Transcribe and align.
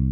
Hey 0.00 0.06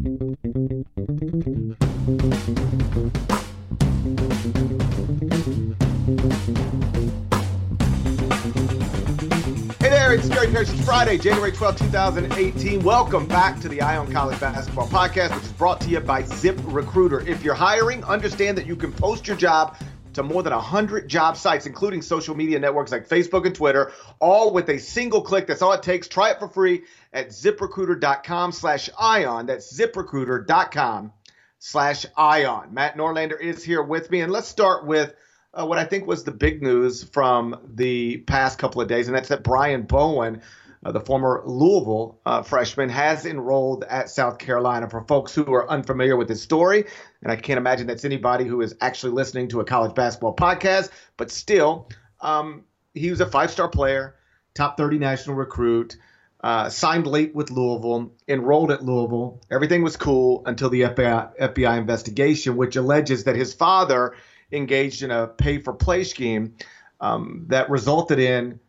there, 9.89 10.13
it's 10.13 10.29
Gary 10.29 10.49
Parrish. 10.49 10.69
It's 10.69 10.85
Friday, 10.85 11.17
January 11.17 11.53
12, 11.53 11.79
2018. 11.79 12.83
Welcome 12.83 13.27
back 13.27 13.61
to 13.61 13.69
the 13.71 13.81
Eye 13.81 13.97
on 13.97 14.13
College 14.13 14.39
Basketball 14.39 14.89
Podcast, 14.89 15.35
which 15.35 15.45
is 15.45 15.53
brought 15.53 15.81
to 15.81 15.89
you 15.89 16.01
by 16.01 16.23
Zip 16.23 16.61
Recruiter. 16.65 17.27
If 17.27 17.43
you're 17.43 17.55
hiring, 17.55 18.05
understand 18.05 18.59
that 18.59 18.67
you 18.67 18.77
can 18.77 18.93
post 18.93 19.27
your 19.27 19.39
job 19.39 19.79
to 20.19 20.23
more 20.23 20.43
than 20.43 20.53
100 20.53 21.09
job 21.09 21.37
sites, 21.37 21.67
including 21.67 22.03
social 22.03 22.37
media 22.37 22.59
networks 22.59 22.93
like 22.93 23.09
Facebook 23.09 23.47
and 23.47 23.55
Twitter, 23.55 23.93
all 24.21 24.53
with 24.53 24.69
a 24.69 24.79
single 24.79 25.23
click. 25.23 25.47
That's 25.47 25.63
all 25.63 25.73
it 25.73 25.83
takes. 25.83 26.07
Try 26.07 26.31
it 26.31 26.39
for 26.39 26.49
free 26.49 26.83
at 27.13 27.31
ziprecruiter.com 27.31 28.53
slash 28.53 28.91
ion. 28.99 29.47
That's 29.47 29.77
ziprecruiter.com 29.77 31.13
slash 31.59 32.07
ion. 32.17 32.75
Matt 32.75 32.97
Norlander 32.97 33.41
is 33.41 33.65
here 33.65 33.83
with 33.83 34.11
me, 34.11 34.21
and 34.21 34.31
let's 34.31 34.49
start 34.49 34.87
with– 34.87 35.15
uh, 35.59 35.67
what 35.67 35.79
I 35.79 35.85
think 35.85 36.07
was 36.07 36.25
the 36.25 36.31
big 36.31 36.63
news 36.63 37.03
from 37.03 37.59
the 37.75 38.19
past 38.19 38.59
couple 38.59 38.81
of 38.81 38.89
days, 38.89 39.09
and 39.09 39.17
that's 39.17 39.29
that 39.29 39.43
Brian 39.43 39.83
Bowen, 39.83 40.43
uh, 40.85 40.93
the 40.93 41.01
former 41.01 41.43
Louisville 41.45 42.21
uh, 42.25 42.43
freshman, 42.43 42.89
has 42.89 43.27
enrolled 43.27 43.85
at 43.85 44.11
South 44.11 44.39
Carolina. 44.39 44.89
For 44.89 45.03
folks 45.03 45.35
who 45.35 45.53
are 45.53 45.69
unfamiliar 45.69 46.17
with 46.17 46.29
his 46.29 46.43
story, 46.43 46.85
and 47.23 47.33
I 47.33 47.37
can't 47.37 47.59
imagine 47.59 47.87
that's 47.87 48.05
anybody 48.05 48.45
who 48.45 48.61
is 48.61 48.75
actually 48.81 49.13
listening 49.13 49.49
to 49.49 49.61
a 49.61 49.65
college 49.65 49.95
basketball 49.95 50.37
podcast, 50.37 50.91
but 51.17 51.31
still, 51.31 51.89
um, 52.21 52.65
he 52.95 53.11
was 53.11 53.21
a 53.21 53.27
five 53.27 53.51
star 53.51 53.69
player, 53.69 54.17
top 54.55 54.77
30 54.77 54.99
national 54.99 55.37
recruit. 55.37 55.97
Uh, 56.41 56.71
signed 56.71 57.05
late 57.05 57.35
with 57.35 57.51
Louisville, 57.51 58.13
enrolled 58.29 58.71
at 58.71 58.85
Louisville. 58.85 59.43
Everything 59.51 59.83
was 59.83 59.97
cool 59.97 60.45
until 60.47 60.71
the 60.71 60.83
FBI, 60.83 61.37
FBI 61.37 61.79
investigation, 61.79 62.57
which 62.57 62.77
alleges 62.77 63.25
that 63.25 63.35
his 63.35 63.53
father 63.53 64.15
engaged 64.53 65.03
in 65.03 65.11
a 65.11 65.27
pay 65.27 65.59
for 65.59 65.73
play 65.73 66.05
scheme 66.05 66.55
um, 67.01 67.47
that 67.49 67.71
resulted 67.71 68.19
in 68.19 68.61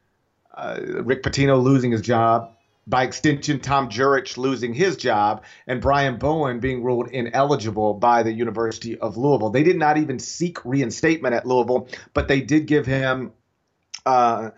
uh, 0.60 1.02
Rick 1.04 1.24
Pitino 1.24 1.62
losing 1.62 1.92
his 1.92 2.02
job, 2.02 2.52
by 2.90 3.04
extension, 3.04 3.60
Tom 3.60 3.90
Jurich 3.90 4.36
losing 4.36 4.74
his 4.74 4.98
job, 4.98 5.44
and 5.68 5.80
Brian 5.80 6.18
Bowen 6.18 6.60
being 6.60 6.84
ruled 6.84 7.10
ineligible 7.10 7.94
by 7.94 8.24
the 8.24 8.34
University 8.34 8.98
of 8.98 9.16
Louisville. 9.16 9.52
They 9.52 9.64
did 9.64 9.78
not 9.78 9.98
even 9.98 10.18
seek 10.18 10.66
reinstatement 10.66 11.36
at 11.36 11.46
Louisville, 11.46 11.88
but 12.14 12.28
they 12.28 12.42
did 12.42 12.66
give 12.66 12.86
him. 12.86 13.32
Uh, 14.06 14.50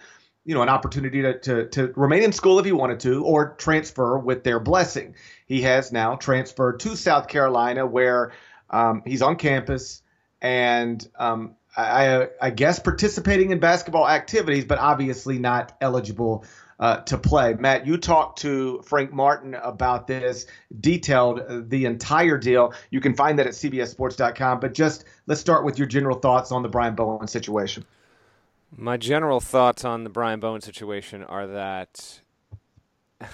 you 0.43 0.55
know, 0.55 0.63
an 0.63 0.69
opportunity 0.69 1.21
to, 1.21 1.37
to, 1.39 1.67
to 1.67 1.93
remain 1.95 2.23
in 2.23 2.31
school 2.31 2.57
if 2.57 2.65
he 2.65 2.71
wanted 2.71 2.99
to 3.01 3.23
or 3.23 3.53
transfer 3.59 4.17
with 4.17 4.43
their 4.43 4.59
blessing. 4.59 5.13
He 5.45 5.61
has 5.61 5.91
now 5.91 6.15
transferred 6.15 6.79
to 6.79 6.95
South 6.97 7.27
Carolina 7.27 7.85
where 7.85 8.31
um, 8.71 9.03
he's 9.05 9.21
on 9.21 9.35
campus 9.35 10.01
and 10.41 11.07
um, 11.19 11.55
I, 11.75 12.27
I, 12.41 12.49
guess 12.49 12.79
participating 12.79 13.51
in 13.51 13.59
basketball 13.59 14.07
activities, 14.07 14.65
but 14.65 14.77
obviously 14.77 15.39
not 15.39 15.75
eligible 15.79 16.43
uh, 16.79 16.97
to 17.03 17.17
play. 17.17 17.53
Matt, 17.53 17.85
you 17.87 17.97
talked 17.97 18.39
to 18.39 18.81
Frank 18.81 19.13
Martin 19.13 19.53
about 19.53 20.07
this, 20.07 20.47
detailed 20.77 21.69
the 21.69 21.85
entire 21.85 22.37
deal. 22.37 22.73
You 22.89 22.99
can 22.99 23.15
find 23.15 23.39
that 23.39 23.47
at 23.47 23.53
CBSSports.com. 23.53 24.59
But 24.59 24.73
just 24.73 25.05
let's 25.27 25.39
start 25.39 25.63
with 25.63 25.77
your 25.77 25.87
general 25.87 26.17
thoughts 26.17 26.51
on 26.51 26.63
the 26.63 26.69
Brian 26.69 26.95
Bowen 26.95 27.27
situation. 27.27 27.85
My 28.75 28.97
general 28.97 29.39
thoughts 29.39 29.85
on 29.85 30.03
the 30.03 30.09
Brian 30.09 30.39
Bowen 30.39 30.61
situation 30.61 31.23
are 31.23 31.47
that. 31.47 32.21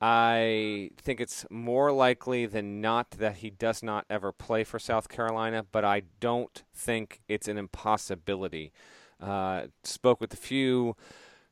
I 0.00 0.90
think 0.96 1.20
it's 1.20 1.44
more 1.50 1.90
likely 1.90 2.46
than 2.46 2.80
not 2.80 3.10
that 3.12 3.38
he 3.38 3.50
does 3.50 3.82
not 3.82 4.06
ever 4.08 4.30
play 4.30 4.62
for 4.62 4.78
South 4.78 5.08
Carolina, 5.08 5.64
but 5.70 5.84
I 5.84 6.02
don't 6.20 6.62
think 6.72 7.20
it's 7.28 7.48
an 7.48 7.58
impossibility. 7.58 8.72
Uh, 9.20 9.62
spoke 9.82 10.20
with 10.20 10.32
a 10.32 10.36
few 10.36 10.94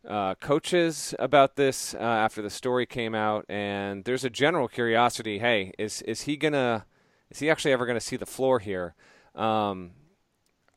uh, 0.06 0.37
coaches 0.37 1.15
about 1.19 1.56
this 1.56 1.94
uh, 1.94 1.98
after 1.98 2.41
the 2.41 2.50
story 2.50 2.87
came 2.87 3.15
out, 3.15 3.44
and 3.48 4.04
there's 4.04 4.25
a 4.25 4.31
general 4.31 4.69
curiosity. 4.69 5.41
Hey, 5.41 5.72
is 5.76 6.03
is 6.03 6.22
he 6.22 6.37
gonna? 6.37 6.87
Is 7.31 7.41
he 7.41 7.50
actually 7.50 7.72
ever 7.72 7.87
gonna 7.87 8.00
see 8.00 8.16
the 8.16 8.26
floor 8.26 8.60
here? 8.60 8.94
Um, 9.34 9.91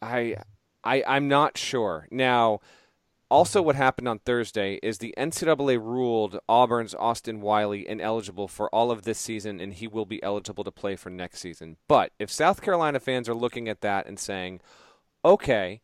I, 0.02 0.38
I, 0.84 1.04
I'm 1.08 1.28
not 1.28 1.58
sure 1.58 2.08
now. 2.10 2.62
Also, 3.32 3.62
what 3.62 3.76
happened 3.76 4.08
on 4.08 4.18
Thursday 4.18 4.80
is 4.82 4.98
the 4.98 5.14
NCAA 5.16 5.78
ruled 5.80 6.40
Auburn's 6.50 6.96
Austin 6.96 7.42
Wiley 7.42 7.88
ineligible 7.88 8.48
for 8.48 8.74
all 8.74 8.90
of 8.90 9.04
this 9.04 9.20
season, 9.20 9.60
and 9.60 9.76
he 9.76 9.88
will 9.88 10.06
be 10.06 10.22
eligible 10.24 10.64
to 10.64 10.72
play 10.72 10.96
for 10.96 11.12
next 11.12 11.40
season. 11.40 11.78
But 11.88 12.12
if 12.18 12.32
South 12.32 12.62
Carolina 12.62 13.00
fans 13.00 13.30
are 13.30 13.36
looking 13.36 13.70
at 13.70 13.82
that 13.82 14.08
and 14.08 14.18
saying, 14.18 14.62
okay, 15.24 15.82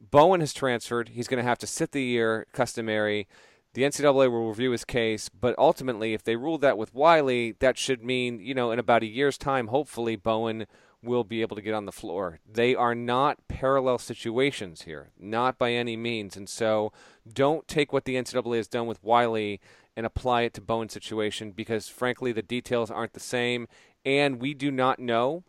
Bowen 0.00 0.40
has 0.40 0.52
transferred, 0.52 1.10
he's 1.10 1.28
going 1.28 1.42
to 1.42 1.48
have 1.48 1.58
to 1.58 1.68
sit 1.68 1.92
the 1.92 2.02
year 2.02 2.48
customary. 2.52 3.28
The 3.74 3.82
NCAA 3.82 4.30
will 4.30 4.48
review 4.48 4.72
his 4.72 4.84
case, 4.84 5.28
but 5.28 5.54
ultimately, 5.56 6.14
if 6.14 6.24
they 6.24 6.34
rule 6.34 6.58
that 6.58 6.76
with 6.76 6.92
Wiley, 6.92 7.52
that 7.60 7.78
should 7.78 8.02
mean, 8.02 8.40
you 8.40 8.54
know, 8.54 8.72
in 8.72 8.80
about 8.80 9.04
a 9.04 9.06
year's 9.06 9.38
time, 9.38 9.68
hopefully, 9.68 10.16
Bowen 10.16 10.66
will 11.02 11.24
be 11.24 11.40
able 11.42 11.56
to 11.56 11.62
get 11.62 11.74
on 11.74 11.86
the 11.86 11.92
floor. 11.92 12.40
They 12.50 12.74
are 12.74 12.94
not 12.94 13.48
parallel 13.48 13.98
situations 13.98 14.82
here, 14.82 15.10
not 15.18 15.58
by 15.58 15.72
any 15.72 15.96
means. 15.96 16.36
And 16.36 16.48
so 16.48 16.92
don't 17.30 17.66
take 17.66 17.92
what 17.92 18.04
the 18.04 18.14
NCAA 18.14 18.56
has 18.56 18.68
done 18.68 18.86
with 18.86 19.02
Wiley 19.02 19.60
and 19.96 20.06
apply 20.06 20.42
it 20.42 20.54
to 20.54 20.60
Bowen's 20.60 20.92
situation 20.92 21.50
because, 21.50 21.88
frankly, 21.88 22.32
the 22.32 22.42
details 22.42 22.90
aren't 22.90 23.12
the 23.12 23.20
same. 23.20 23.66
And 24.04 24.40
we 24.40 24.54
do 24.54 24.70
not 24.70 24.98
know 24.98 25.44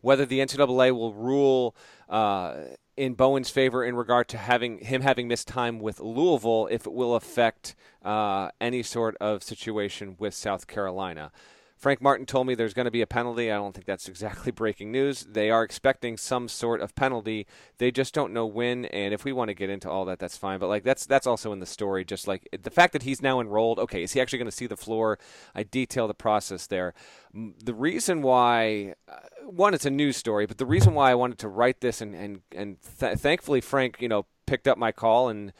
whether 0.00 0.24
the 0.24 0.38
NCAA 0.38 0.92
will 0.92 1.12
rule 1.12 1.76
uh, 2.08 2.54
in 2.96 3.14
Bowen's 3.14 3.50
favor 3.50 3.84
in 3.84 3.94
regard 3.94 4.28
to 4.28 4.38
having 4.38 4.78
him 4.78 5.02
having 5.02 5.28
missed 5.28 5.48
time 5.48 5.78
with 5.78 6.00
Louisville 6.00 6.68
if 6.70 6.86
it 6.86 6.92
will 6.92 7.14
affect 7.14 7.74
uh, 8.04 8.50
any 8.60 8.82
sort 8.82 9.16
of 9.20 9.42
situation 9.42 10.16
with 10.18 10.34
South 10.34 10.66
Carolina. 10.66 11.30
Frank 11.78 12.02
Martin 12.02 12.26
told 12.26 12.48
me 12.48 12.56
there's 12.56 12.74
going 12.74 12.86
to 12.86 12.90
be 12.90 13.02
a 13.02 13.06
penalty. 13.06 13.52
I 13.52 13.56
don't 13.56 13.72
think 13.72 13.86
that's 13.86 14.08
exactly 14.08 14.50
breaking 14.52 14.90
news. 14.90 15.24
They 15.30 15.48
are 15.48 15.62
expecting 15.62 16.16
some 16.16 16.48
sort 16.48 16.80
of 16.80 16.94
penalty. 16.96 17.46
They 17.78 17.92
just 17.92 18.12
don't 18.12 18.32
know 18.32 18.46
when. 18.46 18.86
And 18.86 19.14
if 19.14 19.24
we 19.24 19.32
want 19.32 19.48
to 19.48 19.54
get 19.54 19.70
into 19.70 19.88
all 19.88 20.04
that, 20.06 20.18
that's 20.18 20.36
fine. 20.36 20.58
But 20.58 20.68
like 20.68 20.82
that's 20.82 21.06
that's 21.06 21.26
also 21.26 21.52
in 21.52 21.60
the 21.60 21.66
story. 21.66 22.04
Just 22.04 22.26
like 22.26 22.48
the 22.60 22.70
fact 22.70 22.92
that 22.94 23.04
he's 23.04 23.22
now 23.22 23.40
enrolled. 23.40 23.78
Okay, 23.78 24.02
is 24.02 24.12
he 24.12 24.20
actually 24.20 24.38
going 24.38 24.50
to 24.50 24.56
see 24.56 24.66
the 24.66 24.76
floor? 24.76 25.18
I 25.54 25.62
detail 25.62 26.08
the 26.08 26.14
process 26.14 26.66
there. 26.66 26.94
The 27.32 27.74
reason 27.74 28.22
why, 28.22 28.94
uh, 29.08 29.18
one, 29.46 29.72
it's 29.72 29.86
a 29.86 29.90
news 29.90 30.16
story, 30.16 30.46
but 30.46 30.58
the 30.58 30.66
reason 30.66 30.94
why 30.94 31.12
I 31.12 31.14
wanted 31.14 31.38
to 31.38 31.48
write 31.48 31.80
this 31.80 32.00
and 32.00 32.14
and 32.14 32.40
and 32.54 32.78
th- 32.98 33.18
thankfully 33.18 33.60
Frank, 33.60 33.98
you 34.00 34.08
know, 34.08 34.26
picked 34.46 34.66
up 34.66 34.78
my 34.78 34.90
call 34.90 35.28
and 35.28 35.52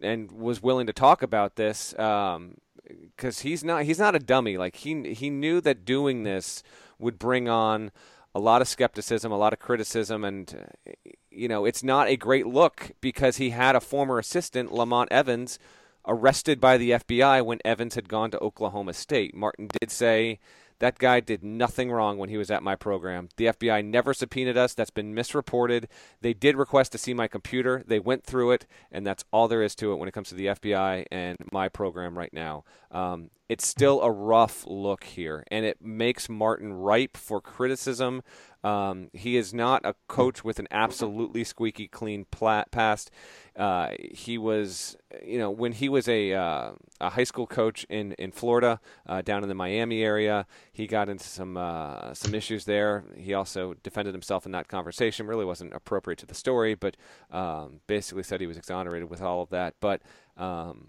and 0.00 0.30
was 0.32 0.62
willing 0.62 0.86
to 0.86 0.92
talk 0.92 1.22
about 1.22 1.56
this. 1.56 1.98
Um, 1.98 2.56
because 2.88 3.40
he's 3.40 3.64
not 3.64 3.84
he's 3.84 3.98
not 3.98 4.14
a 4.14 4.18
dummy. 4.20 4.56
Like 4.56 4.76
he 4.76 5.14
he 5.14 5.30
knew 5.30 5.60
that 5.60 5.84
doing 5.84 6.22
this 6.22 6.62
would 6.98 7.18
bring 7.18 7.48
on 7.48 7.90
a 8.34 8.40
lot 8.40 8.60
of 8.60 8.68
skepticism, 8.68 9.32
a 9.32 9.38
lot 9.38 9.52
of 9.52 9.58
criticism, 9.58 10.24
and 10.24 10.68
eh, 10.86 10.92
you 11.30 11.48
know 11.48 11.64
it's 11.64 11.82
not 11.82 12.08
a 12.08 12.16
great 12.16 12.46
look 12.46 12.92
because 13.00 13.38
he 13.38 13.50
had 13.50 13.76
a 13.76 13.80
former 13.80 14.18
assistant, 14.18 14.72
Lamont 14.72 15.10
Evans, 15.10 15.58
arrested 16.06 16.60
by 16.60 16.76
the 16.76 16.90
FBI 16.90 17.44
when 17.44 17.60
Evans 17.64 17.94
had 17.94 18.08
gone 18.08 18.30
to 18.30 18.38
Oklahoma 18.40 18.92
State. 18.92 19.34
Martin 19.34 19.68
did 19.80 19.90
say 19.90 20.38
that 20.78 20.98
guy 20.98 21.20
did 21.20 21.42
nothing 21.42 21.90
wrong 21.90 22.18
when 22.18 22.28
he 22.28 22.36
was 22.36 22.50
at 22.50 22.62
my 22.62 22.76
program. 22.76 23.28
The 23.36 23.46
FBI 23.46 23.84
never 23.84 24.12
subpoenaed 24.12 24.56
us. 24.56 24.74
That's 24.74 24.90
been 24.90 25.14
misreported. 25.14 25.88
They 26.20 26.34
did 26.34 26.56
request 26.56 26.92
to 26.92 26.98
see 26.98 27.14
my 27.14 27.28
computer. 27.28 27.82
They 27.86 27.98
went 27.98 28.24
through 28.24 28.52
it, 28.52 28.66
and 28.92 29.06
that's 29.06 29.24
all 29.32 29.48
there 29.48 29.62
is 29.62 29.74
to 29.76 29.92
it 29.92 29.96
when 29.96 30.08
it 30.08 30.12
comes 30.12 30.28
to 30.28 30.34
the 30.34 30.46
FBI 30.46 31.06
and 31.10 31.38
my 31.50 31.68
program 31.68 32.18
right 32.18 32.32
now. 32.32 32.64
Um, 32.90 33.30
it's 33.48 33.66
still 33.66 34.00
a 34.02 34.10
rough 34.10 34.64
look 34.66 35.04
here, 35.04 35.44
and 35.50 35.64
it 35.64 35.80
makes 35.80 36.28
Martin 36.28 36.72
ripe 36.72 37.16
for 37.16 37.40
criticism. 37.40 38.22
Um, 38.64 39.10
he 39.12 39.36
is 39.36 39.54
not 39.54 39.82
a 39.84 39.94
coach 40.08 40.42
with 40.42 40.58
an 40.58 40.66
absolutely 40.72 41.44
squeaky 41.44 41.86
clean 41.86 42.26
past. 42.72 43.12
Uh, 43.54 43.90
he 44.00 44.36
was, 44.36 44.96
you 45.24 45.38
know, 45.38 45.50
when 45.50 45.70
he 45.70 45.88
was 45.88 46.08
a, 46.08 46.32
uh, 46.32 46.72
a 47.00 47.10
high 47.10 47.24
school 47.24 47.46
coach 47.46 47.86
in 47.88 48.12
in 48.14 48.32
Florida, 48.32 48.80
uh, 49.06 49.22
down 49.22 49.44
in 49.44 49.48
the 49.48 49.54
Miami 49.54 50.02
area, 50.02 50.46
he 50.72 50.88
got 50.88 51.08
into 51.08 51.24
some 51.24 51.56
uh, 51.56 52.12
some 52.14 52.34
issues 52.34 52.64
there. 52.64 53.04
He 53.16 53.32
also 53.32 53.74
defended 53.84 54.14
himself 54.14 54.44
in 54.44 54.52
that 54.52 54.66
conversation. 54.66 55.28
Really 55.28 55.44
wasn't 55.44 55.72
appropriate 55.72 56.18
to 56.18 56.26
the 56.26 56.34
story, 56.34 56.74
but 56.74 56.96
um, 57.30 57.80
basically 57.86 58.24
said 58.24 58.40
he 58.40 58.48
was 58.48 58.58
exonerated 58.58 59.08
with 59.08 59.22
all 59.22 59.42
of 59.42 59.50
that. 59.50 59.74
But 59.80 60.02
um, 60.36 60.88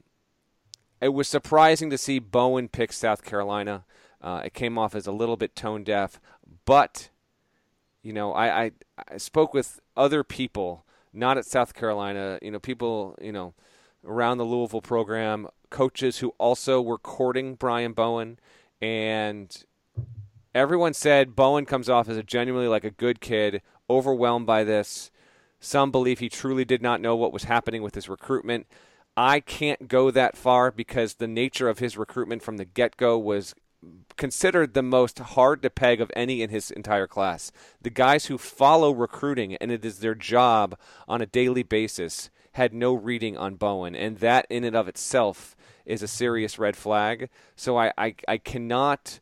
it 1.01 1.09
was 1.09 1.27
surprising 1.27 1.89
to 1.89 1.97
see 1.97 2.19
Bowen 2.19 2.69
pick 2.69 2.91
South 2.91 3.23
Carolina. 3.23 3.85
Uh, 4.21 4.41
it 4.45 4.53
came 4.53 4.77
off 4.77 4.95
as 4.95 5.07
a 5.07 5.11
little 5.11 5.37
bit 5.37 5.55
tone 5.55 5.83
deaf, 5.83 6.19
but 6.65 7.09
you 8.01 8.13
know, 8.13 8.31
I, 8.33 8.63
I, 8.63 8.71
I 9.09 9.17
spoke 9.17 9.53
with 9.53 9.81
other 9.97 10.23
people, 10.23 10.85
not 11.11 11.37
at 11.37 11.45
South 11.45 11.73
Carolina. 11.73 12.39
You 12.41 12.51
know, 12.51 12.59
people, 12.59 13.17
you 13.21 13.31
know, 13.31 13.53
around 14.05 14.37
the 14.37 14.45
Louisville 14.45 14.81
program, 14.81 15.47
coaches 15.69 16.19
who 16.19 16.33
also 16.37 16.81
were 16.81 16.97
courting 16.97 17.55
Brian 17.55 17.91
Bowen, 17.91 18.39
and 18.81 19.65
everyone 20.55 20.93
said 20.93 21.35
Bowen 21.35 21.65
comes 21.65 21.89
off 21.89 22.07
as 22.07 22.17
a 22.17 22.23
genuinely 22.23 22.69
like 22.69 22.85
a 22.85 22.91
good 22.91 23.19
kid, 23.19 23.61
overwhelmed 23.89 24.45
by 24.45 24.63
this. 24.63 25.11
Some 25.59 25.91
believe 25.91 26.19
he 26.19 26.29
truly 26.29 26.63
did 26.63 26.81
not 26.81 27.01
know 27.01 27.15
what 27.15 27.33
was 27.33 27.43
happening 27.43 27.81
with 27.81 27.95
his 27.95 28.07
recruitment. 28.07 28.67
I 29.17 29.39
can't 29.39 29.87
go 29.87 30.11
that 30.11 30.37
far 30.37 30.71
because 30.71 31.15
the 31.15 31.27
nature 31.27 31.67
of 31.67 31.79
his 31.79 31.97
recruitment 31.97 32.43
from 32.43 32.57
the 32.57 32.65
get 32.65 32.97
go 32.97 33.17
was 33.17 33.55
considered 34.15 34.73
the 34.73 34.83
most 34.83 35.17
hard 35.19 35.63
to 35.63 35.71
peg 35.71 35.99
of 35.99 36.11
any 36.15 36.43
in 36.43 36.51
his 36.51 36.69
entire 36.69 37.07
class. 37.07 37.51
The 37.81 37.89
guys 37.89 38.27
who 38.27 38.37
follow 38.37 38.91
recruiting 38.91 39.55
and 39.55 39.71
it 39.71 39.83
is 39.83 39.99
their 39.99 40.15
job 40.15 40.77
on 41.07 41.21
a 41.21 41.25
daily 41.25 41.63
basis 41.63 42.29
had 42.53 42.73
no 42.73 42.93
reading 42.93 43.37
on 43.37 43.55
Bowen, 43.55 43.95
and 43.95 44.17
that 44.17 44.47
in 44.49 44.63
and 44.63 44.75
of 44.75 44.87
itself 44.87 45.55
is 45.85 46.01
a 46.01 46.07
serious 46.07 46.57
red 46.57 46.75
flag. 46.75 47.29
So 47.55 47.77
I, 47.77 47.93
I, 47.97 48.15
I 48.27 48.37
cannot 48.37 49.19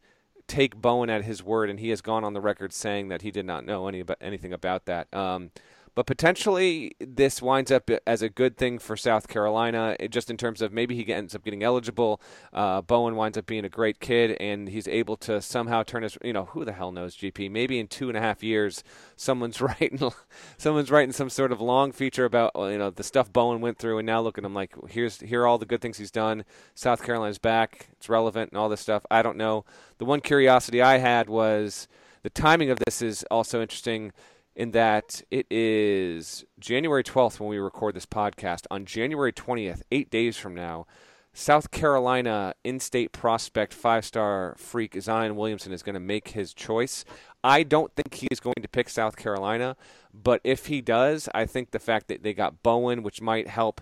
take 0.47 0.75
Bowen 0.75 1.09
at 1.09 1.25
his 1.25 1.43
word, 1.43 1.69
and 1.69 1.79
he 1.79 1.89
has 1.89 2.01
gone 2.01 2.23
on 2.23 2.33
the 2.33 2.41
record 2.41 2.71
saying 2.71 3.09
that 3.09 3.23
he 3.23 3.31
did 3.31 3.45
not 3.45 3.65
know 3.65 3.87
any 3.87 3.99
about, 3.99 4.17
anything 4.21 4.53
about 4.53 4.85
that. 4.85 5.13
Um, 5.13 5.51
but 5.95 6.05
potentially, 6.05 6.93
this 6.99 7.41
winds 7.41 7.71
up 7.71 7.89
as 8.05 8.21
a 8.21 8.27
good 8.27 8.57
thing 8.57 8.79
for 8.79 8.97
South 8.97 9.29
Carolina, 9.29 9.95
just 10.09 10.29
in 10.29 10.35
terms 10.35 10.61
of 10.61 10.73
maybe 10.73 10.93
he 10.93 11.13
ends 11.13 11.33
up 11.33 11.45
getting 11.45 11.63
eligible. 11.63 12.21
Uh, 12.51 12.81
Bowen 12.81 13.15
winds 13.15 13.37
up 13.37 13.45
being 13.45 13.63
a 13.63 13.69
great 13.69 14.01
kid, 14.01 14.35
and 14.41 14.67
he's 14.67 14.89
able 14.89 15.15
to 15.17 15.41
somehow 15.41 15.83
turn 15.83 16.03
his. 16.03 16.17
You 16.21 16.33
know, 16.33 16.45
who 16.45 16.65
the 16.65 16.73
hell 16.73 16.91
knows? 16.91 17.15
GP. 17.15 17.49
Maybe 17.49 17.79
in 17.79 17.87
two 17.87 18.09
and 18.09 18.17
a 18.17 18.21
half 18.21 18.43
years, 18.43 18.83
someone's 19.15 19.61
writing, 19.61 20.11
someone's 20.57 20.91
writing 20.91 21.13
some 21.13 21.29
sort 21.29 21.53
of 21.53 21.61
long 21.61 21.93
feature 21.93 22.25
about 22.25 22.51
you 22.55 22.77
know 22.77 22.89
the 22.89 23.03
stuff 23.03 23.31
Bowen 23.31 23.61
went 23.61 23.79
through, 23.79 23.97
and 23.97 24.05
now 24.05 24.19
look 24.19 24.37
at 24.37 24.43
him 24.43 24.53
like 24.53 24.73
here's 24.89 25.21
here 25.21 25.43
are 25.43 25.47
all 25.47 25.57
the 25.57 25.65
good 25.65 25.79
things 25.79 25.97
he's 25.97 26.11
done. 26.11 26.43
South 26.73 27.03
Carolina's 27.03 27.37
back. 27.37 27.87
It's 27.93 28.09
relevant 28.09 28.51
and 28.51 28.59
all 28.59 28.67
this 28.67 28.81
stuff. 28.81 29.05
I 29.09 29.21
don't 29.21 29.37
know. 29.37 29.63
The 29.97 30.05
one 30.05 30.19
curiosity 30.19 30.81
I 30.81 30.97
had 30.97 31.29
was 31.29 31.87
the 32.23 32.29
timing 32.29 32.69
of 32.69 32.79
this 32.79 33.01
is 33.01 33.23
also 33.31 33.61
interesting 33.61 34.11
in 34.55 34.71
that 34.71 35.21
it 35.29 35.45
is 35.49 36.45
January 36.59 37.03
12th 37.03 37.39
when 37.39 37.49
we 37.49 37.57
record 37.57 37.95
this 37.95 38.05
podcast. 38.05 38.65
On 38.71 38.85
January 38.85 39.33
20th, 39.33 39.81
eight 39.91 40.09
days 40.09 40.37
from 40.37 40.55
now, 40.55 40.85
South 41.33 41.69
Carolina 41.69 42.53
in 42.63 42.79
state 42.79 43.11
prospect 43.11 43.73
five 43.73 44.05
star 44.05 44.55
freak 44.57 44.99
Zion 45.01 45.35
Williamson 45.35 45.73
is 45.73 45.83
going 45.83 45.95
to 45.95 45.99
make 45.99 46.29
his 46.29 46.53
choice. 46.53 47.03
I 47.43 47.63
don't 47.63 47.93
think 47.93 48.13
he 48.13 48.27
is 48.31 48.39
going 48.39 48.55
to 48.61 48.69
pick 48.69 48.87
South 48.87 49.17
Carolina, 49.17 49.75
but 50.13 50.39
if 50.45 50.67
he 50.67 50.79
does, 50.79 51.27
I 51.35 51.45
think 51.45 51.71
the 51.71 51.79
fact 51.79 52.07
that 52.07 52.23
they 52.23 52.33
got 52.33 52.63
Bowen, 52.63 53.03
which 53.03 53.21
might 53.21 53.49
help 53.49 53.81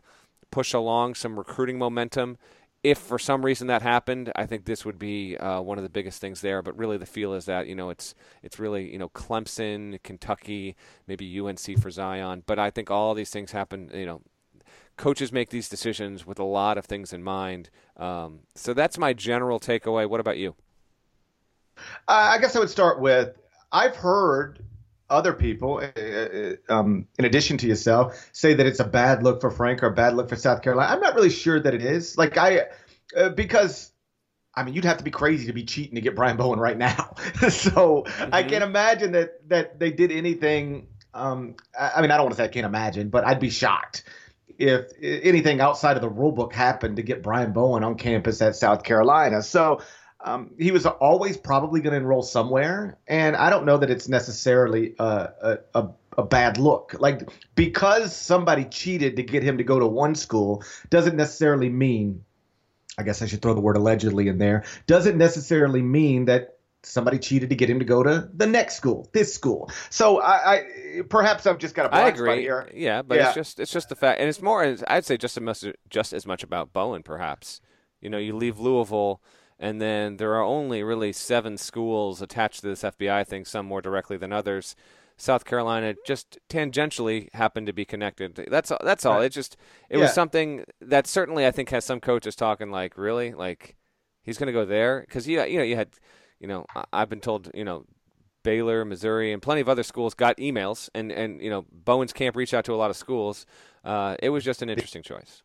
push 0.52 0.74
along 0.74 1.16
some 1.16 1.38
recruiting 1.38 1.78
momentum, 1.78 2.38
if 2.84 2.98
for 2.98 3.18
some 3.18 3.46
reason 3.46 3.68
that 3.68 3.82
happened, 3.82 4.32
I 4.36 4.46
think 4.46 4.66
this 4.66 4.84
would 4.86 5.00
be 5.00 5.38
uh, 5.38 5.62
one 5.62 5.78
of 5.78 5.84
the 5.84 5.90
biggest 5.90 6.20
things 6.20 6.42
there. 6.42 6.62
But 6.62 6.78
really, 6.78 6.98
the 6.98 7.06
feel 7.06 7.34
is 7.34 7.46
that 7.46 7.68
you 7.68 7.76
know 7.76 7.90
it's 7.90 8.14
it's 8.42 8.60
really 8.60 8.92
you 8.92 9.00
know 9.00 9.10
Clemson, 9.10 10.02
Kentucky, 10.04 10.76
maybe 11.08 11.40
UNC 11.40 11.80
for 11.80 11.90
Zion. 11.90 12.44
But 12.46 12.60
I 12.60 12.70
think 12.70 12.92
all 12.92 13.14
these 13.14 13.30
things 13.30 13.52
happen. 13.52 13.90
You 13.94 14.06
know, 14.06 14.22
coaches 14.98 15.32
make 15.32 15.50
these 15.50 15.70
decisions 15.70 16.28
with 16.28 16.40
a 16.40 16.44
lot 16.44 16.78
of 16.78 16.86
things 16.86 17.14
in 17.14 17.24
mind. 17.24 17.70
Um, 17.96 18.42
so 18.54 18.74
that's 18.74 18.98
my 18.98 19.14
general 19.14 19.60
takeaway. 19.60 20.08
What 20.08 20.20
about 20.20 20.38
you? 20.38 20.56
I 22.08 22.38
guess 22.38 22.56
I 22.56 22.60
would 22.60 22.70
start 22.70 23.00
with 23.00 23.36
I've 23.72 23.96
heard 23.96 24.60
other 25.14 25.34
people, 25.34 25.78
uh, 25.78 26.00
uh, 26.00 26.56
um, 26.70 27.08
in 27.20 27.26
addition 27.26 27.58
to 27.60 27.68
yourself, 27.68 28.30
say 28.34 28.56
that 28.56 28.66
it's 28.66 28.80
a 28.80 28.86
bad 28.86 29.24
look 29.24 29.42
for 29.42 29.52
Frank 29.52 29.84
or 29.84 29.88
a 29.88 29.94
bad 29.94 30.16
look 30.16 30.30
for 30.30 30.36
South 30.36 30.62
Carolina. 30.62 30.92
I'm 30.92 31.00
not 31.00 31.16
really 31.16 31.30
sure 31.30 31.60
that 31.60 31.74
it 31.74 31.84
is. 31.84 32.18
Like 32.18 32.38
I, 32.38 32.66
uh, 33.16 33.30
because 33.30 33.92
I 34.56 34.64
mean, 34.64 34.74
you'd 34.74 34.86
have 34.86 34.98
to 34.98 35.04
be 35.04 35.12
crazy 35.12 35.48
to 35.48 35.54
be 35.54 35.64
cheating 35.64 35.96
to 35.96 36.02
get 36.02 36.16
Brian 36.16 36.38
Bowen 36.38 36.60
right 36.60 36.78
now. 36.78 37.16
so 37.50 38.04
mm-hmm. 38.06 38.30
I 38.34 38.44
can't 38.44 38.64
imagine 38.64 39.14
that 39.14 39.48
that 39.50 39.80
they 39.80 39.92
did 39.92 40.12
anything. 40.12 40.88
Um, 41.14 41.56
I, 41.80 41.92
I 41.98 42.02
mean, 42.02 42.12
I 42.12 42.18
don't 42.18 42.26
want 42.26 42.36
to 42.36 42.38
say 42.38 42.46
I 42.46 42.50
can't 42.50 42.66
imagine, 42.66 43.10
but 43.10 43.26
I'd 43.26 43.40
be 43.40 43.50
shocked 43.50 44.04
if 44.58 44.92
anything 45.02 45.62
outside 45.62 45.96
of 45.96 46.02
the 46.02 46.10
rule 46.10 46.32
book 46.32 46.54
happened 46.54 46.98
to 46.98 47.02
get 47.02 47.24
Brian 47.24 47.54
Bowen 47.54 47.84
on 47.84 47.96
campus 47.96 48.42
at 48.42 48.56
South 48.56 48.84
Carolina. 48.84 49.42
So 49.42 49.82
um, 50.24 50.52
he 50.58 50.72
was 50.72 50.86
always 50.86 51.38
probably 51.38 51.82
going 51.82 51.92
to 51.92 51.98
enroll 51.98 52.24
somewhere, 52.24 52.98
and 53.08 53.36
I 53.36 53.50
don't 53.50 53.66
know 53.66 53.78
that 53.78 53.90
it's 53.90 54.08
necessarily 54.08 54.96
a, 54.98 55.58
a, 55.74 55.90
a, 56.18 56.24
bad 56.24 56.58
look. 56.58 56.96
Like 56.98 57.30
because 57.56 58.16
somebody 58.16 58.66
cheated 58.66 59.18
to 59.18 59.24
get 59.24 59.44
him 59.44 59.58
to 59.58 59.64
go 59.64 59.80
to 59.80 59.88
one 59.88 60.16
school 60.16 60.64
doesn't 60.90 61.16
necessarily 61.16 61.70
mean. 61.70 62.24
I 62.98 63.04
guess 63.04 63.22
I 63.22 63.26
should 63.26 63.42
throw 63.42 63.56
the 63.56 63.62
word 63.62 63.76
allegedly 63.76 64.28
in 64.28 64.38
there. 64.38 64.64
Doesn't 64.86 65.18
necessarily 65.18 65.82
mean 65.82 66.26
that 66.26 66.58
somebody 66.84 67.18
cheated 67.18 67.50
to 67.50 67.56
get 67.56 67.70
him 67.70 67.80
to 67.80 67.86
go 67.86 68.04
to 68.04 68.30
the 68.34 68.46
next 68.46 68.76
school, 68.76 69.10
this 69.14 69.34
school. 69.34 69.72
So 69.90 70.22
I, 70.22 70.54
I 70.54 71.02
perhaps 71.10 71.48
I've 71.48 71.58
just 71.58 71.76
got 71.76 71.88
a 71.88 71.90
blind 71.90 72.06
I 72.06 72.10
agree. 72.10 72.42
here. 72.42 72.70
Yeah, 72.74 73.02
but 73.02 73.18
yeah. 73.18 73.28
it's 73.28 73.36
just 73.36 73.60
it's 73.60 73.72
just 73.72 73.90
the 73.90 73.96
fact, 73.96 74.22
and 74.22 74.30
it's 74.30 74.42
more. 74.42 74.78
I'd 74.88 75.06
say 75.06 75.18
just 75.18 75.36
as 75.36 75.44
much, 75.44 75.66
just 75.90 76.14
as 76.14 76.26
much 76.26 76.44
about 76.44 76.72
Bowen, 76.72 77.04
perhaps. 77.04 77.60
You 78.00 78.10
know, 78.10 78.18
you 78.18 78.36
leave 78.36 78.60
Louisville 78.60 79.22
and 79.64 79.82
then 79.82 80.18
there 80.18 80.36
are 80.36 80.44
only 80.44 80.84
really 80.84 81.14
seven 81.14 81.58
schools 81.58 82.22
attached 82.22 82.60
to 82.60 82.68
this 82.68 82.84
FBI 82.84 83.26
thing, 83.26 83.46
some 83.46 83.66
more 83.66 83.82
directly 83.82 84.18
than 84.18 84.34
others. 84.34 84.76
South 85.16 85.46
Carolina 85.46 85.96
just 86.06 86.38
tangentially 86.50 87.34
happened 87.34 87.68
to 87.68 87.74
be 87.74 87.86
connected. 87.86 88.36
That's 88.52 88.72
all. 88.72 88.80
that's 88.84 89.06
all. 89.06 89.20
Right. 89.20 89.28
It 89.28 89.30
just 89.30 89.56
it 89.90 89.96
yeah. 89.98 90.04
was 90.04 90.14
something 90.14 90.66
that 90.82 91.08
certainly 91.08 91.46
I 91.48 91.52
think 91.52 91.70
has 91.70 91.86
some 91.86 92.02
coaches 92.02 92.36
talking 92.36 92.72
like, 92.72 92.98
really, 92.98 93.34
like 93.34 93.78
he's 94.22 94.38
going 94.38 94.48
to 94.48 94.54
go 94.54 94.66
there 94.66 95.00
because 95.08 95.30
you 95.30 95.42
you 95.44 95.60
know 95.60 95.64
you 95.64 95.78
had 95.78 95.92
you 96.42 96.48
know 96.48 96.66
I've 96.92 97.10
been 97.10 97.22
told 97.22 97.50
you 97.54 97.64
know 97.64 97.86
Baylor, 98.44 98.84
Missouri, 98.84 99.32
and 99.32 99.42
plenty 99.42 99.62
of 99.62 99.70
other 99.70 99.84
schools 99.84 100.14
got 100.14 100.36
emails, 100.40 100.90
and 100.94 101.10
and 101.10 101.42
you 101.42 101.50
know 101.50 101.66
Bowen's 101.72 102.12
camp 102.12 102.36
reached 102.36 102.54
out 102.54 102.66
to 102.66 102.74
a 102.74 102.76
lot 102.76 102.90
of 102.90 102.98
schools. 102.98 103.46
Uh, 103.86 104.18
it 104.22 104.30
was 104.30 104.44
just 104.44 104.62
an 104.62 104.70
interesting 104.70 105.04
choice. 105.04 105.42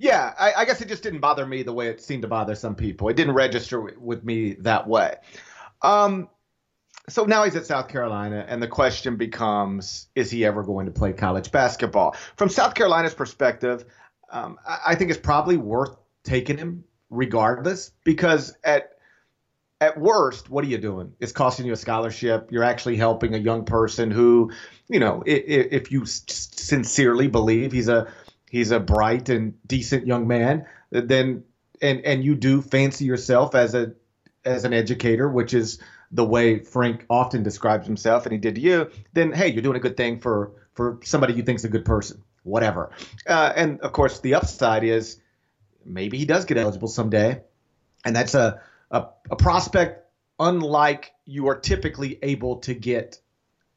Yeah, 0.00 0.32
I, 0.38 0.54
I, 0.54 0.64
guess 0.64 0.80
it 0.80 0.88
just 0.88 1.02
didn't 1.02 1.20
bother 1.20 1.44
me 1.44 1.62
the 1.62 1.74
way 1.74 1.88
it 1.88 2.00
seemed 2.00 2.22
to 2.22 2.28
bother 2.28 2.54
some 2.54 2.74
people. 2.74 3.10
It 3.10 3.16
didn't 3.16 3.34
register 3.34 3.82
with 3.82 4.24
me 4.24 4.54
that 4.60 4.88
way. 4.88 5.16
Um, 5.82 6.30
so 7.06 7.26
now 7.26 7.44
he's 7.44 7.54
at 7.54 7.66
South 7.66 7.88
Carolina, 7.88 8.46
and 8.48 8.62
the 8.62 8.66
question 8.66 9.16
becomes: 9.16 10.08
Is 10.14 10.30
he 10.30 10.46
ever 10.46 10.62
going 10.62 10.86
to 10.86 10.92
play 10.92 11.12
college 11.12 11.52
basketball? 11.52 12.16
From 12.36 12.48
South 12.48 12.74
Carolina's 12.74 13.12
perspective, 13.12 13.84
um, 14.32 14.58
I, 14.66 14.78
I 14.86 14.94
think 14.94 15.10
it's 15.10 15.20
probably 15.20 15.58
worth 15.58 15.94
taking 16.24 16.56
him 16.56 16.84
regardless, 17.10 17.92
because 18.02 18.56
at 18.64 18.92
at 19.82 20.00
worst, 20.00 20.48
what 20.48 20.64
are 20.64 20.68
you 20.68 20.78
doing? 20.78 21.12
It's 21.20 21.32
costing 21.32 21.66
you 21.66 21.74
a 21.74 21.76
scholarship. 21.76 22.50
You're 22.50 22.64
actually 22.64 22.96
helping 22.96 23.34
a 23.34 23.38
young 23.38 23.66
person 23.66 24.10
who, 24.10 24.50
you 24.88 25.00
know, 25.00 25.22
if, 25.26 25.72
if 25.72 25.92
you 25.92 26.06
sincerely 26.06 27.28
believe 27.28 27.72
he's 27.72 27.88
a 27.88 28.10
he's 28.50 28.72
a 28.72 28.80
bright 28.80 29.30
and 29.30 29.54
decent 29.66 30.06
young 30.06 30.28
man, 30.28 30.66
then 30.90 31.44
and 31.80 32.04
and 32.04 32.22
you 32.22 32.34
do 32.34 32.60
fancy 32.60 33.06
yourself 33.06 33.54
as 33.54 33.74
a 33.74 33.94
as 34.44 34.64
an 34.64 34.74
educator, 34.74 35.28
which 35.28 35.54
is 35.54 35.78
the 36.10 36.24
way 36.24 36.58
Frank 36.58 37.06
often 37.08 37.42
describes 37.42 37.86
himself, 37.86 38.26
and 38.26 38.32
he 38.32 38.38
did 38.38 38.56
to 38.56 38.60
you, 38.60 38.90
then 39.12 39.32
hey, 39.32 39.48
you're 39.48 39.62
doing 39.62 39.76
a 39.76 39.80
good 39.80 39.96
thing 39.96 40.20
for 40.20 40.52
for 40.74 40.98
somebody 41.04 41.32
you 41.32 41.42
think's 41.42 41.64
a 41.64 41.68
good 41.68 41.84
person, 41.84 42.22
whatever. 42.42 42.90
Uh, 43.26 43.52
and 43.56 43.80
of 43.80 43.92
course, 43.92 44.20
the 44.20 44.34
upside 44.34 44.84
is 44.84 45.20
maybe 45.84 46.18
he 46.18 46.26
does 46.26 46.44
get 46.44 46.58
eligible 46.58 46.88
someday, 46.88 47.40
and 48.04 48.14
that's 48.14 48.34
a 48.34 48.60
a, 48.90 49.06
a 49.30 49.36
prospect 49.36 50.06
unlike 50.38 51.12
you 51.26 51.48
are 51.48 51.58
typically 51.58 52.18
able 52.22 52.56
to 52.56 52.74
get 52.74 53.20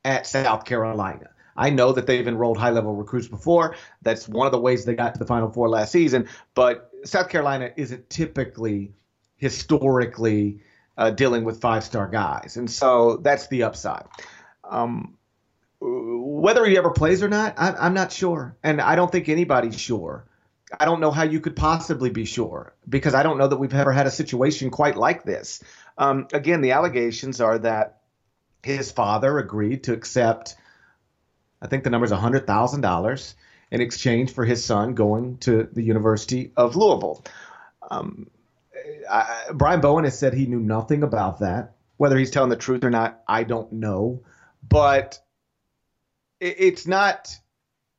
at 0.04 0.26
South 0.26 0.66
Carolina. 0.66 1.30
I 1.56 1.70
know 1.70 1.94
that 1.94 2.08
they've 2.08 2.28
enrolled 2.28 2.58
high 2.58 2.72
level 2.72 2.96
recruits 2.96 3.28
before. 3.28 3.76
That's 4.02 4.28
one 4.28 4.46
of 4.46 4.52
the 4.52 4.60
ways 4.60 4.86
they 4.86 4.96
got 4.96 5.14
to 5.14 5.20
the 5.20 5.26
Final 5.26 5.52
Four 5.52 5.70
last 5.70 5.92
season. 5.92 6.28
But 6.56 6.92
South 7.06 7.30
Carolina 7.30 7.72
isn't 7.76 8.10
typically, 8.10 8.94
historically, 9.38 10.60
uh, 10.98 11.12
dealing 11.12 11.44
with 11.44 11.62
five 11.62 11.84
star 11.84 12.08
guys. 12.08 12.58
And 12.58 12.70
so 12.70 13.18
that's 13.18 13.48
the 13.48 13.64
upside. 13.64 14.06
Um, 14.64 15.18
whether 15.80 16.66
he 16.66 16.78
ever 16.78 16.92
plays 16.92 17.22
or 17.22 17.30
not, 17.30 17.56
I, 17.58 17.88
am 17.88 17.94
not 17.94 18.12
sure. 18.12 18.56
And 18.64 18.80
I 18.80 18.96
don't 18.96 19.12
think 19.12 19.28
anybody's 19.28 19.80
sure. 19.80 20.26
I 20.80 20.86
don't 20.86 21.02
know 21.02 21.12
how 21.12 21.24
you 21.24 21.40
could 21.40 21.56
possibly 21.56 22.10
be 22.10 22.26
sure 22.26 22.74
because 22.88 23.14
I 23.14 23.24
don't 23.24 23.38
know 23.38 23.48
that 23.48 23.58
we've 23.58 23.74
ever 23.74 23.92
had 23.92 24.08
a 24.08 24.12
situation 24.12 24.72
quite 24.72 24.96
like 24.96 25.24
this. 25.24 25.62
Um, 25.98 26.28
again, 26.34 26.62
the 26.62 26.72
allegations 26.72 27.42
are 27.42 27.60
that 27.60 28.02
his 28.64 28.92
father 28.92 29.38
agreed 29.38 29.84
to 29.84 29.94
accept 29.94 30.56
I 31.64 31.68
think 31.68 31.86
the 31.86 31.90
number 31.90 32.06
is 32.06 32.12
$100,000 32.12 33.34
in 33.72 33.82
exchange 33.82 34.34
for 34.34 34.44
his 34.44 34.64
son 34.64 34.94
going 34.94 35.38
to 35.40 35.70
the 35.72 35.82
University 35.82 36.52
of 36.58 36.76
Louisville. 36.76 37.24
Um, 37.90 38.30
I, 39.10 39.46
Brian 39.54 39.80
Bowen 39.80 40.04
has 40.04 40.20
said 40.20 40.34
he 40.34 40.46
knew 40.46 40.60
nothing 40.60 41.04
about 41.04 41.40
that. 41.40 41.76
Whether 41.96 42.18
he's 42.18 42.32
telling 42.32 42.50
the 42.50 42.58
truth 42.58 42.84
or 42.84 42.90
not, 42.90 43.24
I 43.28 43.44
don't 43.44 43.72
know. 43.72 44.24
But 44.68 45.20
it, 46.42 46.56
it's 46.60 46.86
not 46.86 47.34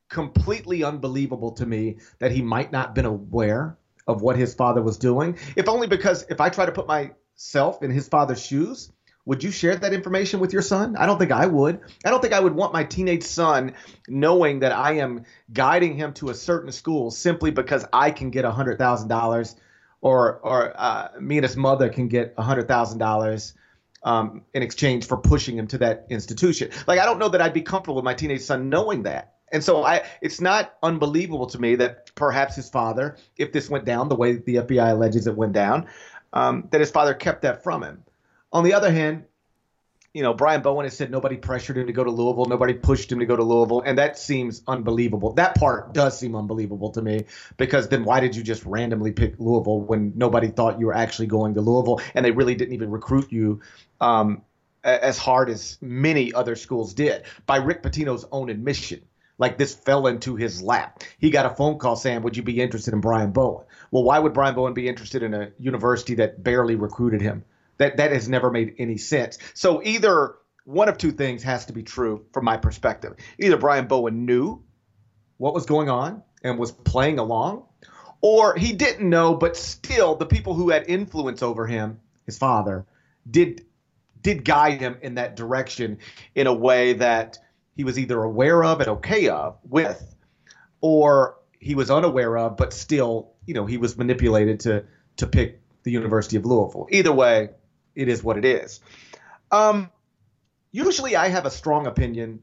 completely 0.09 0.83
unbelievable 0.83 1.53
to 1.53 1.65
me 1.65 1.97
that 2.19 2.31
he 2.31 2.43
might 2.43 2.71
not 2.71 2.93
been 2.93 3.05
aware 3.05 3.77
of 4.05 4.21
what 4.21 4.37
his 4.37 4.53
father 4.53 4.83
was 4.83 4.97
doing. 4.97 5.37
If 5.55 5.67
only 5.67 5.87
because 5.87 6.23
if 6.29 6.39
I 6.39 6.49
try 6.49 6.67
to 6.67 6.71
put 6.71 6.87
myself 6.87 7.81
in 7.81 7.89
his 7.89 8.07
father's 8.07 8.45
shoes, 8.45 8.91
Would 9.25 9.43
you 9.43 9.51
share 9.51 9.75
that 9.75 9.93
information 9.93 10.39
with 10.39 10.53
your 10.53 10.61
son? 10.61 10.95
I 10.95 11.07
don't 11.07 11.17
think 11.17 11.31
I 11.31 11.47
would. 11.47 11.79
I 12.05 12.11
don't 12.11 12.21
think 12.21 12.33
I 12.33 12.39
would 12.39 12.53
want 12.53 12.73
my 12.73 12.83
teenage 12.83 13.23
son 13.23 13.73
knowing 14.07 14.59
that 14.59 14.71
I 14.71 14.93
am 14.93 15.23
guiding 15.51 15.95
him 15.95 16.13
to 16.13 16.29
a 16.29 16.33
certain 16.33 16.71
school 16.71 17.09
simply 17.09 17.49
because 17.49 17.85
I 17.91 18.11
can 18.11 18.29
get 18.29 18.45
$100,000 18.45 19.55
or 20.01 20.39
or 20.43 20.73
uh, 20.75 21.07
me 21.19 21.37
and 21.37 21.43
his 21.43 21.57
mother 21.57 21.89
can 21.89 22.07
get 22.07 22.35
$100,000 22.35 23.53
um, 24.03 24.43
in 24.53 24.61
exchange 24.61 25.07
for 25.07 25.17
pushing 25.17 25.57
him 25.57 25.67
to 25.67 25.79
that 25.79 26.05
institution. 26.09 26.69
Like 26.85 26.99
I 26.99 27.05
don't 27.05 27.17
know 27.17 27.29
that 27.29 27.41
I'd 27.41 27.53
be 27.53 27.63
comfortable 27.63 27.95
with 27.95 28.05
my 28.05 28.13
teenage 28.13 28.41
son 28.41 28.69
knowing 28.69 29.03
that. 29.03 29.33
And 29.51 29.63
so 29.63 29.83
I, 29.83 30.03
it's 30.21 30.39
not 30.39 30.75
unbelievable 30.83 31.47
to 31.47 31.59
me 31.59 31.75
that 31.75 32.13
perhaps 32.13 32.55
his 32.55 32.69
father, 32.69 33.17
if 33.37 33.51
this 33.51 33.69
went 33.69 33.85
down 33.85 34.09
the 34.09 34.15
way 34.15 34.33
the 34.33 34.55
FBI 34.55 34.91
alleges 34.91 35.25
it 35.25 35.35
went 35.35 35.53
down, 35.53 35.87
um, 36.33 36.67
that 36.71 36.81
his 36.81 36.91
father 36.91 37.15
kept 37.15 37.41
that 37.43 37.63
from 37.63 37.81
him. 37.83 38.03
On 38.51 38.63
the 38.63 38.73
other 38.73 38.91
hand, 38.91 39.25
you 40.15 40.23
know, 40.23 40.33
Brian 40.33 40.61
Bowen 40.61 40.85
has 40.85 40.95
said 40.95 41.11
nobody 41.11 41.35
pressured 41.35 41.77
him 41.77 41.87
to 41.87 41.93
go 41.93 42.01
to 42.01 42.09
Louisville, 42.09 42.45
nobody 42.45 42.73
pushed 42.73 43.11
him 43.11 43.19
to 43.19 43.25
go 43.25 43.35
to 43.35 43.43
Louisville, 43.43 43.81
and 43.81 43.97
that 43.97 44.17
seems 44.17 44.61
unbelievable. 44.65 45.33
That 45.33 45.55
part 45.55 45.93
does 45.93 46.17
seem 46.17 46.37
unbelievable 46.37 46.91
to 46.91 47.01
me 47.01 47.25
because 47.57 47.89
then 47.89 48.05
why 48.05 48.21
did 48.21 48.33
you 48.33 48.41
just 48.41 48.63
randomly 48.63 49.11
pick 49.11 49.35
Louisville 49.39 49.81
when 49.81 50.13
nobody 50.15 50.47
thought 50.47 50.79
you 50.79 50.85
were 50.85 50.95
actually 50.95 51.27
going 51.27 51.55
to 51.55 51.61
Louisville 51.61 51.99
and 52.13 52.23
they 52.23 52.31
really 52.31 52.55
didn't 52.55 52.73
even 52.75 52.91
recruit 52.91 53.29
you 53.29 53.59
um, 53.99 54.41
as 54.85 55.17
hard 55.17 55.49
as 55.49 55.77
many 55.81 56.31
other 56.31 56.55
schools 56.55 56.93
did 56.93 57.23
by 57.45 57.57
Rick 57.57 57.83
Pitino's 57.83 58.25
own 58.31 58.49
admission? 58.49 59.01
Like 59.37 59.57
this 59.57 59.75
fell 59.75 60.07
into 60.07 60.37
his 60.37 60.61
lap. 60.61 61.03
He 61.17 61.29
got 61.29 61.45
a 61.45 61.53
phone 61.53 61.77
call 61.77 61.97
saying, 61.97 62.21
"Would 62.21 62.37
you 62.37 62.43
be 62.43 62.61
interested 62.61 62.93
in 62.93 63.01
Brian 63.01 63.31
Bowen?" 63.31 63.65
Well, 63.91 64.03
why 64.03 64.17
would 64.17 64.31
Brian 64.31 64.55
Bowen 64.55 64.73
be 64.73 64.87
interested 64.87 65.23
in 65.23 65.33
a 65.33 65.51
university 65.59 66.15
that 66.15 66.41
barely 66.41 66.75
recruited 66.75 67.19
him? 67.19 67.43
That 67.77 67.97
that 67.97 68.11
has 68.11 68.29
never 68.29 68.51
made 68.51 68.75
any 68.77 68.97
sense. 68.97 69.37
So 69.53 69.81
either 69.83 70.35
one 70.65 70.89
of 70.89 70.97
two 70.97 71.11
things 71.11 71.43
has 71.43 71.65
to 71.67 71.73
be 71.73 71.83
true 71.83 72.25
from 72.33 72.45
my 72.45 72.57
perspective. 72.57 73.15
Either 73.37 73.57
Brian 73.57 73.87
Bowen 73.87 74.25
knew 74.25 74.63
what 75.37 75.53
was 75.53 75.65
going 75.65 75.89
on 75.89 76.23
and 76.43 76.57
was 76.57 76.71
playing 76.71 77.19
along, 77.19 77.63
or 78.21 78.55
he 78.55 78.73
didn't 78.73 79.07
know, 79.07 79.35
but 79.35 79.57
still 79.57 80.15
the 80.15 80.25
people 80.25 80.53
who 80.53 80.69
had 80.69 80.85
influence 80.87 81.43
over 81.43 81.67
him, 81.67 81.99
his 82.25 82.37
father, 82.37 82.85
did 83.29 83.65
did 84.21 84.43
guide 84.43 84.81
him 84.81 84.97
in 85.03 85.15
that 85.15 85.35
direction 85.35 85.99
in 86.33 86.47
a 86.47 86.53
way 86.53 86.93
that 86.93 87.37
he 87.75 87.83
was 87.83 87.99
either 87.99 88.23
aware 88.23 88.63
of 88.63 88.79
and 88.79 88.89
okay 88.89 89.29
of 89.29 89.57
with, 89.63 90.15
or 90.81 91.37
he 91.59 91.75
was 91.75 91.91
unaware 91.91 92.35
of, 92.37 92.57
but 92.57 92.73
still, 92.73 93.33
you 93.45 93.53
know, 93.53 93.65
he 93.65 93.77
was 93.77 93.97
manipulated 93.97 94.61
to 94.61 94.85
to 95.17 95.27
pick 95.27 95.61
the 95.83 95.91
University 95.91 96.37
of 96.37 96.45
Louisville. 96.45 96.87
Either 96.89 97.13
way, 97.13 97.49
it 97.95 98.07
is 98.07 98.23
what 98.23 98.37
it 98.37 98.45
is. 98.45 98.81
Um, 99.51 99.89
usually, 100.71 101.15
I 101.15 101.29
have 101.29 101.45
a 101.45 101.51
strong 101.51 101.87
opinion, 101.87 102.41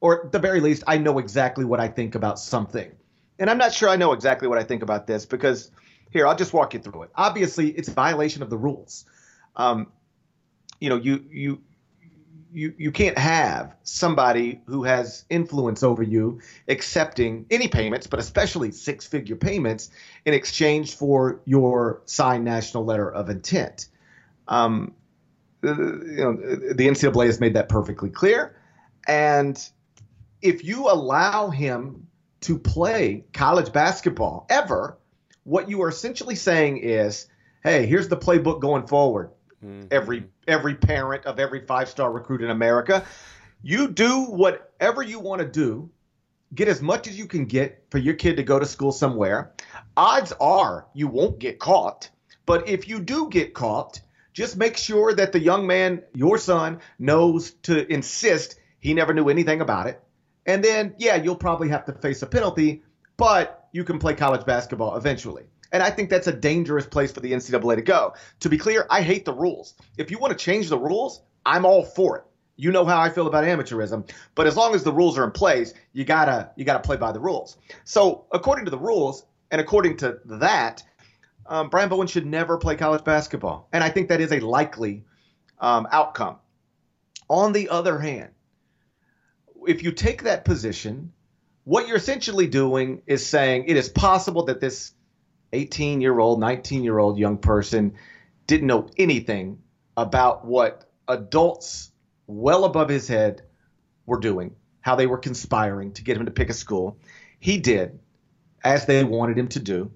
or 0.00 0.26
at 0.26 0.32
the 0.32 0.38
very 0.38 0.60
least, 0.60 0.84
I 0.86 0.98
know 0.98 1.18
exactly 1.18 1.64
what 1.64 1.80
I 1.80 1.88
think 1.88 2.14
about 2.14 2.38
something. 2.38 2.90
And 3.38 3.50
I'm 3.50 3.58
not 3.58 3.74
sure 3.74 3.88
I 3.88 3.96
know 3.96 4.12
exactly 4.12 4.48
what 4.48 4.58
I 4.58 4.64
think 4.64 4.82
about 4.82 5.06
this 5.06 5.26
because 5.26 5.70
here, 6.14 6.28
I'll 6.28 6.36
just 6.36 6.52
walk 6.52 6.74
you 6.74 6.80
through 6.80 7.02
it. 7.02 7.10
Obviously, 7.16 7.70
it's 7.70 7.88
a 7.88 7.92
violation 7.92 8.42
of 8.42 8.48
the 8.48 8.56
rules. 8.56 9.04
Um, 9.56 9.88
you 10.78 10.88
know, 10.88 10.96
you 10.96 11.24
you 11.28 11.60
you 12.52 12.72
you 12.78 12.92
can't 12.92 13.18
have 13.18 13.74
somebody 13.82 14.60
who 14.66 14.84
has 14.84 15.24
influence 15.28 15.82
over 15.82 16.04
you 16.04 16.40
accepting 16.68 17.46
any 17.50 17.66
payments, 17.66 18.06
but 18.06 18.20
especially 18.20 18.70
six 18.70 19.06
figure 19.06 19.34
payments 19.34 19.90
in 20.24 20.34
exchange 20.34 20.94
for 20.94 21.40
your 21.44 22.02
signed 22.04 22.44
national 22.44 22.84
letter 22.84 23.10
of 23.10 23.28
intent. 23.28 23.88
Um, 24.48 24.94
you 25.62 25.70
know, 25.70 26.34
the 26.36 26.86
NCAA 26.88 27.26
has 27.26 27.40
made 27.40 27.54
that 27.54 27.68
perfectly 27.68 28.10
clear, 28.10 28.56
and 29.08 29.58
if 30.42 30.62
you 30.64 30.90
allow 30.90 31.48
him 31.48 32.06
to 32.42 32.58
play 32.58 33.24
college 33.32 33.72
basketball 33.72 34.46
ever, 34.50 34.98
what 35.44 35.70
you 35.70 35.82
are 35.82 35.88
essentially 35.88 36.34
saying 36.34 36.78
is, 36.78 37.28
hey, 37.62 37.86
here's 37.86 38.08
the 38.08 38.16
playbook 38.16 38.60
going 38.60 38.86
forward 38.86 39.30
mm-hmm. 39.64 39.86
every 39.90 40.24
every 40.46 40.74
parent 40.74 41.24
of 41.24 41.38
every 41.38 41.64
five 41.66 41.88
star 41.88 42.12
recruit 42.12 42.42
in 42.42 42.50
America. 42.50 43.04
You 43.62 43.88
do 43.88 44.24
whatever 44.24 45.02
you 45.02 45.18
want 45.18 45.40
to 45.40 45.48
do, 45.48 45.90
get 46.54 46.68
as 46.68 46.82
much 46.82 47.08
as 47.08 47.18
you 47.18 47.26
can 47.26 47.46
get 47.46 47.84
for 47.90 47.98
your 47.98 48.14
kid 48.14 48.36
to 48.36 48.42
go 48.42 48.58
to 48.58 48.66
school 48.66 48.92
somewhere. 48.92 49.54
Odds 49.96 50.32
are 50.40 50.86
you 50.94 51.08
won't 51.08 51.38
get 51.38 51.58
caught, 51.58 52.10
but 52.46 52.68
if 52.68 52.88
you 52.88 53.00
do 53.00 53.28
get 53.30 53.54
caught, 53.54 54.00
just 54.34 54.56
make 54.56 54.76
sure 54.76 55.14
that 55.14 55.32
the 55.32 55.40
young 55.40 55.66
man, 55.66 56.02
your 56.12 56.36
son, 56.36 56.80
knows 56.98 57.52
to 57.62 57.90
insist 57.90 58.56
he 58.80 58.92
never 58.92 59.14
knew 59.14 59.30
anything 59.30 59.62
about 59.62 59.86
it. 59.86 60.02
And 60.44 60.62
then, 60.62 60.94
yeah, 60.98 61.16
you'll 61.16 61.36
probably 61.36 61.70
have 61.70 61.86
to 61.86 61.92
face 61.92 62.20
a 62.20 62.26
penalty, 62.26 62.82
but 63.16 63.66
you 63.72 63.82
can 63.84 63.98
play 63.98 64.14
college 64.14 64.44
basketball 64.44 64.96
eventually. 64.96 65.44
And 65.72 65.82
I 65.82 65.90
think 65.90 66.10
that's 66.10 66.26
a 66.26 66.32
dangerous 66.32 66.84
place 66.84 67.10
for 67.10 67.20
the 67.20 67.32
NCAA 67.32 67.76
to 67.76 67.82
go. 67.82 68.14
To 68.40 68.50
be 68.50 68.58
clear, 68.58 68.86
I 68.90 69.00
hate 69.00 69.24
the 69.24 69.32
rules. 69.32 69.74
If 69.96 70.10
you 70.10 70.18
want 70.18 70.36
to 70.36 70.44
change 70.44 70.68
the 70.68 70.78
rules, 70.78 71.22
I'm 71.46 71.64
all 71.64 71.84
for 71.84 72.18
it. 72.18 72.24
You 72.56 72.70
know 72.72 72.84
how 72.84 73.00
I 73.00 73.10
feel 73.10 73.26
about 73.26 73.44
amateurism, 73.44 74.08
but 74.34 74.46
as 74.46 74.56
long 74.56 74.74
as 74.74 74.84
the 74.84 74.92
rules 74.92 75.18
are 75.18 75.24
in 75.24 75.32
place, 75.32 75.74
you 75.92 76.04
gotta 76.04 76.50
you 76.54 76.64
gotta 76.64 76.78
play 76.80 76.96
by 76.96 77.10
the 77.10 77.18
rules. 77.18 77.56
So 77.84 78.26
according 78.30 78.66
to 78.66 78.70
the 78.70 78.78
rules, 78.78 79.24
and 79.50 79.60
according 79.60 79.96
to 79.98 80.20
that, 80.26 80.84
um, 81.46 81.68
Brian 81.68 81.88
Bowen 81.88 82.06
should 82.06 82.26
never 82.26 82.58
play 82.58 82.76
college 82.76 83.04
basketball, 83.04 83.68
and 83.72 83.84
I 83.84 83.90
think 83.90 84.08
that 84.08 84.20
is 84.20 84.32
a 84.32 84.40
likely 84.40 85.04
um, 85.58 85.86
outcome. 85.90 86.36
On 87.28 87.52
the 87.52 87.68
other 87.68 87.98
hand, 87.98 88.30
if 89.66 89.82
you 89.82 89.92
take 89.92 90.22
that 90.24 90.44
position, 90.44 91.12
what 91.64 91.88
you're 91.88 91.96
essentially 91.96 92.46
doing 92.46 93.02
is 93.06 93.26
saying 93.26 93.64
it 93.66 93.76
is 93.76 93.88
possible 93.88 94.44
that 94.46 94.60
this 94.60 94.92
18 95.52 96.00
year 96.00 96.18
old, 96.18 96.40
19 96.40 96.84
year 96.84 96.98
old 96.98 97.18
young 97.18 97.38
person 97.38 97.94
didn't 98.46 98.66
know 98.66 98.88
anything 98.98 99.62
about 99.96 100.44
what 100.44 100.90
adults 101.08 101.90
well 102.26 102.64
above 102.64 102.88
his 102.88 103.08
head 103.08 103.42
were 104.06 104.18
doing, 104.18 104.54
how 104.80 104.96
they 104.96 105.06
were 105.06 105.18
conspiring 105.18 105.92
to 105.92 106.02
get 106.02 106.16
him 106.16 106.26
to 106.26 106.30
pick 106.30 106.50
a 106.50 106.54
school. 106.54 106.98
He 107.40 107.58
did 107.58 107.98
as 108.62 108.86
they 108.86 109.04
wanted 109.04 109.38
him 109.38 109.48
to 109.48 109.60
do. 109.60 109.90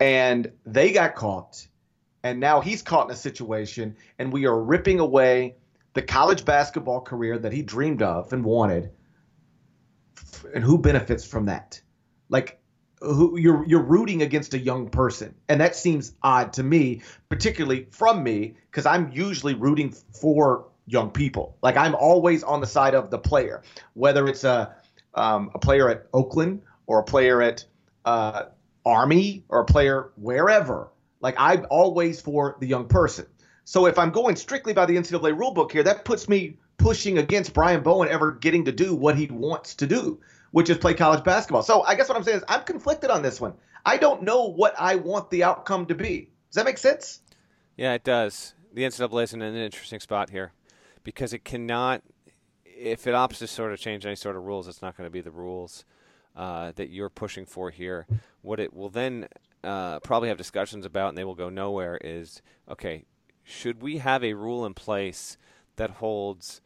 And 0.00 0.50
they 0.64 0.92
got 0.92 1.14
caught. 1.14 1.66
And 2.22 2.40
now 2.40 2.60
he's 2.60 2.82
caught 2.82 3.06
in 3.06 3.12
a 3.12 3.16
situation, 3.16 3.96
and 4.18 4.32
we 4.32 4.46
are 4.46 4.58
ripping 4.62 4.98
away 4.98 5.56
the 5.94 6.02
college 6.02 6.44
basketball 6.44 7.00
career 7.00 7.38
that 7.38 7.52
he 7.52 7.62
dreamed 7.62 8.02
of 8.02 8.32
and 8.32 8.44
wanted. 8.44 8.90
And 10.54 10.64
who 10.64 10.78
benefits 10.78 11.24
from 11.24 11.46
that? 11.46 11.80
Like, 12.28 12.60
who 13.00 13.38
you're 13.38 13.66
you're 13.66 13.82
rooting 13.82 14.22
against 14.22 14.54
a 14.54 14.58
young 14.58 14.90
person 14.90 15.34
and 15.48 15.60
that 15.60 15.74
seems 15.74 16.12
odd 16.22 16.52
to 16.52 16.62
me 16.62 17.00
particularly 17.28 17.86
from 17.90 18.22
me 18.22 18.54
because 18.70 18.84
i'm 18.84 19.10
usually 19.10 19.54
rooting 19.54 19.90
for 19.90 20.66
young 20.86 21.10
people 21.10 21.56
like 21.62 21.76
i'm 21.76 21.94
always 21.94 22.42
on 22.42 22.60
the 22.60 22.66
side 22.66 22.94
of 22.94 23.10
the 23.10 23.18
player 23.18 23.62
whether 23.94 24.28
it's 24.28 24.44
a 24.44 24.74
um, 25.14 25.50
a 25.54 25.58
player 25.58 25.88
at 25.88 26.06
oakland 26.12 26.62
or 26.86 27.00
a 27.00 27.02
player 27.02 27.40
at 27.40 27.64
uh, 28.04 28.44
army 28.84 29.44
or 29.48 29.60
a 29.60 29.64
player 29.64 30.10
wherever 30.16 30.88
like 31.20 31.34
i'm 31.38 31.66
always 31.70 32.20
for 32.20 32.56
the 32.60 32.66
young 32.66 32.86
person 32.86 33.26
so 33.64 33.86
if 33.86 33.98
i'm 33.98 34.10
going 34.10 34.36
strictly 34.36 34.72
by 34.72 34.86
the 34.86 34.96
ncaa 34.96 35.36
rulebook 35.36 35.72
here 35.72 35.82
that 35.82 36.04
puts 36.04 36.28
me 36.28 36.56
pushing 36.76 37.18
against 37.18 37.52
brian 37.52 37.82
bowen 37.82 38.08
ever 38.08 38.32
getting 38.32 38.64
to 38.64 38.72
do 38.72 38.94
what 38.94 39.16
he 39.16 39.26
wants 39.26 39.74
to 39.74 39.86
do 39.86 40.18
which 40.50 40.70
is 40.70 40.78
play 40.78 40.94
college 40.94 41.24
basketball. 41.24 41.62
So 41.62 41.82
I 41.82 41.94
guess 41.94 42.08
what 42.08 42.16
I'm 42.16 42.24
saying 42.24 42.38
is 42.38 42.44
I'm 42.48 42.64
conflicted 42.64 43.10
on 43.10 43.22
this 43.22 43.40
one. 43.40 43.54
I 43.84 43.96
don't 43.96 44.22
know 44.22 44.44
what 44.44 44.74
I 44.78 44.96
want 44.96 45.30
the 45.30 45.44
outcome 45.44 45.86
to 45.86 45.94
be. 45.94 46.30
Does 46.48 46.56
that 46.56 46.64
make 46.64 46.78
sense? 46.78 47.20
Yeah, 47.76 47.94
it 47.94 48.04
does. 48.04 48.54
The 48.72 48.82
NCAA 48.82 49.22
is 49.24 49.34
in 49.34 49.42
an 49.42 49.54
interesting 49.54 50.00
spot 50.00 50.30
here 50.30 50.52
because 51.02 51.32
it 51.32 51.44
cannot, 51.44 52.02
if 52.64 53.06
it 53.06 53.14
opts 53.14 53.38
to 53.38 53.46
sort 53.46 53.72
of 53.72 53.78
change 53.78 54.04
any 54.04 54.16
sort 54.16 54.36
of 54.36 54.44
rules, 54.44 54.68
it's 54.68 54.82
not 54.82 54.96
going 54.96 55.06
to 55.06 55.10
be 55.10 55.20
the 55.20 55.30
rules 55.30 55.84
uh, 56.36 56.72
that 56.76 56.90
you're 56.90 57.10
pushing 57.10 57.46
for 57.46 57.70
here. 57.70 58.06
What 58.42 58.60
it 58.60 58.72
will 58.74 58.88
then 58.88 59.28
uh, 59.62 60.00
probably 60.00 60.28
have 60.28 60.38
discussions 60.38 60.86
about, 60.86 61.10
and 61.10 61.18
they 61.18 61.24
will 61.24 61.34
go 61.34 61.50
nowhere, 61.50 61.98
is 62.02 62.42
okay, 62.68 63.04
should 63.42 63.82
we 63.82 63.98
have 63.98 64.22
a 64.22 64.34
rule 64.34 64.64
in 64.64 64.74
place 64.74 65.36
that 65.76 65.90
holds 65.90 66.60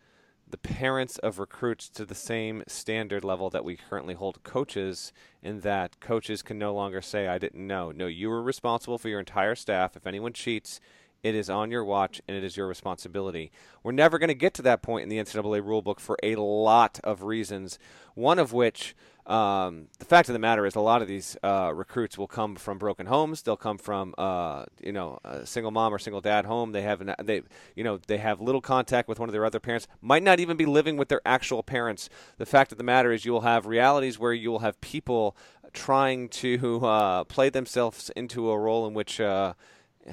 the 0.49 0.59
parents 0.59 1.19
of 1.19 1.39
recruits 1.39 1.89
to 1.89 2.05
the 2.05 2.15
same 2.15 2.63
standard 2.69 3.25
level 3.25 3.51
that 3.51 3.65
we 3.65 3.77
currently 3.77 4.15
hold 4.15 4.43
coaches 4.45 5.13
in 5.43 5.61
that 5.61 5.99
coaches 6.01 6.43
can 6.43 6.59
no 6.59 6.73
longer 6.73 7.01
say 7.01 7.27
I 7.27 7.39
didn't 7.39 7.67
know. 7.67 7.91
No, 7.91 8.07
you 8.07 8.29
were 8.29 8.43
responsible 8.43 8.99
for 8.99 9.09
your 9.09 9.19
entire 9.19 9.55
staff. 9.55 9.97
If 9.97 10.07
anyone 10.07 10.33
cheats, 10.33 10.79
It 11.25 11.35
is 11.35 11.49
on 11.49 11.71
your 11.71 11.83
watch 11.83 12.21
and 12.29 12.37
it 12.37 12.45
is 12.45 12.55
your 12.55 12.69
responsibility. 12.69 13.51
We're 13.83 13.93
never 13.93 14.19
going 14.19 14.29
to 14.29 14.35
get 14.35 14.53
to 14.55 14.63
that 14.63 14.83
point 14.83 15.05
in 15.05 15.09
the 15.09 15.17
NCAA 15.17 15.63
rulebook 15.63 15.99
for 15.99 16.19
a 16.23 16.37
lot 16.37 17.01
of 17.03 17.23
reasons, 17.23 17.79
one 18.15 18.39
of 18.39 18.53
which 18.53 18.95
um, 19.27 19.87
the 19.99 20.05
fact 20.05 20.29
of 20.29 20.35
the 20.35 20.39
matter 20.39 20.67
is, 20.67 20.75
a 20.75 20.81
lot 20.81 21.01
of 21.01 21.09
these 21.09 21.35
uh, 21.43 21.73
recruits 21.75 22.19
will 22.19 22.27
come 22.27 22.57
from 22.57 22.77
broken 22.77 23.07
homes. 23.07 23.41
They'll 23.41 23.57
come 23.57 23.79
from, 23.79 24.15
uh, 24.19 24.67
you 24.83 24.93
know, 24.93 25.19
a 25.25 25.47
single 25.47 25.71
mom 25.71 25.95
or 25.95 25.99
single 25.99 26.21
dad 26.21 26.45
home. 26.45 26.73
They 26.73 26.83
have, 26.83 27.01
an, 27.01 27.15
they, 27.23 27.41
you 27.75 27.85
know, 27.85 27.99
they 28.07 28.19
have 28.19 28.43
little 28.43 28.61
contact 28.61 29.09
with 29.09 29.19
one 29.19 29.31
of 29.31 29.33
their 29.33 29.47
other 29.47 29.61
parents. 29.61 29.89
Might 30.03 30.23
not 30.23 30.41
even 30.41 30.59
be 30.59 30.67
living 30.67 30.99
with 30.99 31.09
their 31.09 31.23
actual 31.25 31.63
parents. 31.63 32.11
The 32.37 32.45
fact 32.45 32.71
of 32.71 32.77
the 32.77 32.85
matter 32.85 33.13
is, 33.13 33.25
you 33.25 33.33
will 33.33 33.41
have 33.41 33.65
realities 33.65 34.19
where 34.19 34.35
you 34.35 34.51
will 34.51 34.59
have 34.59 34.79
people 34.83 35.35
trying 35.73 36.29
to 36.29 36.85
uh, 36.85 37.25
play 37.25 37.49
themselves 37.49 38.11
into 38.15 38.51
a 38.51 38.59
role 38.59 38.87
in 38.87 38.93
which 38.93 39.23
uh, 39.23 39.55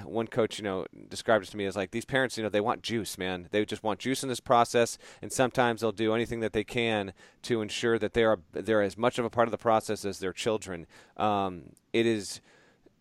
one 0.05 0.27
coach, 0.27 0.57
you 0.57 0.63
know, 0.63 0.85
described 1.09 1.45
it 1.45 1.51
to 1.51 1.57
me 1.57 1.65
as 1.65 1.75
like 1.75 1.91
these 1.91 2.05
parents, 2.05 2.37
you 2.37 2.43
know, 2.43 2.49
they 2.49 2.61
want 2.61 2.81
juice, 2.81 3.17
man. 3.17 3.47
They 3.51 3.65
just 3.65 3.83
want 3.83 3.99
juice 3.99 4.23
in 4.23 4.29
this 4.29 4.39
process, 4.39 4.97
and 5.21 5.31
sometimes 5.31 5.81
they'll 5.81 5.91
do 5.91 6.13
anything 6.13 6.39
that 6.41 6.53
they 6.53 6.63
can 6.63 7.13
to 7.43 7.61
ensure 7.61 7.99
that 7.99 8.13
they 8.13 8.23
are 8.23 8.39
they're 8.53 8.81
as 8.81 8.97
much 8.97 9.19
of 9.19 9.25
a 9.25 9.29
part 9.29 9.47
of 9.47 9.51
the 9.51 9.57
process 9.57 10.05
as 10.05 10.19
their 10.19 10.33
children. 10.33 10.87
Um, 11.17 11.73
it 11.93 12.05
is 12.05 12.41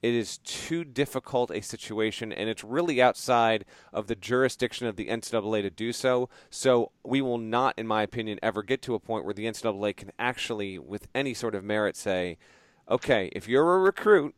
it 0.02 0.14
is 0.14 0.38
too 0.38 0.82
difficult 0.84 1.50
a 1.50 1.60
situation, 1.60 2.32
and 2.32 2.48
it's 2.48 2.64
really 2.64 3.02
outside 3.02 3.66
of 3.92 4.06
the 4.06 4.14
jurisdiction 4.14 4.86
of 4.86 4.96
the 4.96 5.08
NCAA 5.08 5.62
to 5.62 5.70
do 5.70 5.92
so. 5.92 6.30
So 6.48 6.92
we 7.04 7.20
will 7.20 7.38
not, 7.38 7.78
in 7.78 7.86
my 7.86 8.02
opinion, 8.02 8.38
ever 8.42 8.62
get 8.62 8.80
to 8.82 8.94
a 8.94 9.00
point 9.00 9.26
where 9.26 9.34
the 9.34 9.44
NCAA 9.44 9.96
can 9.96 10.10
actually, 10.18 10.78
with 10.78 11.08
any 11.14 11.34
sort 11.34 11.54
of 11.54 11.64
merit, 11.64 11.96
say, 11.96 12.38
okay, 12.88 13.28
if 13.32 13.46
you're 13.46 13.76
a 13.76 13.78
recruit 13.78 14.34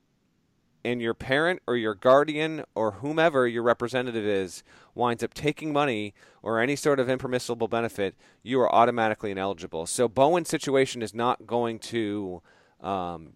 and 0.85 1.01
your 1.01 1.15
parent 1.15 1.61
or 1.67 1.77
your 1.77 1.95
guardian 1.95 2.65
or 2.75 2.93
whomever 2.93 3.47
your 3.47 3.63
representative 3.63 4.25
is 4.25 4.63
winds 4.95 5.23
up 5.23 5.35
taking 5.35 5.73
money 5.73 6.15
or 6.43 6.61
any 6.61 6.77
sort 6.77 6.99
of 6.99 7.09
impermissible 7.09 7.69
benefit, 7.69 8.15
you 8.43 8.61
are 8.61 8.75
automatically 8.75 9.31
ineligible. 9.31 9.87
So 9.87 10.09
Bowen's 10.09 10.49
situation 10.49 11.03
is 11.03 11.15
not 11.15 11.47
going 11.47 11.79
to 11.81 12.43
um, 12.81 13.33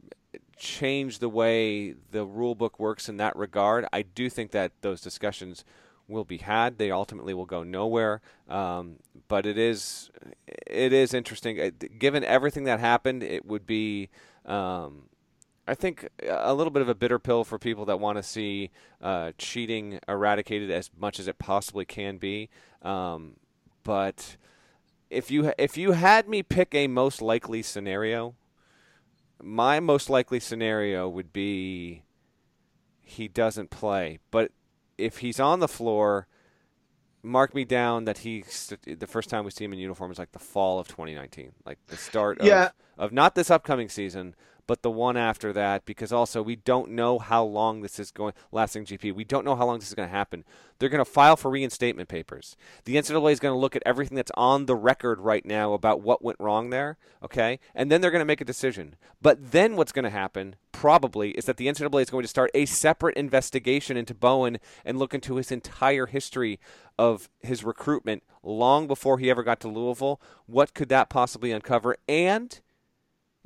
change 0.57 1.19
the 1.19 1.29
way 1.29 1.95
the 2.11 2.25
rule 2.25 2.55
book 2.55 2.79
works 2.79 3.09
in 3.09 3.17
that 3.19 3.37
regard. 3.37 3.87
I 3.93 4.03
do 4.03 4.29
think 4.29 4.51
that 4.51 4.73
those 4.81 5.01
discussions 5.01 5.65
will 6.09 6.25
be 6.25 6.39
had. 6.39 6.79
They 6.79 6.91
ultimately 6.91 7.35
will 7.35 7.47
go 7.47 7.63
nowhere. 7.63 8.21
Um, 8.49 8.97
but 9.29 9.47
it 9.47 9.59
is 9.59 10.11
it 10.67 10.93
is 10.93 11.15
interesting. 11.15 11.61
Uh, 11.61 11.71
given 11.99 12.25
everything 12.25 12.65
that 12.65 12.81
happened, 12.81 13.23
it 13.23 13.45
would 13.47 13.67
be. 13.67 14.09
Um, 14.45 15.09
I 15.67 15.75
think 15.75 16.09
a 16.29 16.55
little 16.55 16.71
bit 16.71 16.83
of 16.83 16.89
a 16.89 16.95
bitter 16.95 17.19
pill 17.19 17.43
for 17.43 17.59
people 17.59 17.85
that 17.87 17.99
want 17.99 18.19
to 18.19 18.23
see 18.23 18.71
uh, 19.01 19.33
cheating 19.37 19.99
eradicated 20.09 20.71
as 20.71 20.91
much 20.97 21.19
as 21.19 21.27
it 21.27 21.39
possibly 21.39 21.85
can 21.85 22.19
be. 22.19 22.49
Um, 22.83 23.35
but 23.83 24.37
if 25.11 25.31
you 25.31 25.53
if 25.59 25.77
you 25.77 25.93
had 25.93 26.29
me 26.29 26.43
pick 26.43 26.75
a 26.75 26.87
most 26.87 27.21
likely 27.21 27.63
scenario, 27.63 28.35
my 29.43 29.81
most 29.81 30.09
likely 30.09 30.41
scenario 30.41 31.09
would 31.09 31.33
be 31.33 32.03
he 33.03 33.29
doesn't 33.29 33.71
play. 33.71 34.19
But 34.31 34.53
if 34.99 35.19
he's 35.19 35.41
on 35.41 35.61
the 35.61 35.69
floor, 35.69 36.27
mark 37.23 37.55
me 37.55 37.65
down 37.65 38.05
that 38.05 38.19
he 38.19 38.45
the 38.87 39.07
first 39.07 39.29
time 39.29 39.45
we 39.45 39.51
see 39.51 39.65
him 39.65 39.73
in 39.73 39.79
uniform 39.79 40.11
is 40.11 40.19
like 40.19 40.33
the 40.33 40.39
fall 40.39 40.79
of 40.79 40.89
2019, 40.89 41.53
like 41.65 41.79
the 41.89 41.97
start 41.97 42.39
yeah. 42.43 42.71
of, 42.97 43.07
of 43.07 43.13
not 43.13 43.35
this 43.35 43.51
upcoming 43.51 43.89
season, 43.89 44.35
but 44.67 44.83
the 44.83 44.91
one 44.91 45.17
after 45.17 45.53
that, 45.53 45.85
because 45.85 46.13
also 46.13 46.43
we 46.43 46.57
don't 46.57 46.91
know 46.91 47.19
how 47.19 47.45
long 47.45 47.83
this 47.83 47.99
is 47.99 48.11
going 48.11 48.35
lasting 48.51 48.85
GP. 48.85 49.15
We 49.15 49.25
don't 49.25 49.45
know 49.45 49.57
how 49.57 49.67
long 49.67 49.79
this 49.79 49.89
is 49.89 49.95
going 49.95 50.09
to 50.09 50.15
happen. 50.15 50.45
They're 50.79 50.89
going 50.89 51.05
to 51.05 51.11
file 51.11 51.37
for 51.37 51.51
reinstatement 51.51 52.09
papers. 52.09 52.57
The 52.85 52.97
NCAA 52.97 53.33
is 53.33 53.41
going 53.41 53.55
to 53.55 53.59
look 53.59 53.77
at 53.77 53.83
everything 53.87 54.17
that's 54.17 54.33
on 54.35 54.67
the 54.67 54.75
record 54.75 55.21
right 55.21 55.45
now 55.45 55.73
about 55.73 56.03
what 56.03 56.23
went 56.23 56.41
wrong 56.41 56.71
there, 56.71 56.99
okay? 57.23 57.59
And 57.75 57.91
then 57.91 58.01
they're 58.01 58.11
going 58.11 58.21
to 58.21 58.27
make 58.27 58.41
a 58.41 58.45
decision. 58.45 58.97
But 59.23 59.53
then 59.53 59.77
what's 59.77 59.93
going 59.93 60.05
to 60.05 60.11
happen, 60.11 60.57
probably, 60.73 61.31
is 61.31 61.47
that 61.47 61.57
the 61.57 61.69
NCAA 61.69 62.03
is 62.03 62.11
going 62.11 62.25
to 62.25 62.29
start 62.29 62.51
a 62.55 62.67
separate 62.67 63.17
investigation 63.17 63.97
into 63.97 64.15
Bowen 64.15 64.59
and 64.85 64.99
look 64.99 65.15
into 65.15 65.37
his 65.37 65.51
entire 65.51 66.07
history 66.07 66.61
of 66.99 67.29
his 67.41 67.65
recruitment 67.65 68.23
long 68.43 68.87
before 68.87 69.19
he 69.19 69.31
ever 69.31 69.43
got 69.43 69.61
to 69.61 69.69
Louisville. 69.69 70.21
What 70.47 70.75
could 70.75 70.89
that 70.89 71.09
possibly 71.09 71.53
uncover? 71.53 71.97
And 72.09 72.61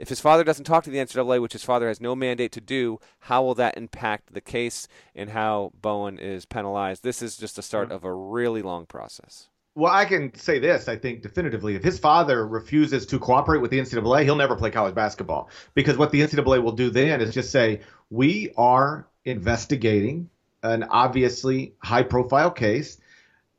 if 0.01 0.09
his 0.09 0.19
father 0.19 0.43
doesn't 0.43 0.65
talk 0.65 0.83
to 0.85 0.91
the 0.91 0.97
NCAA, 0.97 1.43
which 1.43 1.53
his 1.53 1.63
father 1.63 1.87
has 1.87 2.01
no 2.01 2.17
mandate 2.17 2.53
to 2.53 2.61
do, 2.61 2.99
how 3.21 3.43
will 3.43 3.55
that 3.57 3.77
impact 3.77 4.33
the 4.33 4.41
case 4.41 4.89
and 5.15 5.29
how 5.29 5.73
Bowen 5.79 6.19
is 6.19 6.47
penalized? 6.47 7.03
This 7.03 7.21
is 7.21 7.37
just 7.37 7.57
the 7.57 7.63
start 7.63 7.89
mm-hmm. 7.89 7.97
of 7.97 8.05
a 8.05 8.13
really 8.13 8.63
long 8.63 8.87
process. 8.87 9.49
Well, 9.75 9.93
I 9.93 10.07
can 10.07 10.35
say 10.35 10.59
this, 10.59 10.89
I 10.89 10.97
think 10.97 11.21
definitively. 11.23 11.75
If 11.75 11.85
his 11.85 11.99
father 11.99 12.49
refuses 12.49 13.05
to 13.07 13.19
cooperate 13.19 13.61
with 13.61 13.71
the 13.71 13.79
NCAA, 13.79 14.25
he'll 14.25 14.37
never 14.37 14.57
play 14.57 14.71
college 14.71 14.95
basketball. 14.95 15.51
Because 15.75 15.99
what 15.99 16.13
the 16.13 16.23
NCAA 16.23 16.63
will 16.63 16.73
do 16.73 16.89
then 16.89 17.21
is 17.21 17.35
just 17.35 17.51
say, 17.51 17.83
we 18.09 18.55
are 18.57 19.07
investigating 19.27 20.31
an 20.63 20.83
obviously 20.85 21.75
high 21.79 22.05
profile 22.05 22.51
case. 22.51 22.99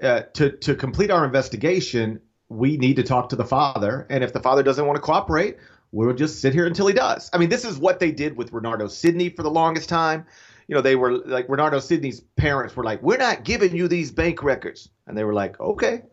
Uh, 0.02 0.22
to, 0.34 0.50
to 0.58 0.74
complete 0.74 1.12
our 1.12 1.24
investigation, 1.24 2.20
we 2.50 2.78
need 2.78 2.96
to 2.96 3.04
talk 3.04 3.30
to 3.30 3.36
the 3.36 3.46
father. 3.46 4.08
And 4.10 4.24
if 4.24 4.34
the 4.34 4.40
father 4.40 4.64
doesn't 4.64 4.86
want 4.86 4.96
to 4.96 5.02
cooperate, 5.02 5.58
we'll 5.92 6.14
just 6.14 6.42
sit 6.42 6.54
here 6.54 6.66
until 6.66 6.88
he 6.88 6.94
does. 6.94 7.30
I 7.34 7.38
mean, 7.38 7.50
this 7.50 7.66
is 7.66 7.78
what 7.78 8.00
they 8.00 8.12
did 8.12 8.38
with 8.38 8.52
Renardo 8.52 8.90
Sidney 8.90 9.30
for 9.30 9.44
the 9.44 9.52
longest 9.52 9.90
time. 9.90 10.26
You 10.68 10.76
know, 10.76 10.82
they 10.82 10.96
were 10.96 11.18
like 11.18 11.48
Renardo 11.48 11.82
Sidney's 11.82 12.22
parents 12.38 12.76
were 12.76 12.84
like, 12.84 13.02
"We're 13.02 13.18
not 13.18 13.44
giving 13.44 13.76
you 13.76 13.88
these 13.88 14.12
bank 14.12 14.42
records," 14.44 14.90
and 15.08 15.18
they 15.18 15.24
were 15.24 15.34
like, 15.34 15.60
"Okay, 15.60 16.04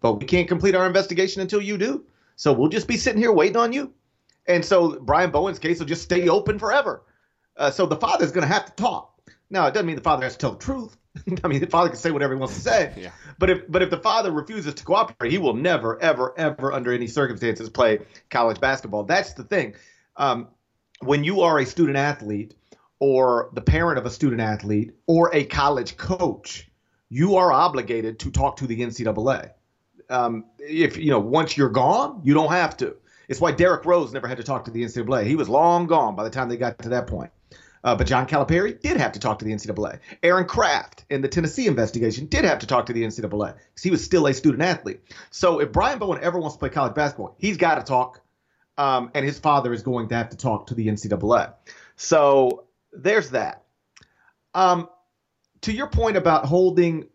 but 0.00 0.14
we 0.14 0.24
can't 0.24 0.48
complete 0.48 0.74
our 0.74 0.86
investigation 0.86 1.42
until 1.42 1.60
you 1.60 1.76
do. 1.76 2.04
So 2.36 2.52
we'll 2.52 2.68
just 2.68 2.88
be 2.88 2.96
sitting 2.96 3.20
here 3.20 3.32
waiting 3.32 3.56
on 3.56 3.72
you." 3.72 3.92
And 4.46 4.64
so 4.64 4.98
Brian 5.00 5.30
Bowen's 5.30 5.58
case 5.58 5.78
will 5.78 5.86
just 5.86 6.02
stay 6.02 6.28
open 6.28 6.58
forever. 6.58 7.02
Uh, 7.56 7.70
so 7.70 7.86
the 7.86 7.96
father's 7.96 8.32
going 8.32 8.46
to 8.46 8.52
have 8.52 8.66
to 8.66 8.72
talk. 8.72 9.20
Now, 9.50 9.66
it 9.66 9.74
doesn't 9.74 9.86
mean 9.86 9.96
the 9.96 10.02
father 10.02 10.24
has 10.24 10.34
to 10.34 10.38
tell 10.38 10.52
the 10.52 10.58
truth. 10.58 10.96
I 11.44 11.48
mean, 11.48 11.60
the 11.60 11.66
father 11.66 11.88
can 11.88 11.98
say 11.98 12.10
whatever 12.10 12.34
he 12.34 12.38
wants 12.38 12.54
to 12.54 12.60
say. 12.60 12.92
yeah. 12.96 13.10
But 13.38 13.50
if 13.50 13.70
but 13.70 13.82
if 13.82 13.90
the 13.90 13.98
father 13.98 14.30
refuses 14.30 14.74
to 14.74 14.84
cooperate, 14.84 15.30
he 15.30 15.38
will 15.38 15.54
never, 15.54 16.00
ever, 16.02 16.34
ever, 16.38 16.72
under 16.72 16.92
any 16.92 17.06
circumstances, 17.06 17.68
play 17.68 18.00
college 18.30 18.60
basketball. 18.60 19.04
That's 19.04 19.34
the 19.34 19.44
thing. 19.44 19.74
Um, 20.16 20.48
when 21.00 21.24
you 21.24 21.42
are 21.42 21.58
a 21.58 21.66
student 21.66 21.96
athlete, 21.96 22.54
or 22.98 23.50
the 23.52 23.60
parent 23.60 23.98
of 23.98 24.06
a 24.06 24.10
student 24.10 24.40
athlete, 24.40 24.94
or 25.06 25.34
a 25.34 25.44
college 25.44 25.96
coach, 25.96 26.70
you 27.08 27.36
are 27.36 27.52
obligated 27.52 28.18
to 28.20 28.30
talk 28.30 28.56
to 28.56 28.66
the 28.66 28.80
NCAA. 28.80 29.50
Um, 30.08 30.44
if 30.58 30.96
you 30.96 31.10
know 31.10 31.20
once 31.20 31.56
you're 31.56 31.68
gone, 31.68 32.20
you 32.24 32.34
don't 32.34 32.52
have 32.52 32.76
to. 32.78 32.96
It's 33.28 33.40
why 33.40 33.52
Derrick 33.52 33.84
Rose 33.84 34.12
never 34.12 34.28
had 34.28 34.36
to 34.36 34.44
talk 34.44 34.64
to 34.66 34.70
the 34.70 34.84
NCAA. 34.84 35.26
He 35.26 35.34
was 35.34 35.48
long 35.48 35.86
gone 35.86 36.14
by 36.14 36.24
the 36.24 36.30
time 36.30 36.48
they 36.48 36.56
got 36.56 36.78
to 36.78 36.90
that 36.90 37.08
point. 37.08 37.30
Uh, 37.86 37.94
but 37.94 38.08
John 38.08 38.26
Calipari 38.26 38.80
did 38.80 38.96
have 38.96 39.12
to 39.12 39.20
talk 39.20 39.38
to 39.38 39.44
the 39.44 39.52
NCAA. 39.52 40.00
Aaron 40.20 40.44
Craft 40.44 41.04
in 41.08 41.22
the 41.22 41.28
Tennessee 41.28 41.68
investigation 41.68 42.26
did 42.26 42.44
have 42.44 42.58
to 42.58 42.66
talk 42.66 42.86
to 42.86 42.92
the 42.92 43.04
NCAA 43.04 43.54
because 43.54 43.82
he 43.82 43.90
was 43.90 44.04
still 44.04 44.26
a 44.26 44.34
student 44.34 44.64
athlete. 44.64 45.00
So 45.30 45.60
if 45.60 45.70
Brian 45.70 46.00
Bowen 46.00 46.18
ever 46.20 46.36
wants 46.36 46.56
to 46.56 46.58
play 46.58 46.68
college 46.70 46.96
basketball, 46.96 47.36
he's 47.38 47.58
got 47.58 47.76
to 47.76 47.82
talk, 47.84 48.20
um, 48.76 49.12
and 49.14 49.24
his 49.24 49.38
father 49.38 49.72
is 49.72 49.82
going 49.82 50.08
to 50.08 50.16
have 50.16 50.30
to 50.30 50.36
talk 50.36 50.66
to 50.66 50.74
the 50.74 50.88
NCAA. 50.88 51.54
So 51.94 52.64
there's 52.92 53.30
that. 53.30 53.62
Um, 54.52 54.88
to 55.60 55.72
your 55.72 55.86
point 55.86 56.16
about 56.16 56.44
holding, 56.44 57.06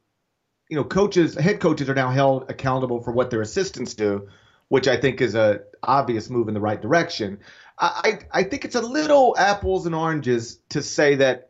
you 0.69 0.77
know, 0.77 0.85
coaches, 0.85 1.35
head 1.35 1.59
coaches 1.59 1.89
are 1.89 1.95
now 1.95 2.11
held 2.11 2.49
accountable 2.49 3.01
for 3.01 3.11
what 3.11 3.29
their 3.29 3.41
assistants 3.41 3.93
do, 3.93 4.29
which 4.69 4.87
I 4.87 4.95
think 4.95 5.19
is 5.19 5.35
a 5.35 5.63
obvious 5.83 6.29
move 6.29 6.47
in 6.47 6.53
the 6.53 6.61
right 6.61 6.81
direction. 6.81 7.39
I, 7.81 8.19
I 8.31 8.43
think 8.43 8.63
it's 8.63 8.75
a 8.75 8.81
little 8.81 9.35
apples 9.37 9.87
and 9.87 9.95
oranges 9.95 10.59
to 10.69 10.83
say 10.83 11.15
that 11.15 11.49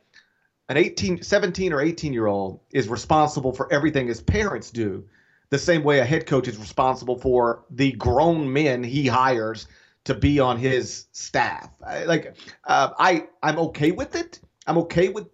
an 0.69 0.77
18, 0.77 1.21
17 1.21 1.73
or 1.73 1.81
18 1.81 2.13
year 2.13 2.27
old 2.27 2.61
is 2.71 2.87
responsible 2.87 3.51
for 3.51 3.71
everything 3.71 4.07
his 4.07 4.21
parents 4.21 4.71
do, 4.71 5.03
the 5.49 5.59
same 5.59 5.83
way 5.83 5.99
a 5.99 6.05
head 6.05 6.25
coach 6.25 6.47
is 6.47 6.57
responsible 6.57 7.19
for 7.19 7.65
the 7.69 7.91
grown 7.91 8.51
men 8.51 8.81
he 8.81 9.05
hires 9.05 9.67
to 10.05 10.13
be 10.13 10.39
on 10.39 10.57
his 10.57 11.07
staff. 11.11 11.69
I, 11.85 12.05
like, 12.05 12.33
uh, 12.63 12.91
I 12.97 13.27
I'm 13.43 13.59
okay 13.59 13.91
with 13.91 14.15
it. 14.15 14.39
I'm 14.65 14.77
okay 14.79 15.09
with 15.09 15.27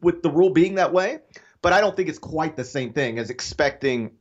with 0.00 0.22
the 0.22 0.30
rule 0.30 0.50
being 0.50 0.76
that 0.76 0.92
way, 0.92 1.18
but 1.60 1.72
I 1.72 1.80
don't 1.80 1.96
think 1.96 2.08
it's 2.08 2.20
quite 2.20 2.56
the 2.56 2.64
same 2.64 2.92
thing 2.92 3.18
as 3.18 3.30
expecting. 3.30 4.12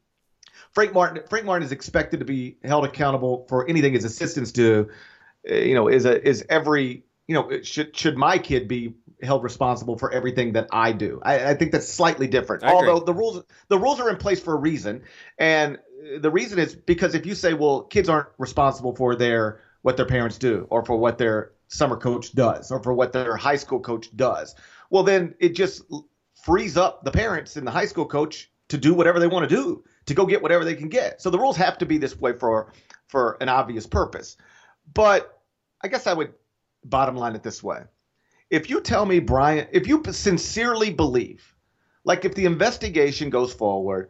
Frank 0.71 0.93
Martin. 0.93 1.23
Frank 1.29 1.45
Martin 1.45 1.65
is 1.65 1.71
expected 1.71 2.21
to 2.21 2.25
be 2.25 2.57
held 2.63 2.85
accountable 2.85 3.45
for 3.47 3.67
anything 3.69 3.93
his 3.93 4.05
assistants 4.05 4.51
do 4.51 4.89
Uh, 5.49 5.55
you 5.55 5.75
know, 5.75 5.87
is 5.87 6.05
a 6.05 6.27
is 6.27 6.45
every 6.49 7.03
you 7.27 7.35
know 7.35 7.61
should 7.61 7.95
should 7.95 8.17
my 8.17 8.37
kid 8.37 8.67
be 8.67 8.95
held 9.21 9.43
responsible 9.43 9.97
for 9.97 10.11
everything 10.11 10.53
that 10.53 10.67
I 10.71 10.91
do? 10.91 11.21
I, 11.23 11.51
I 11.51 11.53
think 11.53 11.71
that's 11.71 11.87
slightly 11.87 12.27
different. 12.27 12.63
Although 12.63 12.99
the 12.99 13.13
rules 13.13 13.43
the 13.67 13.77
rules 13.77 13.99
are 13.99 14.09
in 14.09 14.17
place 14.17 14.39
for 14.39 14.53
a 14.53 14.57
reason, 14.57 15.03
and 15.37 15.79
the 16.19 16.31
reason 16.31 16.59
is 16.59 16.75
because 16.75 17.15
if 17.15 17.25
you 17.25 17.35
say, 17.35 17.53
well, 17.53 17.83
kids 17.83 18.09
aren't 18.09 18.29
responsible 18.37 18.95
for 18.95 19.15
their 19.15 19.61
what 19.81 19.97
their 19.97 20.05
parents 20.05 20.37
do 20.37 20.67
or 20.69 20.85
for 20.85 20.95
what 20.95 21.17
their 21.17 21.51
summer 21.67 21.97
coach 21.97 22.33
does 22.33 22.71
or 22.71 22.83
for 22.83 22.93
what 22.93 23.13
their 23.13 23.35
high 23.37 23.55
school 23.55 23.79
coach 23.79 24.15
does, 24.15 24.55
well, 24.89 25.03
then 25.03 25.35
it 25.39 25.49
just 25.49 25.83
frees 26.43 26.77
up 26.77 27.03
the 27.03 27.11
parents 27.11 27.55
and 27.55 27.65
the 27.65 27.71
high 27.71 27.85
school 27.85 28.05
coach 28.05 28.51
to 28.69 28.77
do 28.77 28.93
whatever 28.93 29.19
they 29.19 29.27
want 29.27 29.47
to 29.47 29.55
do, 29.55 29.83
to 30.05 30.13
go 30.13 30.25
get 30.25 30.41
whatever 30.41 30.63
they 30.63 30.75
can 30.75 30.89
get. 30.89 31.21
So 31.21 31.29
the 31.29 31.39
rules 31.39 31.57
have 31.57 31.77
to 31.79 31.85
be 31.85 31.97
this 31.97 32.19
way 32.19 32.33
for 32.33 32.73
for 33.07 33.37
an 33.41 33.49
obvious 33.49 33.85
purpose. 33.85 34.37
But 34.93 35.41
I 35.81 35.87
guess 35.87 36.07
I 36.07 36.13
would 36.13 36.33
bottom 36.83 37.15
line 37.15 37.35
it 37.35 37.43
this 37.43 37.63
way. 37.63 37.83
If 38.49 38.69
you 38.69 38.81
tell 38.81 39.05
me 39.05 39.19
Brian, 39.19 39.67
if 39.71 39.87
you 39.87 40.03
sincerely 40.11 40.91
believe, 40.91 41.55
like 42.03 42.25
if 42.25 42.35
the 42.35 42.45
investigation 42.45 43.29
goes 43.29 43.53
forward 43.53 44.09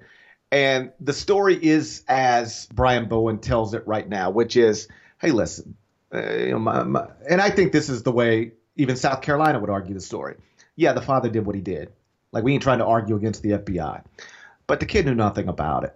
and 0.52 0.92
the 1.00 1.14
story 1.14 1.60
is 1.62 2.04
as 2.08 2.68
Brian 2.74 3.08
Bowen 3.08 3.40
tells 3.40 3.74
it 3.74 3.86
right 3.86 4.08
now, 4.08 4.32
which 4.32 4.58
is, 4.58 4.88
hey, 5.20 5.32
listen, 5.32 5.76
uh, 6.14 6.34
you 6.34 6.52
know, 6.52 6.60
my, 6.60 6.84
my, 6.84 7.08
and 7.30 7.42
I 7.42 7.50
think 7.50 7.72
this 7.72 7.90
is 7.90 8.04
the 8.04 8.12
way 8.12 8.54
even 8.76 8.96
South 8.96 9.22
Carolina 9.22 9.60
would 9.60 9.70
argue 9.70 9.94
the 9.94 10.02
story. 10.02 10.36
Yeah, 10.76 10.94
the 10.94 11.02
father 11.02 11.30
did 11.30 11.46
what 11.46 11.56
he 11.56 11.62
did. 11.62 11.92
Like 12.32 12.44
we 12.44 12.54
ain't 12.54 12.64
trying 12.64 12.80
to 12.80 12.86
argue 12.86 13.16
against 13.16 13.44
the 13.44 13.52
FBI, 13.52 14.04
but 14.68 14.80
the 14.80 14.86
kid 14.86 15.06
knew 15.06 15.16
nothing 15.16 15.48
about 15.48 15.84
it. 15.84 15.96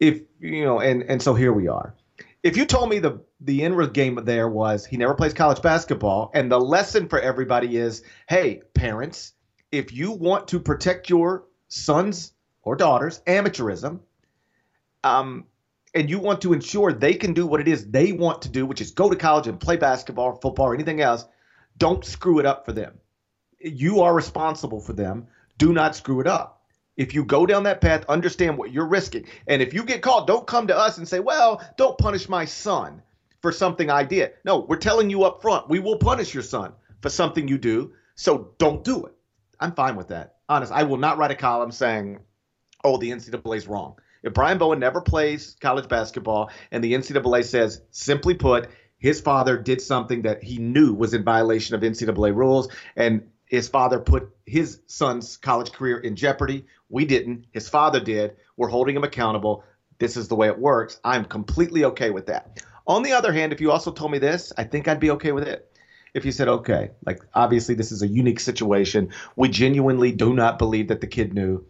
If 0.00 0.22
you 0.40 0.64
know, 0.64 0.80
and 0.80 1.04
and 1.04 1.22
so 1.22 1.34
here 1.34 1.52
we 1.52 1.68
are. 1.68 1.94
If 2.42 2.56
you 2.56 2.64
told 2.66 2.90
me 2.90 2.98
the 2.98 3.20
the 3.40 3.62
end 3.62 3.94
game 3.94 4.18
there 4.24 4.48
was 4.48 4.84
he 4.84 4.96
never 4.96 5.14
plays 5.14 5.32
college 5.32 5.62
basketball, 5.62 6.30
and 6.34 6.50
the 6.50 6.58
lesson 6.58 7.08
for 7.08 7.20
everybody 7.20 7.76
is, 7.76 8.02
hey, 8.28 8.62
parents, 8.74 9.32
if 9.70 9.92
you 9.92 10.12
want 10.12 10.48
to 10.48 10.58
protect 10.58 11.08
your 11.08 11.44
sons 11.68 12.32
or 12.62 12.74
daughters 12.74 13.20
amateurism, 13.26 14.00
um, 15.04 15.44
and 15.94 16.10
you 16.10 16.18
want 16.18 16.40
to 16.42 16.52
ensure 16.52 16.92
they 16.92 17.14
can 17.14 17.32
do 17.32 17.46
what 17.46 17.60
it 17.60 17.68
is 17.68 17.90
they 17.90 18.12
want 18.12 18.42
to 18.42 18.48
do, 18.48 18.66
which 18.66 18.80
is 18.80 18.90
go 18.90 19.08
to 19.08 19.16
college 19.16 19.46
and 19.46 19.60
play 19.60 19.76
basketball 19.76 20.26
or 20.26 20.40
football 20.40 20.66
or 20.66 20.74
anything 20.74 21.00
else, 21.00 21.24
don't 21.76 22.04
screw 22.04 22.38
it 22.38 22.46
up 22.46 22.64
for 22.64 22.72
them. 22.72 22.98
You 23.60 24.00
are 24.00 24.14
responsible 24.14 24.80
for 24.80 24.92
them. 24.92 25.28
Do 25.58 25.72
not 25.72 25.94
screw 25.94 26.20
it 26.20 26.26
up. 26.26 26.61
If 26.96 27.14
you 27.14 27.24
go 27.24 27.46
down 27.46 27.62
that 27.64 27.80
path, 27.80 28.04
understand 28.08 28.58
what 28.58 28.72
you're 28.72 28.86
risking. 28.86 29.26
And 29.46 29.62
if 29.62 29.72
you 29.72 29.84
get 29.84 30.02
caught, 30.02 30.26
don't 30.26 30.46
come 30.46 30.66
to 30.66 30.76
us 30.76 30.98
and 30.98 31.08
say, 31.08 31.20
well, 31.20 31.62
don't 31.76 31.96
punish 31.98 32.28
my 32.28 32.44
son 32.44 33.02
for 33.40 33.50
something 33.50 33.90
I 33.90 34.04
did. 34.04 34.32
No, 34.44 34.60
we're 34.60 34.76
telling 34.76 35.10
you 35.10 35.24
up 35.24 35.42
front, 35.42 35.68
we 35.68 35.78
will 35.78 35.96
punish 35.96 36.34
your 36.34 36.42
son 36.42 36.72
for 37.00 37.08
something 37.08 37.48
you 37.48 37.58
do. 37.58 37.92
So 38.14 38.52
don't 38.58 38.84
do 38.84 39.06
it. 39.06 39.14
I'm 39.58 39.72
fine 39.72 39.96
with 39.96 40.08
that. 40.08 40.36
Honest, 40.48 40.72
I 40.72 40.82
will 40.82 40.98
not 40.98 41.18
write 41.18 41.30
a 41.30 41.36
column 41.36 41.72
saying, 41.72 42.20
oh, 42.84 42.98
the 42.98 43.10
NCAA 43.10 43.56
is 43.56 43.66
wrong. 43.66 43.96
If 44.22 44.34
Brian 44.34 44.58
Bowen 44.58 44.78
never 44.78 45.00
plays 45.00 45.56
college 45.60 45.88
basketball 45.88 46.50
and 46.70 46.84
the 46.84 46.92
NCAA 46.92 47.44
says, 47.44 47.80
simply 47.90 48.34
put, 48.34 48.68
his 48.98 49.20
father 49.20 49.58
did 49.58 49.80
something 49.80 50.22
that 50.22 50.44
he 50.44 50.58
knew 50.58 50.94
was 50.94 51.12
in 51.12 51.24
violation 51.24 51.74
of 51.74 51.80
NCAA 51.80 52.34
rules, 52.34 52.68
and 52.94 53.31
his 53.52 53.68
father 53.68 54.00
put 54.00 54.34
his 54.46 54.80
son's 54.86 55.36
college 55.36 55.72
career 55.72 55.98
in 55.98 56.16
jeopardy. 56.16 56.64
We 56.88 57.04
didn't. 57.04 57.44
His 57.52 57.68
father 57.68 58.00
did. 58.00 58.36
We're 58.56 58.68
holding 58.68 58.96
him 58.96 59.04
accountable. 59.04 59.62
This 59.98 60.16
is 60.16 60.28
the 60.28 60.34
way 60.34 60.48
it 60.48 60.58
works. 60.58 60.98
I'm 61.04 61.26
completely 61.26 61.84
okay 61.84 62.08
with 62.08 62.28
that. 62.28 62.64
On 62.86 63.02
the 63.02 63.12
other 63.12 63.30
hand, 63.30 63.52
if 63.52 63.60
you 63.60 63.70
also 63.70 63.92
told 63.92 64.10
me 64.10 64.18
this, 64.18 64.54
I 64.56 64.64
think 64.64 64.88
I'd 64.88 65.00
be 65.00 65.10
okay 65.10 65.32
with 65.32 65.46
it. 65.46 65.70
If 66.14 66.24
you 66.24 66.32
said, 66.32 66.48
okay, 66.48 66.92
like 67.04 67.20
obviously 67.34 67.74
this 67.74 67.92
is 67.92 68.00
a 68.00 68.08
unique 68.08 68.40
situation. 68.40 69.10
We 69.36 69.50
genuinely 69.50 70.12
do 70.12 70.32
not 70.32 70.58
believe 70.58 70.88
that 70.88 71.02
the 71.02 71.06
kid 71.06 71.34
knew. 71.34 71.62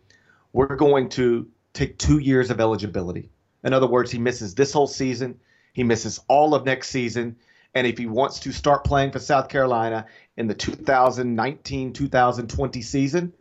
We're 0.53 0.77
going 0.77 1.09
to 1.11 1.49
take 1.73 1.99
two 1.99 2.19
years 2.19 2.51
of 2.51 2.61
eligibility. 2.61 3.31
In 3.65 3.73
other 3.73 3.89
words, 3.89 4.13
he 4.13 4.21
misses 4.21 4.55
this 4.55 4.73
whole 4.73 4.87
season. 4.87 5.41
He 5.73 5.83
misses 5.83 6.21
all 6.29 6.55
of 6.55 6.65
next 6.65 6.91
season. 6.91 7.39
And 7.75 7.87
if 7.87 7.99
he 7.99 8.07
wants 8.07 8.41
to 8.41 8.53
start 8.53 8.85
playing 8.85 9.13
for 9.13 9.19
South 9.19 9.49
Carolina 9.49 10.07
in 10.37 10.47
the 10.47 10.55
2019 10.55 11.93
2020 11.93 12.83
season 12.83 13.33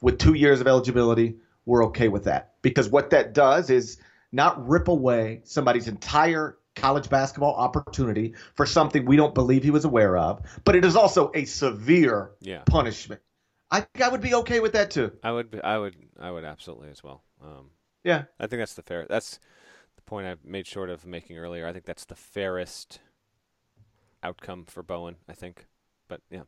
with 0.00 0.18
two 0.18 0.34
years 0.34 0.60
of 0.60 0.66
eligibility, 0.66 1.36
we're 1.64 1.86
okay 1.86 2.08
with 2.08 2.24
that. 2.24 2.54
Because 2.62 2.88
what 2.88 3.10
that 3.10 3.34
does 3.34 3.70
is 3.70 3.98
not 4.32 4.68
rip 4.68 4.88
away 4.88 5.42
somebody's 5.44 5.88
entire 5.88 6.58
college 6.74 7.08
basketball 7.08 7.54
opportunity 7.54 8.34
for 8.54 8.66
something 8.66 9.04
we 9.04 9.16
don't 9.16 9.34
believe 9.34 9.62
he 9.62 9.70
was 9.70 9.84
aware 9.84 10.16
of, 10.16 10.40
but 10.64 10.74
it 10.74 10.84
is 10.84 10.96
also 10.96 11.30
a 11.34 11.44
severe 11.44 12.32
yeah. 12.40 12.62
punishment. 12.66 13.20
I 13.70 13.80
think 13.80 14.02
I 14.02 14.08
would 14.08 14.20
be 14.20 14.34
okay 14.34 14.60
with 14.60 14.72
that 14.72 14.90
too. 14.90 15.12
I 15.22 15.32
would, 15.32 15.60
I 15.62 15.78
would, 15.78 15.96
I 16.18 16.30
would 16.30 16.44
absolutely 16.44 16.90
as 16.90 17.02
well. 17.02 17.22
Um, 17.42 17.70
yeah, 18.04 18.24
I 18.38 18.46
think 18.46 18.60
that's 18.60 18.74
the 18.74 18.82
fair. 18.82 19.06
That's 19.08 19.38
the 19.96 20.02
point 20.02 20.26
I 20.26 20.36
made 20.44 20.66
short 20.66 20.90
of 20.90 21.06
making 21.06 21.38
earlier. 21.38 21.66
I 21.66 21.72
think 21.72 21.84
that's 21.84 22.04
the 22.04 22.14
fairest 22.14 23.00
outcome 24.22 24.64
for 24.66 24.82
Bowen. 24.82 25.16
I 25.28 25.32
think, 25.32 25.66
but 26.08 26.20
yeah. 26.30 26.42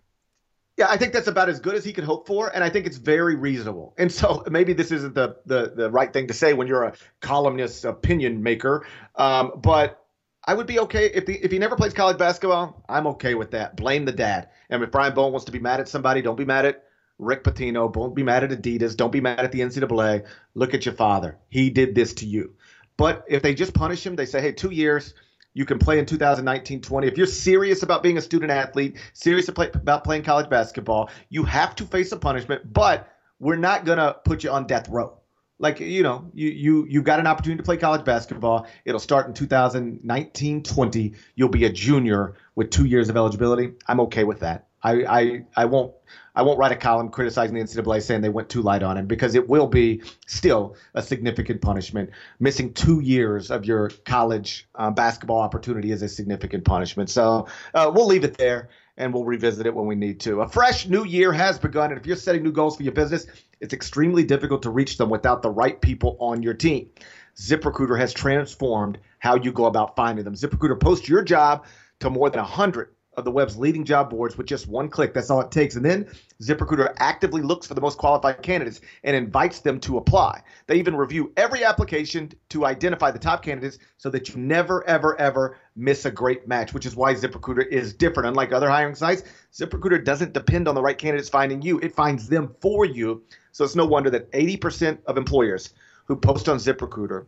Yeah, 0.77 0.87
I 0.91 0.97
think 0.97 1.13
that's 1.13 1.29
about 1.29 1.49
as 1.49 1.61
good 1.61 1.77
as 1.77 1.85
he 1.85 1.93
could 1.93 2.03
hope 2.03 2.27
for, 2.27 2.49
and 2.53 2.65
I 2.65 2.69
think 2.69 2.87
it's 2.87 2.97
very 2.97 3.37
reasonable. 3.37 3.95
And 3.97 4.11
so 4.11 4.43
maybe 4.51 4.73
this 4.73 4.91
isn't 4.91 5.15
the 5.15 5.37
the, 5.47 5.73
the 5.75 5.91
right 5.91 6.13
thing 6.13 6.27
to 6.29 6.35
say 6.35 6.53
when 6.53 6.67
you're 6.67 6.83
a 6.83 6.95
columnist 7.21 7.85
opinion 7.85 8.43
maker, 8.43 8.85
um, 9.15 9.53
but 9.57 10.05
I 10.47 10.55
would 10.55 10.67
be 10.67 10.81
okay 10.81 11.07
if 11.07 11.27
the, 11.27 11.35
if 11.35 11.53
he 11.53 11.59
never 11.59 11.77
plays 11.77 11.95
college 11.95 12.19
basketball. 12.19 12.85
I'm 12.89 13.07
okay 13.09 13.35
with 13.35 13.53
that. 13.53 13.77
Blame 13.77 14.05
the 14.05 14.13
dad. 14.13 14.49
And 14.69 14.83
if 14.83 14.91
Brian 14.91 15.15
Bowen 15.15 15.33
wants 15.33 15.47
to 15.47 15.53
be 15.53 15.59
mad 15.59 15.81
at 15.81 15.89
somebody, 15.89 16.23
don't 16.23 16.37
be 16.37 16.45
mad 16.45 16.67
at 16.67 16.85
Rick 17.19 17.45
Pitino. 17.45 17.93
Don't 17.93 18.15
be 18.15 18.23
mad 18.23 18.45
at 18.45 18.51
Adidas. 18.51 18.97
Don't 18.97 19.13
be 19.13 19.21
mad 19.21 19.41
at 19.41 19.53
the 19.53 19.61
NCAA. 19.61 20.27
Look 20.55 20.75
at 20.75 20.85
your 20.85 20.95
father. 20.95 21.39
He 21.49 21.71
did 21.71 21.95
this 21.95 22.15
to 22.15 22.27
you. 22.27 22.55
But 22.97 23.25
if 23.29 23.43
they 23.43 23.55
just 23.55 23.75
punish 23.75 24.05
him, 24.05 24.17
they 24.17 24.27
say, 24.27 24.41
hey, 24.41 24.53
two 24.53 24.71
years, 24.71 25.15
you 25.55 25.65
can 25.65 25.79
play 25.79 25.99
in 25.99 26.05
2019 26.05 26.83
20. 26.83 27.07
If 27.07 27.17
you're 27.17 27.27
serious 27.27 27.83
about 27.83 28.03
being 28.03 28.19
a 28.19 28.21
student 28.21 28.51
athlete, 28.51 28.99
serious 29.13 29.49
about 29.49 30.05
playing 30.05 30.25
college 30.25 30.51
basketball, 30.51 31.11
you 31.31 31.45
have 31.45 31.75
to 31.77 31.85
face 31.85 32.13
a 32.13 32.17
punishment, 32.17 32.73
but 32.73 33.09
we're 33.39 33.57
not 33.57 33.85
going 33.85 33.99
to 33.99 34.17
put 34.25 34.45
you 34.45 34.51
on 34.51 34.67
death 34.67 34.89
row. 34.89 35.19
Like, 35.61 35.79
you 35.79 36.03
know, 36.03 36.31
you, 36.35 36.51
you, 36.51 36.87
you've 36.89 37.05
got 37.05 37.21
an 37.21 37.29
opportunity 37.29 37.59
to 37.59 37.63
play 37.63 37.77
college 37.77 38.05
basketball. 38.05 38.67
It'll 38.85 39.01
start 39.01 39.29
in 39.29 39.35
2019 39.35 40.63
20. 40.65 41.15
You'll 41.37 41.49
be 41.49 41.65
a 41.65 41.73
junior 41.73 42.35
with 42.57 42.71
two 42.71 42.85
years 42.85 43.09
of 43.09 43.17
eligibility. 43.17 43.73
I'm 43.87 44.01
okay 44.01 44.25
with 44.25 44.41
that. 44.41 44.67
I, 44.83 45.05
I, 45.05 45.45
I 45.57 45.65
won't 45.67 45.95
I 46.35 46.43
won't 46.43 46.59
write 46.59 46.73
a 46.73 46.77
column 46.77 47.11
criticizing 47.11 47.55
the 47.55 47.63
NCAA 47.63 48.03
saying 48.03 48.21
they 48.21 48.29
went 48.29 48.49
too 48.49 48.63
light 48.63 48.83
on 48.83 48.97
him 48.97 49.07
because 49.07 49.35
it 49.35 49.49
will 49.49 49.67
be 49.67 50.03
still 50.27 50.77
a 50.95 51.03
significant 51.03 51.61
punishment. 51.61 52.11
Missing 52.41 52.75
two 52.75 53.01
years 53.01 53.51
of 53.51 53.65
your 53.65 53.91
college 54.05 54.67
uh, 54.75 54.91
basketball 54.91 55.41
opportunity 55.41 55.93
is 55.93 56.03
a 56.03 56.09
significant 56.09 56.65
punishment. 56.65 57.11
So 57.11 57.47
uh, 57.73 57.91
we'll 57.95 58.07
leave 58.07 58.25
it 58.25 58.37
there 58.37 58.71
and 58.97 59.13
we'll 59.13 59.25
revisit 59.25 59.67
it 59.67 59.75
when 59.75 59.87
we 59.87 59.95
need 59.95 60.21
to. 60.21 60.41
A 60.41 60.49
fresh 60.49 60.89
new 60.89 61.05
year 61.05 61.33
has 61.33 61.59
begun, 61.59 61.91
and 61.91 62.01
if 62.01 62.07
you're 62.07 62.17
setting 62.17 62.43
new 62.43 62.53
goals 62.53 62.77
for 62.77 62.85
your 62.85 62.93
business, 62.93 63.27
it's 63.61 63.75
extremely 63.75 64.25
difficult 64.25 64.63
to 64.63 64.71
reach 64.71 64.99
them 64.99 65.11
without 65.11 65.43
the 65.43 65.51
right 65.51 65.81
people 65.81 66.17
on 66.21 66.43
your 66.43 66.55
team. 66.55 66.91
ZipRecruiter 67.37 67.99
has 67.99 68.13
transformed 68.13 68.99
how 69.19 69.35
you 69.35 69.51
go 69.51 69.65
about 69.67 69.97
finding 69.97 70.25
them. 70.25 70.35
ZipRecruiter 70.35 70.79
posts 70.79 71.09
your 71.09 71.23
job 71.23 71.65
to 72.01 72.11
more 72.11 72.31
than 72.31 72.41
100 72.41 72.94
of 73.17 73.25
the 73.25 73.31
web's 73.31 73.57
leading 73.57 73.85
job 73.85 74.11
boards 74.11 74.37
with 74.37 74.47
just 74.47 74.69
one 74.69 74.89
click. 74.89 75.15
That's 75.15 75.31
all 75.31 75.41
it 75.41 75.51
takes. 75.51 75.77
And 75.77 75.85
then 75.85 76.07
ZipRecruiter 76.43 76.95
actively 76.99 77.43
looks 77.43 77.67
for 77.67 77.75
the 77.75 77.81
most 77.81 77.99
qualified 77.99 78.43
candidates 78.43 78.81
and 79.03 79.17
invites 79.17 79.61
them 79.61 79.81
to 79.81 79.99
apply. 79.99 80.43
They 80.67 80.77
even 80.77 80.97
review 80.97 81.33
every 81.37 81.65
application 81.65 82.33
to 82.51 82.67
identify 82.67 83.11
the 83.11 83.19
top 83.19 83.43
candidates 83.43 83.79
so 83.97 84.11
that 84.11 84.29
you 84.29 84.37
never, 84.37 84.87
ever, 84.89 85.19
ever 85.21 85.59
miss 85.77 86.05
a 86.05 86.11
great 86.11 86.47
match, 86.49 86.75
which 86.75 86.87
is 86.87 86.97
why 86.97 87.15
ZipRecruiter 87.15 87.67
is 87.67 87.95
different. 87.95 88.29
Unlike 88.29 88.53
other 88.53 88.69
hiring 88.69 88.95
sites, 88.95 89.23
ZipRecruiter 89.53 90.05
doesn't 90.05 90.33
depend 90.33 90.69
on 90.69 90.75
the 90.75 90.83
right 90.83 90.99
candidates 90.99 91.29
finding 91.29 91.63
you, 91.63 91.79
it 91.81 91.95
finds 91.95 92.29
them 92.29 92.55
for 92.61 92.85
you. 92.85 93.23
So 93.53 93.65
it's 93.65 93.77
no 93.77 93.87
wonder 93.87 94.11
that 94.11 94.31
80% 94.33 94.99
of 95.07 95.17
employers 95.17 95.75
who 96.07 96.17
post 96.17 96.49
on 96.49 96.59
ZipRecruiter, 96.59 97.27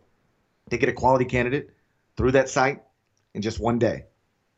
they 0.68 0.78
get 0.78 0.88
a 0.88 0.92
quality 0.92 1.24
candidate 1.24 1.70
through 2.16 2.32
that 2.32 2.48
site 2.48 2.82
in 3.34 3.42
just 3.42 3.60
one 3.60 3.78
day 3.78 4.04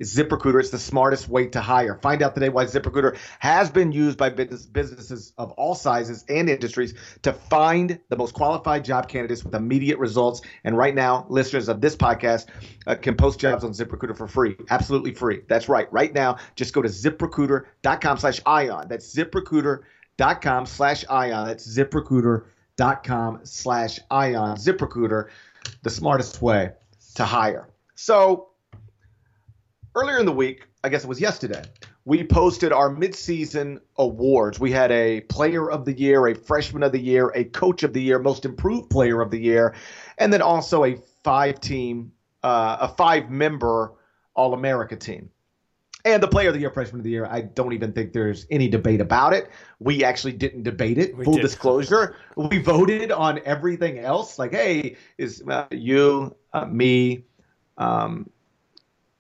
ZipRecruiter. 0.03 0.61
It's 0.61 0.71
the 0.71 0.79
smartest 0.79 1.29
way 1.29 1.47
to 1.49 1.61
hire. 1.61 1.97
Find 1.97 2.23
out 2.23 2.35
today 2.35 2.49
why 2.49 2.65
ZipRecruiter 2.65 3.17
has 3.41 3.71
been 3.71 3.93
used 3.93 4.17
by 4.17 4.31
business, 4.31 4.67
businesses 4.67 5.33
of 5.39 5.53
all 5.53 5.75
sizes 5.75 6.25
and 6.29 6.49
industries 6.49 6.95
to 7.23 7.33
find 7.33 7.99
the 8.09 8.17
most 8.17 8.35
qualified 8.35 8.85
job 8.85 9.09
candidates 9.09 9.45
with 9.45 9.55
immediate 9.55 9.99
results. 9.99 10.41
And 10.65 10.77
right 10.77 10.95
now, 10.95 11.27
listeners 11.29 11.69
of 11.69 11.81
this 11.81 11.97
podcast 11.97 12.47
uh, 12.87 12.95
can 12.95 13.17
post 13.17 13.41
jobs 13.41 13.65
on 13.65 13.73
ZipRecruiter 13.73 14.17
for 14.17 14.29
free, 14.29 14.57
absolutely 14.71 15.15
free. 15.15 15.41
That's 15.49 15.69
right. 15.69 15.93
Right 15.93 16.15
now, 16.15 16.37
just 16.55 16.73
go 16.73 16.83
to 16.83 16.89
ZipRecruiter.com 16.89 18.19
slash 18.19 18.41
ion. 18.47 18.87
That's 18.89 19.15
ZipRecruiter.com 19.15 20.67
slash 20.67 21.05
ion. 21.09 21.47
That's 21.49 21.77
ZipRecruiter.com 21.77 23.41
slash 23.43 24.01
ion. 24.11 24.57
ZipRecruiter, 24.57 25.29
the 25.83 25.91
smartest 25.91 26.41
way 26.41 26.71
to 27.17 27.25
hire. 27.25 27.69
So 27.95 28.49
earlier 30.01 30.19
in 30.19 30.27
the 30.27 30.33
week, 30.33 30.67
I 30.85 30.89
guess 30.89 31.05
it 31.05 31.09
was 31.09 31.21
yesterday, 31.21 31.63
we 32.05 32.25
posted 32.25 32.73
our 32.73 32.89
midseason 32.89 33.81
awards. 33.97 34.61
We 34.61 34.71
had 34.71 34.93
a 34.93 35.23
player 35.23 35.71
of 35.71 35.85
the 35.85 35.93
year, 35.93 36.29
a 36.29 36.35
freshman 36.35 36.83
of 36.83 36.93
the 36.93 37.01
year, 37.01 37.33
a 37.35 37.45
coach 37.45 37.83
of 37.83 37.93
the 37.93 38.01
year, 38.01 38.19
most 38.19 38.45
improved 38.45 38.91
player 38.91 39.21
of 39.21 39.31
the 39.31 39.39
year, 39.39 39.75
and 40.19 40.33
then 40.33 40.41
also 40.41 40.85
a 40.85 40.97
five 41.25 41.61
team, 41.61 42.13
uh, 42.43 42.79
a 42.81 42.89
five 42.89 43.31
member 43.31 43.93
All 44.35 44.55
America 44.55 44.97
team. 44.97 45.31
And 46.05 46.23
the 46.23 46.29
player 46.29 46.49
of 46.49 46.55
the 46.55 46.61
year, 46.61 46.71
freshman 46.71 47.01
of 47.01 47.05
the 47.05 47.11
year, 47.11 47.27
I 47.27 47.41
don't 47.41 47.73
even 47.73 47.93
think 47.93 48.13
there's 48.13 48.47
any 48.51 48.69
debate 48.69 49.01
about 49.01 49.33
it. 49.33 49.51
We 49.81 50.05
actually 50.05 50.33
didn't 50.33 50.63
debate 50.63 50.97
it. 50.97 51.17
We 51.17 51.25
Full 51.25 51.35
did. 51.35 51.43
disclosure, 51.43 52.17
we 52.37 52.59
voted 52.59 53.11
on 53.11 53.41
everything 53.45 53.99
else. 53.99 54.39
Like, 54.39 54.53
hey, 54.53 54.97
is 55.19 55.43
uh, 55.47 55.67
you, 55.73 56.37
uh, 56.53 56.67
me, 56.67 57.25
um, 57.77 58.31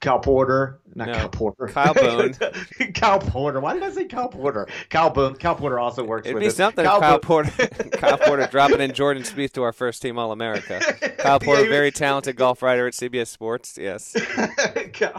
Cal 0.00 0.20
Porter, 0.20 0.80
not 0.94 1.08
no, 1.08 1.14
Cal 1.14 1.28
Porter. 1.28 1.66
Kyle 1.66 1.92
Boone. 1.94 2.34
Cal 2.94 3.18
Porter. 3.18 3.58
Why 3.58 3.74
did 3.74 3.82
I 3.82 3.90
say 3.90 4.04
Cal 4.04 4.28
Porter? 4.28 4.68
Cal 4.90 5.10
Boone. 5.10 5.34
Cal 5.34 5.56
Porter 5.56 5.80
also 5.80 6.04
works 6.04 6.26
It'd 6.26 6.34
with 6.34 6.42
be 6.42 6.48
us. 6.48 6.56
something 6.56 6.84
Cal, 6.84 7.00
Kyle 7.00 7.18
Porter. 7.18 7.66
Kyle 7.92 8.18
Porter 8.18 8.46
dropping 8.46 8.80
in 8.80 8.92
Jordan 8.92 9.24
Spieth 9.24 9.52
to 9.52 9.62
our 9.62 9.72
first 9.72 10.00
team 10.00 10.16
All 10.16 10.30
America. 10.30 10.80
Kyle 11.18 11.40
Porter, 11.40 11.64
yeah, 11.64 11.68
very 11.68 11.90
talented 11.90 12.36
golf 12.36 12.62
writer 12.62 12.86
at 12.86 12.92
CBS 12.92 13.26
Sports. 13.26 13.76
Yes. 13.80 14.14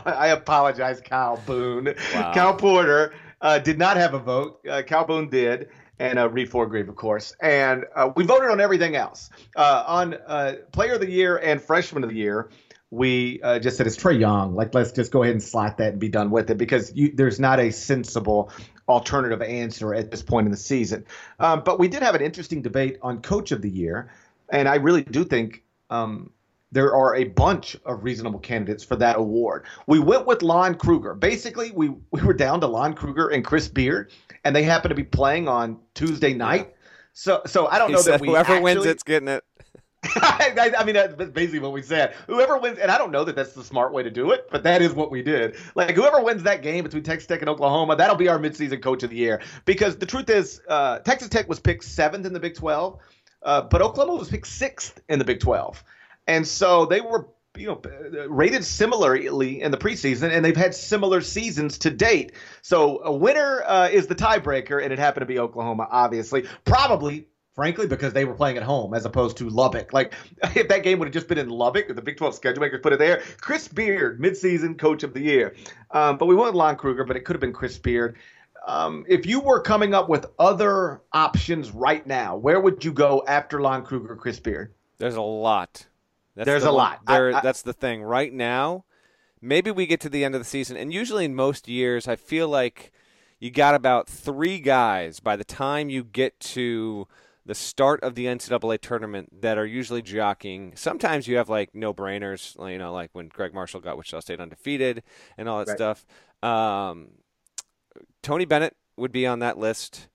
I 0.06 0.28
apologize, 0.28 1.02
Cal 1.02 1.42
Boone. 1.46 1.94
Wow. 2.14 2.34
Cal 2.34 2.54
Porter 2.56 3.14
uh, 3.42 3.60
did 3.60 3.78
not 3.78 3.98
have 3.98 4.14
a 4.14 4.20
vote. 4.20 4.62
Uh, 4.70 4.82
Cal 4.86 5.06
Boone 5.06 5.30
did 5.30 5.70
and 6.00 6.18
uh, 6.18 6.30
Reid 6.30 6.54
of 6.54 6.96
course. 6.96 7.36
And 7.42 7.86
uh, 7.96 8.12
we 8.16 8.24
voted 8.24 8.50
on 8.50 8.60
everything 8.62 8.96
else. 8.96 9.30
Uh, 9.56 9.84
on 9.86 10.16
uh, 10.26 10.54
Player 10.72 10.94
of 10.94 11.02
the 11.02 11.10
Year 11.10 11.38
and 11.38 11.62
Freshman 11.62 12.04
of 12.04 12.10
the 12.10 12.16
Year, 12.16 12.50
we 12.92 13.40
uh, 13.44 13.60
just 13.60 13.78
said 13.78 13.86
it's 13.86 13.98
Trae 13.98 14.20
Young. 14.20 14.56
Like, 14.56 14.74
let's 14.74 14.92
just 14.92 15.12
go 15.12 15.24
ahead 15.24 15.34
and 15.34 15.44
slot 15.44 15.78
that 15.78 15.92
and 15.92 16.00
be 16.00 16.10
done 16.10 16.32
with 16.32 16.50
it 16.50 16.58
because 16.58 16.92
you, 16.96 17.12
there's 17.14 17.40
not 17.40 17.60
a 17.60 17.72
sensible 17.72 18.52
alternative 18.88 19.42
answer 19.42 19.94
at 19.94 20.10
this 20.10 20.24
point 20.24 20.48
in 20.48 20.52
the 20.52 20.58
season. 20.58 21.06
Um, 21.40 21.62
but 21.64 21.80
we 21.80 21.88
did 21.88 22.02
have 22.02 22.16
an 22.16 22.22
interesting 22.22 22.62
debate 22.62 22.98
on 23.02 23.22
Coach 23.22 23.52
of 23.52 23.62
the 23.62 23.70
Year, 23.70 24.12
and 24.50 24.68
I 24.68 24.76
really 24.76 25.04
do 25.04 25.24
think 25.24 25.64
um, 25.92 26.32
there 26.72 26.96
are 26.96 27.16
a 27.16 27.26
bunch 27.26 27.78
of 27.86 28.04
reasonable 28.04 28.40
candidates 28.40 28.84
for 28.84 28.96
that 28.96 29.18
award. 29.18 29.66
We 29.86 30.00
went 30.00 30.26
with 30.26 30.42
Lon 30.42 30.76
Kruger. 30.76 31.14
Basically, 31.14 31.72
we 31.72 31.90
we 32.10 32.22
were 32.24 32.34
down 32.34 32.62
to 32.62 32.68
Lon 32.68 32.96
Kruger 32.96 33.28
and 33.28 33.46
Chris 33.46 33.68
Beard, 33.68 34.12
and 34.44 34.56
they 34.56 34.64
happened 34.64 34.90
to 34.90 34.96
be 34.96 35.04
playing 35.04 35.48
on 35.48 35.78
Tuesday 35.94 36.34
night. 36.34 36.74
So, 37.14 37.42
so 37.46 37.68
I 37.68 37.80
don't 37.80 37.90
he 37.90 37.96
know 37.96 38.02
that 38.04 38.22
we 38.22 38.30
whoever 38.30 38.54
actually, 38.54 38.64
wins 38.64 38.86
it's 38.86 39.04
getting 39.04 39.28
it. 39.28 39.44
I, 40.16 40.74
I, 40.78 40.84
mean, 40.86 40.96
that's 40.96 41.14
basically 41.32 41.60
what 41.60 41.74
we 41.74 41.82
said. 41.82 42.16
Whoever 42.28 42.58
wins, 42.58 42.80
and 42.80 42.90
I 42.90 42.98
don't 42.98 43.12
know 43.12 43.26
that 43.26 43.36
that's 43.36 43.52
the 43.52 43.64
smart 43.64 43.94
way 43.94 44.02
to 44.04 44.10
do 44.10 44.32
it, 44.32 44.48
but 44.50 44.64
that 44.64 44.82
is 44.82 44.94
what 44.94 45.12
we 45.12 45.22
did. 45.22 45.58
Like, 45.76 45.96
whoever 45.96 46.22
wins 46.22 46.44
that 46.44 46.62
game 46.62 46.86
between 46.86 47.04
Texas 47.04 47.28
Tech 47.28 47.42
and 47.42 47.50
Oklahoma, 47.50 47.98
that'll 47.98 48.16
be 48.16 48.30
our 48.30 48.40
midseason 48.40 48.82
coach 48.82 49.04
of 49.04 49.10
the 49.10 49.18
year. 49.18 49.42
Because 49.66 49.98
the 49.98 50.06
truth 50.06 50.30
is, 50.30 50.62
uh, 50.70 51.00
Texas 51.00 51.28
Tech 51.28 51.50
was 51.50 51.60
picked 51.60 51.84
seventh 51.84 52.26
in 52.26 52.32
the 52.32 52.40
Big 52.40 52.56
12, 52.56 52.98
uh, 53.44 53.62
but 53.64 53.82
Oklahoma 53.82 54.18
was 54.18 54.30
picked 54.30 54.48
sixth 54.48 55.02
in 55.10 55.20
the 55.20 55.26
Big 55.26 55.42
12. 55.42 55.84
And 56.28 56.48
so 56.48 56.86
they 56.86 57.02
were 57.02 57.28
you 57.58 57.68
know 57.68 57.82
rated 58.28 58.64
similarly 58.64 59.62
in 59.62 59.72
the 59.72 59.78
preseason 59.78 60.32
and 60.32 60.46
they've 60.46 60.56
had 60.56 60.76
similar 60.76 61.20
seasons 61.20 61.80
to 61.80 61.90
date 61.90 62.32
so 62.62 63.02
a 63.04 63.12
winner 63.12 63.64
uh, 63.66 63.90
is 63.92 64.06
the 64.06 64.14
tiebreaker 64.14 64.82
and 64.82 64.94
it 64.94 65.00
happened 65.00 65.24
to 65.24 65.26
be 65.26 65.40
oklahoma 65.40 65.88
obviously 65.90 66.46
probably 66.64 67.26
frankly, 67.60 67.88
because 67.88 68.14
they 68.14 68.24
were 68.24 68.34
playing 68.34 68.56
at 68.56 68.64
home 68.64 68.94
as 68.94 69.04
opposed 69.04 69.36
to 69.36 69.50
Lubbock. 69.50 69.92
Like, 69.92 70.14
if 70.56 70.70
that 70.70 70.82
game 70.82 70.98
would 70.98 71.10
have 71.10 71.14
just 71.14 71.28
been 71.28 71.38
in 71.38 71.50
Lubbock, 71.50 71.94
the 71.94 72.02
Big 72.02 72.16
12 72.16 72.34
schedule 72.34 72.62
makers 72.62 72.80
put 72.82 72.94
it 72.94 73.00
there. 73.00 73.22
Chris 73.42 73.68
Beard, 73.68 74.22
midseason 74.22 74.80
coach 74.80 75.04
of 75.04 75.14
the 75.14 75.20
year. 75.20 75.54
Um, 75.92 76.18
but 76.18 76.28
we 76.28 76.36
wanted 76.36 76.56
Lon 76.56 76.78
Kruger, 76.78 77.04
but 77.04 77.18
it 77.18 77.26
could 77.26 77.34
have 77.34 77.42
been 77.42 77.52
Chris 77.52 77.78
Beard. 77.78 78.16
Um, 78.66 79.04
if 79.10 79.26
you 79.26 79.42
were 79.42 79.60
coming 79.60 79.94
up 79.94 80.08
with 80.08 80.28
other 80.40 81.02
options 81.12 81.72
right 81.72 82.08
now, 82.08 82.38
where 82.38 82.62
would 82.62 82.86
you 82.86 82.94
go 82.94 83.26
after 83.28 83.60
Lon 83.60 83.84
Kruger, 83.84 84.16
Chris 84.16 84.40
Beard? 84.40 84.74
There's 84.98 85.16
a 85.16 85.22
lot. 85.22 85.86
That's 86.38 86.46
There's 86.46 86.64
the 86.64 86.70
a 86.70 86.72
lot. 86.72 87.06
There, 87.08 87.34
I, 87.34 87.40
I, 87.40 87.42
that's 87.42 87.62
the 87.62 87.74
thing. 87.74 88.04
Right 88.04 88.32
now, 88.32 88.86
maybe 89.42 89.70
we 89.70 89.86
get 89.86 90.00
to 90.00 90.10
the 90.10 90.24
end 90.24 90.34
of 90.34 90.40
the 90.40 90.46
season, 90.46 90.78
and 90.78 90.94
usually 90.94 91.26
in 91.26 91.36
most 91.36 91.68
years, 91.68 92.08
I 92.08 92.16
feel 92.16 92.48
like 92.48 92.94
you 93.38 93.52
got 93.52 93.76
about 93.76 94.08
three 94.08 94.60
guys 94.60 95.20
by 95.20 95.36
the 95.36 95.44
time 95.44 95.90
you 95.90 96.06
get 96.06 96.40
to– 96.40 97.06
the 97.50 97.56
start 97.56 98.04
of 98.04 98.14
the 98.14 98.28
NCAA 98.28 98.80
tournament 98.80 99.42
that 99.42 99.58
are 99.58 99.66
usually 99.66 100.04
jockeying. 100.04 100.74
Sometimes 100.76 101.28
you 101.28 101.38
have 101.38 101.50
like 101.50 101.74
no 101.74 101.96
brainers, 101.96 102.56
you 102.72 102.78
know, 102.78 102.94
like 102.94 103.10
when 103.14 103.28
Gregg 103.28 103.56
Marshall 103.56 103.82
got 103.82 103.98
Wichita 103.98 104.20
State 104.20 104.40
undefeated 104.40 105.02
and 105.36 105.50
all 105.50 105.58
that 105.58 105.70
right. 105.70 105.76
stuff. 105.76 106.06
Um, 106.44 107.08
Tony 108.22 108.46
Bennett 108.46 108.76
would 108.98 109.12
be 109.12 109.26
on 109.26 109.40
that 109.40 109.58
list. 109.58 110.10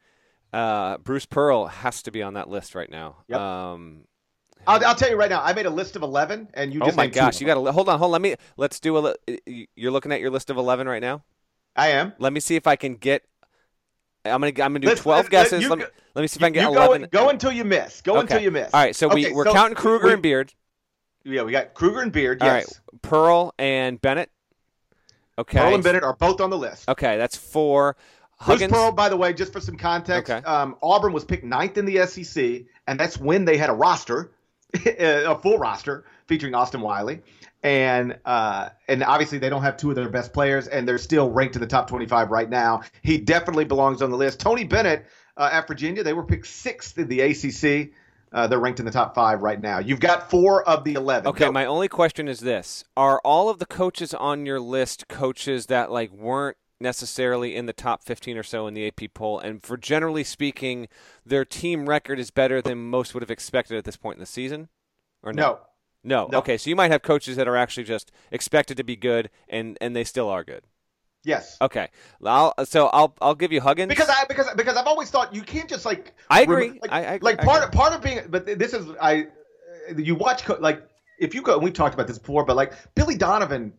Uh, 0.52 0.98
Bruce 0.98 1.26
Pearl 1.26 1.66
has 1.66 2.04
to 2.04 2.12
be 2.12 2.22
on 2.22 2.34
that 2.34 2.48
list 2.48 2.76
right 2.76 2.88
now. 2.88 3.16
Yep. 3.26 3.40
Um, 3.40 4.04
I'll, 4.64 4.86
I'll, 4.86 4.94
tell 4.94 5.10
you 5.10 5.16
right 5.16 5.28
now. 5.28 5.42
I 5.42 5.54
made 5.54 5.66
a 5.66 5.70
list 5.70 5.96
of 5.96 6.02
eleven, 6.02 6.46
and 6.54 6.72
you. 6.72 6.78
Just 6.78 6.92
oh 6.92 6.96
my 6.96 7.08
gosh! 7.08 7.40
You 7.40 7.48
got 7.48 7.54
to 7.54 7.72
hold 7.72 7.88
on. 7.88 7.98
Hold. 7.98 8.10
On, 8.10 8.12
let 8.12 8.22
me. 8.22 8.36
Let's 8.56 8.78
do 8.78 8.96
a. 8.96 9.14
You're 9.74 9.90
looking 9.90 10.12
at 10.12 10.20
your 10.20 10.30
list 10.30 10.50
of 10.50 10.56
eleven 10.56 10.88
right 10.88 11.02
now. 11.02 11.24
I 11.74 11.88
am. 11.88 12.12
Let 12.20 12.32
me 12.32 12.38
see 12.38 12.54
if 12.54 12.68
I 12.68 12.76
can 12.76 12.94
get 12.94 13.24
I'm 14.24 14.40
gonna 14.40 14.46
I'm 14.46 14.54
gonna 14.54 14.78
do 14.80 14.88
let's, 14.88 15.02
12 15.02 15.30
guesses. 15.30 15.62
Let, 15.62 15.70
let, 15.70 15.78
me, 15.78 15.84
let 16.14 16.22
me 16.22 16.28
see 16.28 16.38
if 16.38 16.42
I 16.42 16.46
can 16.46 16.54
get 16.54 16.64
11. 16.64 17.02
Go, 17.02 17.24
go, 17.24 17.28
until 17.28 17.52
you 17.52 17.64
miss. 17.64 18.00
Go 18.00 18.12
okay. 18.12 18.20
until 18.20 18.40
you 18.40 18.50
miss. 18.50 18.72
All 18.72 18.80
right, 18.80 18.96
so 18.96 19.08
okay, 19.08 19.26
we 19.26 19.32
we're 19.32 19.44
so 19.44 19.52
counting 19.52 19.74
Kruger 19.74 20.06
we, 20.06 20.12
and 20.14 20.22
Beard. 20.22 20.52
Yeah, 21.24 21.42
we 21.42 21.52
got 21.52 21.74
Kruger 21.74 22.00
and 22.00 22.12
Beard. 22.12 22.38
Yes. 22.40 22.48
All 22.48 22.54
right, 22.54 23.02
Pearl 23.02 23.54
and 23.58 24.00
Bennett. 24.00 24.30
Okay. 25.38 25.58
Pearl 25.58 25.74
and 25.74 25.82
Bennett 25.82 26.04
are 26.04 26.16
both 26.16 26.40
on 26.40 26.50
the 26.50 26.58
list. 26.58 26.88
Okay, 26.88 27.16
that's 27.16 27.37
four. 27.37 27.96
Huggins. 28.37 28.70
Bruce 28.70 28.80
Pearl, 28.80 28.92
by 28.92 29.08
the 29.08 29.16
way, 29.16 29.32
just 29.32 29.52
for 29.52 29.60
some 29.60 29.76
context, 29.76 30.30
okay. 30.30 30.44
um, 30.44 30.76
Auburn 30.82 31.12
was 31.12 31.24
picked 31.24 31.44
ninth 31.44 31.78
in 31.78 31.84
the 31.84 32.06
SEC, 32.06 32.62
and 32.87 32.98
that's 32.98 33.18
when 33.18 33.44
they 33.44 33.56
had 33.56 33.70
a 33.70 33.72
roster, 33.72 34.32
a 34.87 35.38
full 35.38 35.58
roster 35.58 36.04
featuring 36.26 36.54
Austin 36.54 36.80
Wiley 36.80 37.20
and 37.64 38.18
uh, 38.26 38.68
and 38.88 39.02
obviously 39.02 39.38
they 39.38 39.48
don't 39.48 39.62
have 39.62 39.76
two 39.76 39.88
of 39.88 39.96
their 39.96 40.10
best 40.10 40.32
players, 40.32 40.68
and 40.68 40.87
they're 40.87 40.98
still 40.98 41.30
ranked 41.30 41.56
in 41.56 41.62
the 41.62 41.66
top 41.66 41.88
25 41.88 42.30
right 42.30 42.48
now. 42.48 42.82
He 43.02 43.18
definitely 43.18 43.64
belongs 43.64 44.02
on 44.02 44.10
the 44.10 44.16
list. 44.16 44.38
Tony 44.38 44.64
Bennett 44.64 45.06
uh, 45.38 45.48
at 45.50 45.66
Virginia, 45.66 46.04
they 46.04 46.12
were 46.12 46.22
picked 46.22 46.46
sixth 46.46 46.98
in 46.98 47.08
the 47.08 47.20
ACC. 47.20 47.92
Uh, 48.32 48.46
they're 48.48 48.60
ranked 48.60 48.80
in 48.80 48.84
the 48.84 48.92
top 48.92 49.14
five 49.14 49.42
right 49.42 49.62
now. 49.62 49.78
You've 49.78 50.00
got 50.00 50.28
four 50.28 50.68
of 50.68 50.82
the 50.84 50.94
11. 50.94 51.28
Okay, 51.28 51.44
Go. 51.46 51.52
my 51.52 51.64
only 51.64 51.88
question 51.88 52.28
is 52.28 52.40
this: 52.40 52.84
Are 52.96 53.20
all 53.24 53.48
of 53.48 53.58
the 53.58 53.66
coaches 53.66 54.12
on 54.12 54.44
your 54.44 54.60
list 54.60 55.08
coaches 55.08 55.66
that 55.66 55.90
like 55.90 56.12
weren't 56.12 56.58
necessarily 56.84 57.56
in 57.56 57.66
the 57.66 57.72
top 57.72 58.04
15 58.04 58.38
or 58.38 58.44
so 58.44 58.68
in 58.68 58.74
the 58.74 58.86
AP 58.86 59.12
poll. 59.12 59.40
And 59.40 59.60
for 59.60 59.76
generally 59.76 60.22
speaking, 60.22 60.86
their 61.26 61.44
team 61.44 61.88
record 61.88 62.20
is 62.20 62.30
better 62.30 62.62
than 62.62 62.90
most 62.90 63.14
would 63.14 63.22
have 63.24 63.30
expected 63.30 63.76
at 63.76 63.84
this 63.84 63.96
point 63.96 64.18
in 64.18 64.20
the 64.20 64.26
season? 64.26 64.68
Or 65.24 65.32
no? 65.32 65.42
No. 65.42 65.58
No. 66.04 66.28
no. 66.30 66.38
Okay, 66.38 66.56
so 66.58 66.70
you 66.70 66.76
might 66.76 66.92
have 66.92 67.02
coaches 67.02 67.36
that 67.36 67.48
are 67.48 67.56
actually 67.56 67.84
just 67.84 68.12
expected 68.30 68.76
to 68.76 68.84
be 68.84 68.94
good, 68.94 69.30
and 69.48 69.76
and 69.80 69.96
they 69.96 70.04
still 70.04 70.28
are 70.28 70.44
good. 70.44 70.64
Yes. 71.24 71.56
Okay. 71.60 71.88
I'll, 72.22 72.54
so 72.66 72.88
I'll 72.88 73.16
I'll 73.20 73.34
give 73.34 73.50
you 73.50 73.60
Huggins 73.60 73.88
because 73.88 74.10
I 74.10 74.24
because 74.28 74.46
because 74.56 74.76
I've 74.76 74.86
always 74.86 75.10
thought 75.10 75.34
you 75.34 75.42
can't 75.42 75.68
just 75.68 75.86
like 75.86 76.14
I 76.28 76.42
agree. 76.42 76.78
like, 76.82 76.92
I, 76.92 77.14
I, 77.14 77.18
like 77.22 77.38
part 77.38 77.62
I 77.62 77.70
part 77.70 77.94
of 77.94 78.02
being 78.02 78.20
but 78.28 78.44
this 78.44 78.74
is 78.74 78.86
I 79.00 79.28
you 79.96 80.14
watch 80.14 80.46
like 80.60 80.86
if 81.18 81.34
you 81.34 81.40
go 81.40 81.58
we've 81.58 81.72
talked 81.72 81.94
about 81.94 82.06
this 82.06 82.18
before 82.18 82.44
but 82.44 82.56
like 82.56 82.74
Billy 82.94 83.16
Donovan 83.16 83.72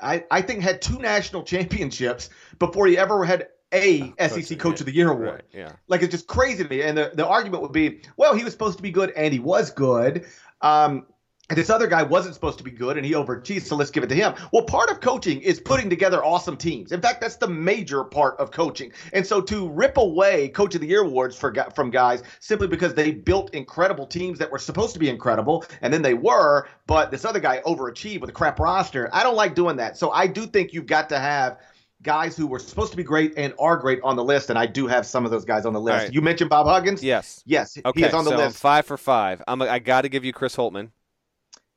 I 0.00 0.24
I 0.30 0.42
think 0.42 0.62
had 0.62 0.82
two 0.82 0.98
national 0.98 1.42
championships 1.44 2.30
before 2.58 2.86
he 2.86 2.98
ever 2.98 3.24
had 3.24 3.48
a 3.72 4.12
SEC 4.18 4.58
Coach 4.58 4.80
of 4.80 4.86
the 4.86 4.94
Year 4.94 5.10
award. 5.10 5.28
Right, 5.28 5.44
yeah. 5.52 5.72
Like 5.88 6.02
it's 6.02 6.12
just 6.12 6.26
crazy 6.26 6.62
to 6.62 6.68
me. 6.68 6.82
And 6.82 6.96
the, 6.96 7.10
the 7.14 7.26
argument 7.26 7.62
would 7.62 7.72
be, 7.72 8.02
well, 8.16 8.34
he 8.34 8.44
was 8.44 8.52
supposed 8.52 8.76
to 8.76 8.82
be 8.82 8.90
good 8.90 9.10
and 9.10 9.32
he 9.32 9.40
was 9.40 9.70
good. 9.70 10.26
Um, 10.60 11.06
this 11.48 11.70
other 11.70 11.86
guy 11.86 12.02
wasn't 12.02 12.34
supposed 12.34 12.58
to 12.58 12.64
be 12.64 12.70
good 12.70 12.96
and 12.96 13.06
he 13.06 13.12
overachieved, 13.12 13.62
so 13.62 13.76
let's 13.76 13.90
give 13.90 14.02
it 14.02 14.08
to 14.08 14.14
him. 14.14 14.34
Well, 14.52 14.64
part 14.64 14.90
of 14.90 15.00
coaching 15.00 15.40
is 15.40 15.60
putting 15.60 15.88
together 15.88 16.24
awesome 16.24 16.56
teams. 16.56 16.90
In 16.90 17.00
fact, 17.00 17.20
that's 17.20 17.36
the 17.36 17.48
major 17.48 18.02
part 18.02 18.38
of 18.38 18.50
coaching. 18.50 18.92
And 19.12 19.24
so 19.24 19.40
to 19.42 19.68
rip 19.68 19.96
away 19.96 20.48
Coach 20.48 20.74
of 20.74 20.80
the 20.80 20.88
Year 20.88 21.02
awards 21.02 21.36
for, 21.36 21.54
from 21.74 21.90
guys 21.90 22.22
simply 22.40 22.66
because 22.66 22.94
they 22.94 23.12
built 23.12 23.54
incredible 23.54 24.06
teams 24.06 24.38
that 24.40 24.50
were 24.50 24.58
supposed 24.58 24.92
to 24.94 24.98
be 24.98 25.08
incredible, 25.08 25.64
and 25.82 25.92
then 25.92 26.02
they 26.02 26.14
were, 26.14 26.68
but 26.86 27.10
this 27.10 27.24
other 27.24 27.40
guy 27.40 27.60
overachieved 27.64 28.20
with 28.20 28.30
a 28.30 28.32
crap 28.32 28.58
roster, 28.58 29.08
I 29.12 29.22
don't 29.22 29.36
like 29.36 29.54
doing 29.54 29.76
that. 29.76 29.96
So 29.96 30.10
I 30.10 30.26
do 30.26 30.46
think 30.46 30.72
you've 30.72 30.86
got 30.86 31.08
to 31.10 31.18
have 31.18 31.60
guys 32.02 32.36
who 32.36 32.46
were 32.46 32.58
supposed 32.58 32.90
to 32.90 32.96
be 32.96 33.02
great 33.02 33.34
and 33.36 33.54
are 33.58 33.76
great 33.76 34.00
on 34.02 34.16
the 34.16 34.24
list, 34.24 34.50
and 34.50 34.58
I 34.58 34.66
do 34.66 34.86
have 34.86 35.06
some 35.06 35.24
of 35.24 35.30
those 35.30 35.44
guys 35.44 35.64
on 35.64 35.72
the 35.72 35.80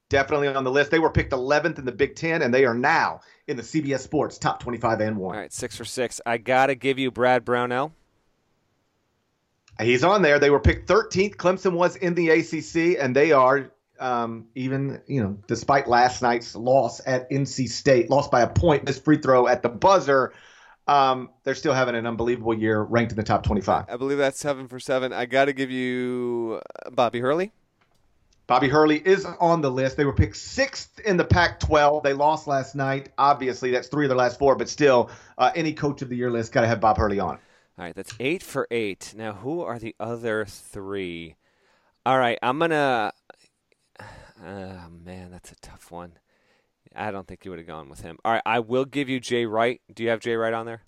definitely 0.10 0.48
on 0.48 0.64
the 0.64 0.72
list. 0.72 0.92
They 0.92 1.00
were 1.00 1.12
picked 1.12 1.32
11th 1.32 1.80
in 1.80 1.86
the 1.86 1.92
Big 1.92 2.16
Ten, 2.16 2.42
and 2.42 2.54
they 2.54 2.66
are 2.66 2.74
now 2.74 3.22
in 3.48 3.58
the 3.58 3.64
CBS 3.64 4.00
Sports 4.00 4.38
top 4.38 4.60
25 4.60 5.02
and 5.02 5.18
one. 5.18 5.36
All 5.36 5.42
right, 5.42 5.54
six 5.54 5.76
for 5.76 5.86
six. 5.86 6.20
I 6.26 6.38
got 6.38 6.68
to 6.68 6.76
give 6.76 7.00
you 7.00 7.12
Brad 7.12 7.46
Brownell. 7.46 7.94
He's 9.82 10.04
on 10.04 10.22
there. 10.22 10.40
They 10.40 10.50
were 10.50 10.60
picked 10.60 10.90
13th. 10.90 11.38
Clemson 11.38 11.74
was 11.74 11.96
in 11.96 12.14
the 12.16 12.30
ACC, 12.30 13.02
and 13.02 13.16
they 13.16 13.32
are 13.32 13.72
um, 14.00 14.48
even, 14.56 15.02
you 15.08 15.24
know, 15.24 15.38
despite 15.48 15.88
last 15.88 16.22
night's 16.22 16.56
loss 16.56 17.02
at 17.06 17.30
NC 17.30 17.70
State, 17.70 18.10
lost 18.10 18.32
by 18.32 18.42
a 18.42 18.48
point, 18.48 18.84
missed 18.86 19.06
free 19.06 19.18
throw 19.18 19.48
at 19.48 19.62
the 19.62 19.70
buzzer. 19.70 20.34
Um, 20.88 21.30
they're 21.44 21.56
still 21.56 21.74
having 21.74 21.96
an 21.96 22.08
unbelievable 22.08 22.58
year, 22.58 22.82
ranked 22.82 23.12
in 23.12 23.16
the 23.16 23.24
top 23.24 23.44
25. 23.44 23.86
I 23.88 23.98
believe 23.98 24.18
that's 24.18 24.40
seven 24.40 24.68
for 24.68 24.80
seven. 24.80 25.14
I 25.14 25.26
got 25.28 25.46
to 25.46 25.54
give 25.54 25.70
you 25.70 26.62
Bobby 26.92 27.20
Hurley. 27.20 27.54
Bobby 28.50 28.68
Hurley 28.68 28.98
is 28.98 29.26
on 29.26 29.62
the 29.62 29.70
list. 29.70 29.96
They 29.96 30.06
were 30.06 30.14
picked 30.14 30.36
sixth 30.36 31.00
in 31.02 31.18
the 31.18 31.24
Pac 31.24 31.60
12. 31.60 32.02
They 32.02 32.14
lost 32.14 32.48
last 32.48 32.74
night. 32.74 33.10
Obviously, 33.16 33.70
that's 33.70 33.90
three 33.90 34.06
of 34.06 34.10
their 34.10 34.18
last 34.18 34.40
four, 34.40 34.56
but 34.56 34.68
still, 34.68 35.12
uh, 35.38 35.52
any 35.54 35.72
coach 35.72 36.02
of 36.02 36.10
the 36.10 36.16
year 36.16 36.32
list 36.32 36.52
got 36.52 36.62
to 36.62 36.68
have 36.68 36.82
Bob 36.82 36.98
Hurley 36.98 37.20
on. 37.20 37.36
All 37.36 37.86
right, 37.86 37.96
that's 37.96 38.12
eight 38.20 38.42
for 38.42 38.68
eight. 38.72 39.14
Now, 39.16 39.34
who 39.34 39.62
are 39.62 39.78
the 39.78 39.96
other 40.00 40.46
three? 40.46 41.36
All 42.08 42.18
right, 42.18 42.40
I'm 42.42 42.58
going 42.58 42.72
to. 42.72 43.14
Oh, 44.44 44.80
man, 45.06 45.30
that's 45.30 45.52
a 45.52 45.56
tough 45.58 45.92
one. 45.92 46.14
I 46.96 47.12
don't 47.12 47.28
think 47.28 47.46
you 47.46 47.52
would 47.52 47.60
have 47.60 47.68
gone 47.68 47.88
with 47.88 48.02
him. 48.02 48.18
All 48.26 48.32
right, 48.32 48.42
I 48.48 48.62
will 48.62 48.86
give 48.86 49.10
you 49.10 49.20
Jay 49.20 49.46
Wright. 49.46 49.80
Do 49.94 50.02
you 50.02 50.10
have 50.10 50.22
Jay 50.22 50.36
Wright 50.36 50.54
on 50.56 50.66
there? 50.66 50.82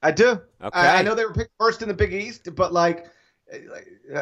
I 0.00 0.12
do. 0.12 0.40
Okay. 0.62 0.78
I, 0.78 1.00
I 1.00 1.02
know 1.02 1.16
they 1.16 1.24
were 1.24 1.34
picked 1.34 1.54
first 1.58 1.82
in 1.82 1.88
the 1.88 1.94
Big 1.94 2.12
East, 2.12 2.54
but 2.54 2.72
like 2.72 3.10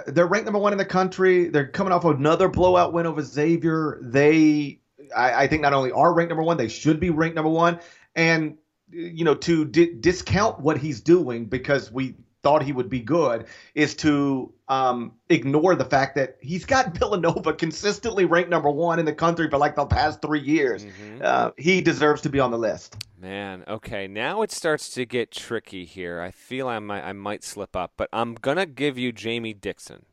they're 0.06 0.26
ranked 0.26 0.46
number 0.46 0.58
one 0.58 0.72
in 0.72 0.78
the 0.78 0.84
country. 0.84 1.48
They're 1.48 1.68
coming 1.68 1.92
off 1.92 2.04
another 2.04 2.48
blowout 2.48 2.92
win 2.92 3.06
over 3.06 3.22
Xavier. 3.22 3.98
They, 4.02 4.80
I, 5.16 5.44
I, 5.44 5.46
think, 5.46 5.62
not 5.62 5.72
only 5.72 5.92
are 5.92 6.12
ranked 6.12 6.30
number 6.30 6.42
one, 6.42 6.56
they 6.56 6.68
should 6.68 7.00
be 7.00 7.10
ranked 7.10 7.36
number 7.36 7.50
one. 7.50 7.80
And 8.14 8.56
you 8.90 9.24
know, 9.24 9.34
to 9.34 9.64
di- 9.64 9.94
discount 9.94 10.60
what 10.60 10.78
he's 10.78 11.00
doing 11.00 11.46
because 11.46 11.92
we 11.92 12.14
thought 12.42 12.62
he 12.62 12.72
would 12.72 12.88
be 12.88 13.00
good 13.00 13.46
is 13.74 13.94
to 13.96 14.52
um, 14.68 15.12
ignore 15.28 15.74
the 15.74 15.84
fact 15.84 16.14
that 16.14 16.36
he's 16.40 16.64
got 16.64 16.94
Villanova 16.98 17.52
consistently 17.52 18.24
ranked 18.24 18.50
number 18.50 18.70
one 18.70 18.98
in 18.98 19.04
the 19.04 19.12
country 19.12 19.50
for 19.50 19.58
like 19.58 19.74
the 19.74 19.86
past 19.86 20.22
three 20.22 20.40
years. 20.40 20.84
Mm-hmm. 20.84 21.20
Uh, 21.22 21.50
he 21.56 21.80
deserves 21.80 22.22
to 22.22 22.28
be 22.28 22.40
on 22.40 22.50
the 22.50 22.58
list. 22.58 22.96
Man, 23.20 23.64
okay, 23.66 24.06
now 24.06 24.42
it 24.42 24.52
starts 24.52 24.90
to 24.90 25.04
get 25.04 25.32
tricky 25.32 25.84
here. 25.84 26.20
I 26.20 26.30
feel 26.30 26.68
I 26.68 26.78
might 26.78 27.02
I 27.02 27.12
might 27.12 27.42
slip 27.42 27.74
up, 27.74 27.94
but 27.96 28.08
I'm 28.12 28.34
gonna 28.34 28.66
give 28.66 28.96
you 28.96 29.10
Jamie 29.10 29.54
Dixon. 29.54 30.06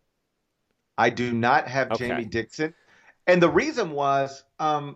I 0.98 1.12
do 1.12 1.32
not 1.32 1.68
have 1.68 1.92
okay. 1.92 2.08
Jamie 2.08 2.26
Dixon, 2.26 2.74
and 3.28 3.42
the 3.42 3.50
reason 3.50 3.92
was, 3.92 4.44
um, 4.60 4.96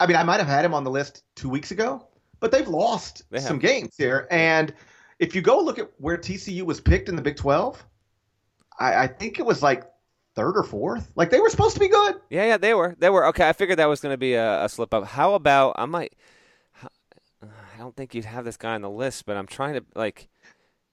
I 0.00 0.06
mean, 0.06 0.16
I 0.16 0.22
might 0.22 0.38
have 0.38 0.46
had 0.46 0.64
him 0.64 0.72
on 0.72 0.84
the 0.84 0.90
list 0.90 1.24
two 1.36 1.48
weeks 1.48 1.72
ago, 1.72 2.06
but 2.40 2.50
they've 2.50 2.68
lost 2.68 3.22
they 3.30 3.40
some 3.40 3.58
games 3.58 3.94
here, 3.98 4.26
and 4.30 4.72
if 5.18 5.34
you 5.34 5.42
go 5.42 5.60
look 5.60 5.78
at 5.78 5.90
where 5.98 6.16
TCU 6.16 6.62
was 6.62 6.80
picked 6.80 7.08
in 7.08 7.16
the 7.16 7.22
Big 7.22 7.36
12, 7.36 7.84
I, 8.78 8.94
I 8.94 9.06
think 9.06 9.38
it 9.38 9.46
was 9.46 9.62
like 9.62 9.84
third 10.34 10.56
or 10.56 10.62
fourth. 10.62 11.12
Like 11.16 11.30
they 11.30 11.40
were 11.40 11.50
supposed 11.50 11.74
to 11.74 11.80
be 11.80 11.88
good. 11.88 12.16
Yeah, 12.30 12.46
yeah, 12.46 12.56
they 12.56 12.74
were. 12.74 12.96
They 12.98 13.10
were. 13.10 13.26
Okay, 13.26 13.48
I 13.48 13.52
figured 13.52 13.78
that 13.78 13.88
was 13.88 14.00
going 14.00 14.12
to 14.12 14.18
be 14.18 14.34
a, 14.34 14.64
a, 14.64 14.68
slip 14.68 14.92
up. 14.92 15.04
How 15.04 15.34
about 15.34 15.74
I 15.78 15.86
might? 15.86 16.14
I 17.74 17.78
don't 17.78 17.96
think 17.96 18.14
you'd 18.14 18.24
have 18.24 18.44
this 18.44 18.56
guy 18.56 18.74
on 18.74 18.82
the 18.82 18.90
list, 18.90 19.26
but 19.26 19.36
I'm 19.36 19.46
trying 19.46 19.74
to 19.74 19.84
like. 19.94 20.28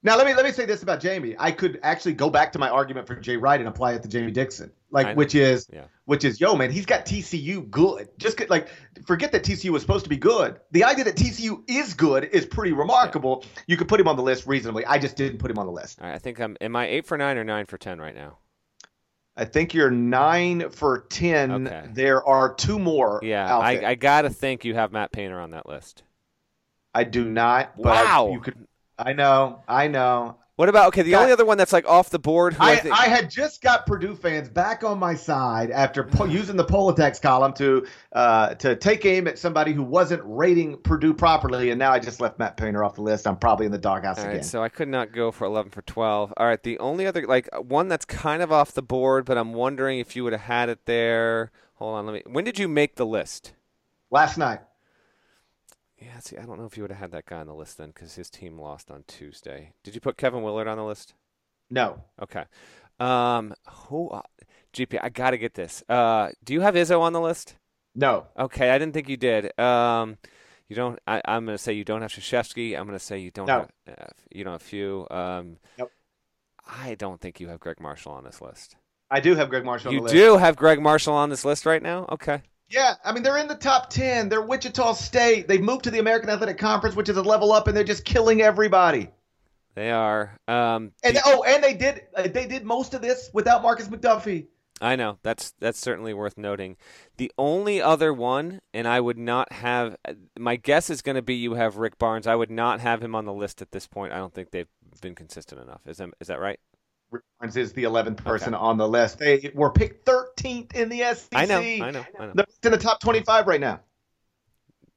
Now 0.03 0.17
let 0.17 0.25
me 0.25 0.33
let 0.33 0.43
me 0.43 0.51
say 0.51 0.65
this 0.65 0.81
about 0.81 0.99
Jamie. 0.99 1.35
I 1.37 1.51
could 1.51 1.79
actually 1.83 2.13
go 2.13 2.29
back 2.31 2.51
to 2.53 2.59
my 2.59 2.69
argument 2.69 3.05
for 3.05 3.15
Jay 3.15 3.37
Wright 3.37 3.59
and 3.59 3.69
apply 3.69 3.93
it 3.93 4.01
to 4.01 4.09
Jamie 4.09 4.31
Dixon, 4.31 4.71
like 4.89 5.15
which 5.15 5.35
is 5.35 5.67
yeah. 5.71 5.83
which 6.05 6.23
is 6.23 6.41
yo 6.41 6.55
man, 6.55 6.71
he's 6.71 6.87
got 6.87 7.05
TCU 7.05 7.69
good. 7.69 8.09
Just 8.17 8.37
get, 8.37 8.49
like 8.49 8.67
forget 9.05 9.31
that 9.33 9.43
TCU 9.43 9.69
was 9.69 9.83
supposed 9.83 10.03
to 10.05 10.09
be 10.09 10.17
good. 10.17 10.59
The 10.71 10.85
idea 10.85 11.03
that 11.03 11.15
TCU 11.15 11.61
is 11.69 11.93
good 11.93 12.23
is 12.23 12.47
pretty 12.47 12.73
remarkable. 12.73 13.43
Yeah. 13.43 13.49
You 13.67 13.77
could 13.77 13.87
put 13.87 13.99
him 13.99 14.07
on 14.07 14.15
the 14.15 14.23
list 14.23 14.47
reasonably. 14.47 14.83
I 14.87 14.97
just 14.97 15.15
didn't 15.15 15.37
put 15.37 15.51
him 15.51 15.59
on 15.59 15.67
the 15.67 15.71
list. 15.71 16.01
I 16.01 16.17
think 16.17 16.39
I'm. 16.39 16.57
Am 16.61 16.75
I 16.75 16.87
eight 16.87 17.05
for 17.05 17.15
nine 17.15 17.37
or 17.37 17.43
nine 17.43 17.67
for 17.67 17.77
ten 17.77 18.01
right 18.01 18.15
now? 18.15 18.39
I 19.37 19.45
think 19.45 19.75
you're 19.75 19.91
nine 19.91 20.71
for 20.71 21.05
ten. 21.09 21.67
Okay. 21.67 21.89
There 21.93 22.27
are 22.27 22.55
two 22.55 22.79
more. 22.79 23.19
Yeah, 23.21 23.55
I, 23.55 23.89
I, 23.89 23.95
gotta 23.95 24.29
think 24.29 24.65
you 24.65 24.73
have 24.73 24.91
Matt 24.91 25.11
Painter 25.11 25.39
on 25.39 25.51
that 25.51 25.67
list. 25.69 26.03
I 26.93 27.03
do 27.03 27.25
not. 27.25 27.77
wow. 27.77 28.29
You 28.31 28.39
could. 28.39 28.67
I 28.97 29.13
know. 29.13 29.63
I 29.67 29.87
know. 29.87 30.37
What 30.61 30.69
about 30.69 30.89
okay? 30.89 31.01
The 31.01 31.15
only 31.15 31.31
other 31.31 31.43
one 31.43 31.57
that's 31.57 31.73
like 31.73 31.87
off 31.87 32.11
the 32.11 32.19
board. 32.19 32.55
I, 32.59 32.73
I, 32.73 32.75
think... 32.75 32.95
I, 32.95 33.05
had 33.05 33.31
just 33.31 33.63
got 33.63 33.87
Purdue 33.87 34.13
fans 34.13 34.47
back 34.47 34.83
on 34.83 34.99
my 34.99 35.15
side 35.15 35.71
after 35.71 36.03
po- 36.03 36.25
using 36.25 36.55
the 36.55 36.63
Politex 36.63 37.19
column 37.19 37.53
to 37.53 37.87
uh, 38.11 38.53
to 38.55 38.75
take 38.75 39.03
aim 39.03 39.27
at 39.27 39.39
somebody 39.39 39.73
who 39.73 39.81
wasn't 39.81 40.21
rating 40.23 40.77
Purdue 40.77 41.15
properly, 41.15 41.71
and 41.71 41.79
now 41.79 41.91
I 41.91 41.97
just 41.97 42.21
left 42.21 42.37
Matt 42.37 42.57
Painter 42.57 42.83
off 42.83 42.93
the 42.93 43.01
list. 43.01 43.25
I'm 43.25 43.37
probably 43.37 43.65
in 43.65 43.71
the 43.71 43.79
doghouse 43.79 44.19
All 44.19 44.25
again. 44.25 44.35
Right, 44.35 44.45
so 44.45 44.61
I 44.61 44.69
could 44.69 44.87
not 44.87 45.11
go 45.11 45.31
for 45.31 45.45
11 45.45 45.71
for 45.71 45.81
12. 45.81 46.33
All 46.37 46.45
right, 46.45 46.61
the 46.61 46.77
only 46.77 47.07
other 47.07 47.25
like 47.25 47.49
one 47.55 47.87
that's 47.87 48.05
kind 48.05 48.43
of 48.43 48.51
off 48.51 48.73
the 48.73 48.83
board, 48.83 49.25
but 49.25 49.39
I'm 49.39 49.53
wondering 49.53 49.97
if 49.97 50.15
you 50.15 50.23
would 50.25 50.33
have 50.33 50.43
had 50.43 50.69
it 50.69 50.85
there. 50.85 51.49
Hold 51.75 51.95
on, 51.95 52.05
let 52.05 52.13
me. 52.13 52.23
When 52.31 52.43
did 52.43 52.59
you 52.59 52.67
make 52.67 52.97
the 52.97 53.05
list? 53.07 53.53
Last 54.11 54.37
night. 54.37 54.59
Yeah, 56.01 56.19
see, 56.19 56.37
I 56.37 56.45
don't 56.45 56.57
know 56.57 56.65
if 56.65 56.77
you 56.77 56.83
would 56.83 56.91
have 56.91 56.99
had 56.99 57.11
that 57.11 57.27
guy 57.27 57.39
on 57.39 57.47
the 57.47 57.53
list 57.53 57.77
then 57.77 57.91
because 57.91 58.15
his 58.15 58.29
team 58.29 58.59
lost 58.59 58.89
on 58.89 59.03
Tuesday. 59.07 59.73
Did 59.83 59.93
you 59.93 60.01
put 60.01 60.17
Kevin 60.17 60.41
Willard 60.41 60.67
on 60.67 60.77
the 60.77 60.83
list? 60.83 61.13
No. 61.69 62.03
Okay. 62.21 62.45
Um, 62.99 63.53
who? 63.67 64.09
Uh, 64.09 64.21
GP, 64.73 64.99
I 65.01 65.09
got 65.09 65.31
to 65.31 65.37
get 65.37 65.53
this. 65.53 65.83
Uh, 65.87 66.29
do 66.43 66.53
you 66.53 66.61
have 66.61 66.75
Izzo 66.75 67.01
on 67.01 67.13
the 67.13 67.21
list? 67.21 67.55
No. 67.93 68.27
Okay, 68.37 68.71
I 68.71 68.77
didn't 68.77 68.93
think 68.93 69.09
you 69.09 69.17
did. 69.17 69.57
Um, 69.59 70.17
you 70.67 70.75
don't. 70.75 70.97
I, 71.05 71.21
am 71.25 71.45
going 71.45 71.57
to 71.57 71.61
say 71.61 71.73
you 71.73 71.83
don't 71.83 72.01
have 72.01 72.11
Krzyzewski. 72.11 72.77
I'm 72.77 72.87
going 72.87 72.97
to 72.97 73.03
say 73.03 73.19
you 73.19 73.31
don't. 73.31 73.47
No. 73.47 73.67
Have, 73.85 73.99
uh, 73.99 74.05
you 74.31 74.43
don't 74.43 74.53
have 74.53 74.61
few. 74.61 75.05
Um, 75.11 75.57
nope. 75.77 75.91
I 76.65 76.95
don't 76.95 77.19
think 77.19 77.39
you 77.39 77.49
have 77.49 77.59
Gregg 77.59 77.79
Marshall 77.79 78.13
on 78.13 78.23
this 78.23 78.41
list. 78.41 78.75
I 79.09 79.19
do 79.19 79.35
have 79.35 79.49
Gregg 79.49 79.65
Marshall. 79.65 79.91
You 79.91 80.07
do 80.07 80.37
have 80.37 80.55
Gregg 80.55 80.81
Marshall 80.81 81.13
on 81.13 81.29
this 81.29 81.43
list 81.43 81.65
right 81.65 81.83
now. 81.83 82.05
Okay. 82.09 82.41
Yeah, 82.71 82.95
I 83.03 83.11
mean 83.11 83.21
they're 83.21 83.37
in 83.37 83.47
the 83.47 83.55
top 83.55 83.89
ten. 83.89 84.29
They're 84.29 84.41
Wichita 84.41 84.93
State. 84.93 85.47
They've 85.47 85.61
moved 85.61 85.83
to 85.83 85.91
the 85.91 85.99
American 85.99 86.29
Athletic 86.29 86.57
Conference, 86.57 86.95
which 86.95 87.09
is 87.09 87.17
a 87.17 87.21
level 87.21 87.51
up, 87.51 87.67
and 87.67 87.75
they're 87.75 87.83
just 87.83 88.05
killing 88.05 88.41
everybody. 88.41 89.09
They 89.75 89.91
are. 89.91 90.37
Um, 90.47 90.91
and 91.03 91.17
oh, 91.25 91.43
and 91.43 91.63
they 91.63 91.73
did 91.73 92.03
uh, 92.15 92.27
they 92.27 92.47
did 92.47 92.63
most 92.63 92.93
of 92.93 93.01
this 93.01 93.29
without 93.33 93.61
Markis 93.61 93.89
McDuffie. 93.89 94.47
I 94.81 94.95
know 94.95 95.19
that's 95.21 95.53
that's 95.59 95.79
certainly 95.79 96.13
worth 96.13 96.37
noting. 96.37 96.77
The 97.17 97.31
only 97.37 97.81
other 97.81 98.13
one, 98.13 98.61
and 98.73 98.87
I 98.87 98.99
would 98.99 99.17
not 99.17 99.51
have. 99.51 99.95
My 100.39 100.55
guess 100.55 100.89
is 100.89 101.01
going 101.01 101.15
to 101.15 101.21
be 101.21 101.35
you 101.35 101.53
have 101.53 101.77
Rick 101.77 101.99
Barnes. 101.99 102.25
I 102.25 102.35
would 102.35 102.49
not 102.49 102.79
have 102.79 103.03
him 103.03 103.13
on 103.13 103.25
the 103.25 103.33
list 103.33 103.61
at 103.61 103.71
this 103.71 103.85
point. 103.85 104.11
I 104.11 104.17
don't 104.17 104.33
think 104.33 104.51
they've 104.51 104.67
been 105.01 105.15
consistent 105.15 105.61
enough. 105.61 105.81
Is 105.85 105.97
that, 105.97 106.09
is 106.19 106.27
that 106.27 106.39
right? 106.39 106.59
Barnes 107.39 107.57
is 107.57 107.73
the 107.73 107.83
11th 107.83 108.17
person 108.17 108.53
okay. 108.53 108.61
on 108.61 108.77
the 108.77 108.87
list. 108.87 109.19
They 109.19 109.51
were 109.53 109.71
picked 109.71 110.05
13th 110.05 110.75
in 110.75 110.89
the 110.89 110.99
SEC. 110.99 111.27
I 111.33 111.45
know, 111.45 111.59
I 111.59 111.91
know, 111.91 112.05
I 112.19 112.25
know. 112.27 112.33
They're 112.35 112.45
in 112.65 112.71
the 112.71 112.77
top 112.77 112.99
25 113.01 113.47
right 113.47 113.59
now. 113.59 113.81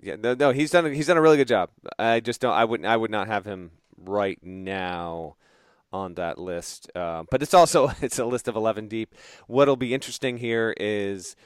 Yeah, 0.00 0.16
no, 0.16 0.34
no, 0.34 0.50
he's 0.50 0.70
done. 0.70 0.86
A, 0.86 0.90
he's 0.90 1.06
done 1.06 1.16
a 1.16 1.22
really 1.22 1.38
good 1.38 1.48
job. 1.48 1.70
I 1.98 2.20
just 2.20 2.40
don't. 2.42 2.52
I 2.52 2.66
wouldn't. 2.66 2.86
I 2.86 2.96
would 2.96 3.10
not 3.10 3.26
have 3.26 3.46
him 3.46 3.70
right 3.96 4.38
now 4.42 5.36
on 5.94 6.14
that 6.14 6.38
list. 6.38 6.90
Uh, 6.94 7.22
but 7.30 7.42
it's 7.42 7.54
also 7.54 7.90
it's 8.02 8.18
a 8.18 8.26
list 8.26 8.46
of 8.46 8.56
11 8.56 8.88
deep. 8.88 9.14
What'll 9.46 9.76
be 9.76 9.94
interesting 9.94 10.36
here 10.36 10.74
is 10.76 11.36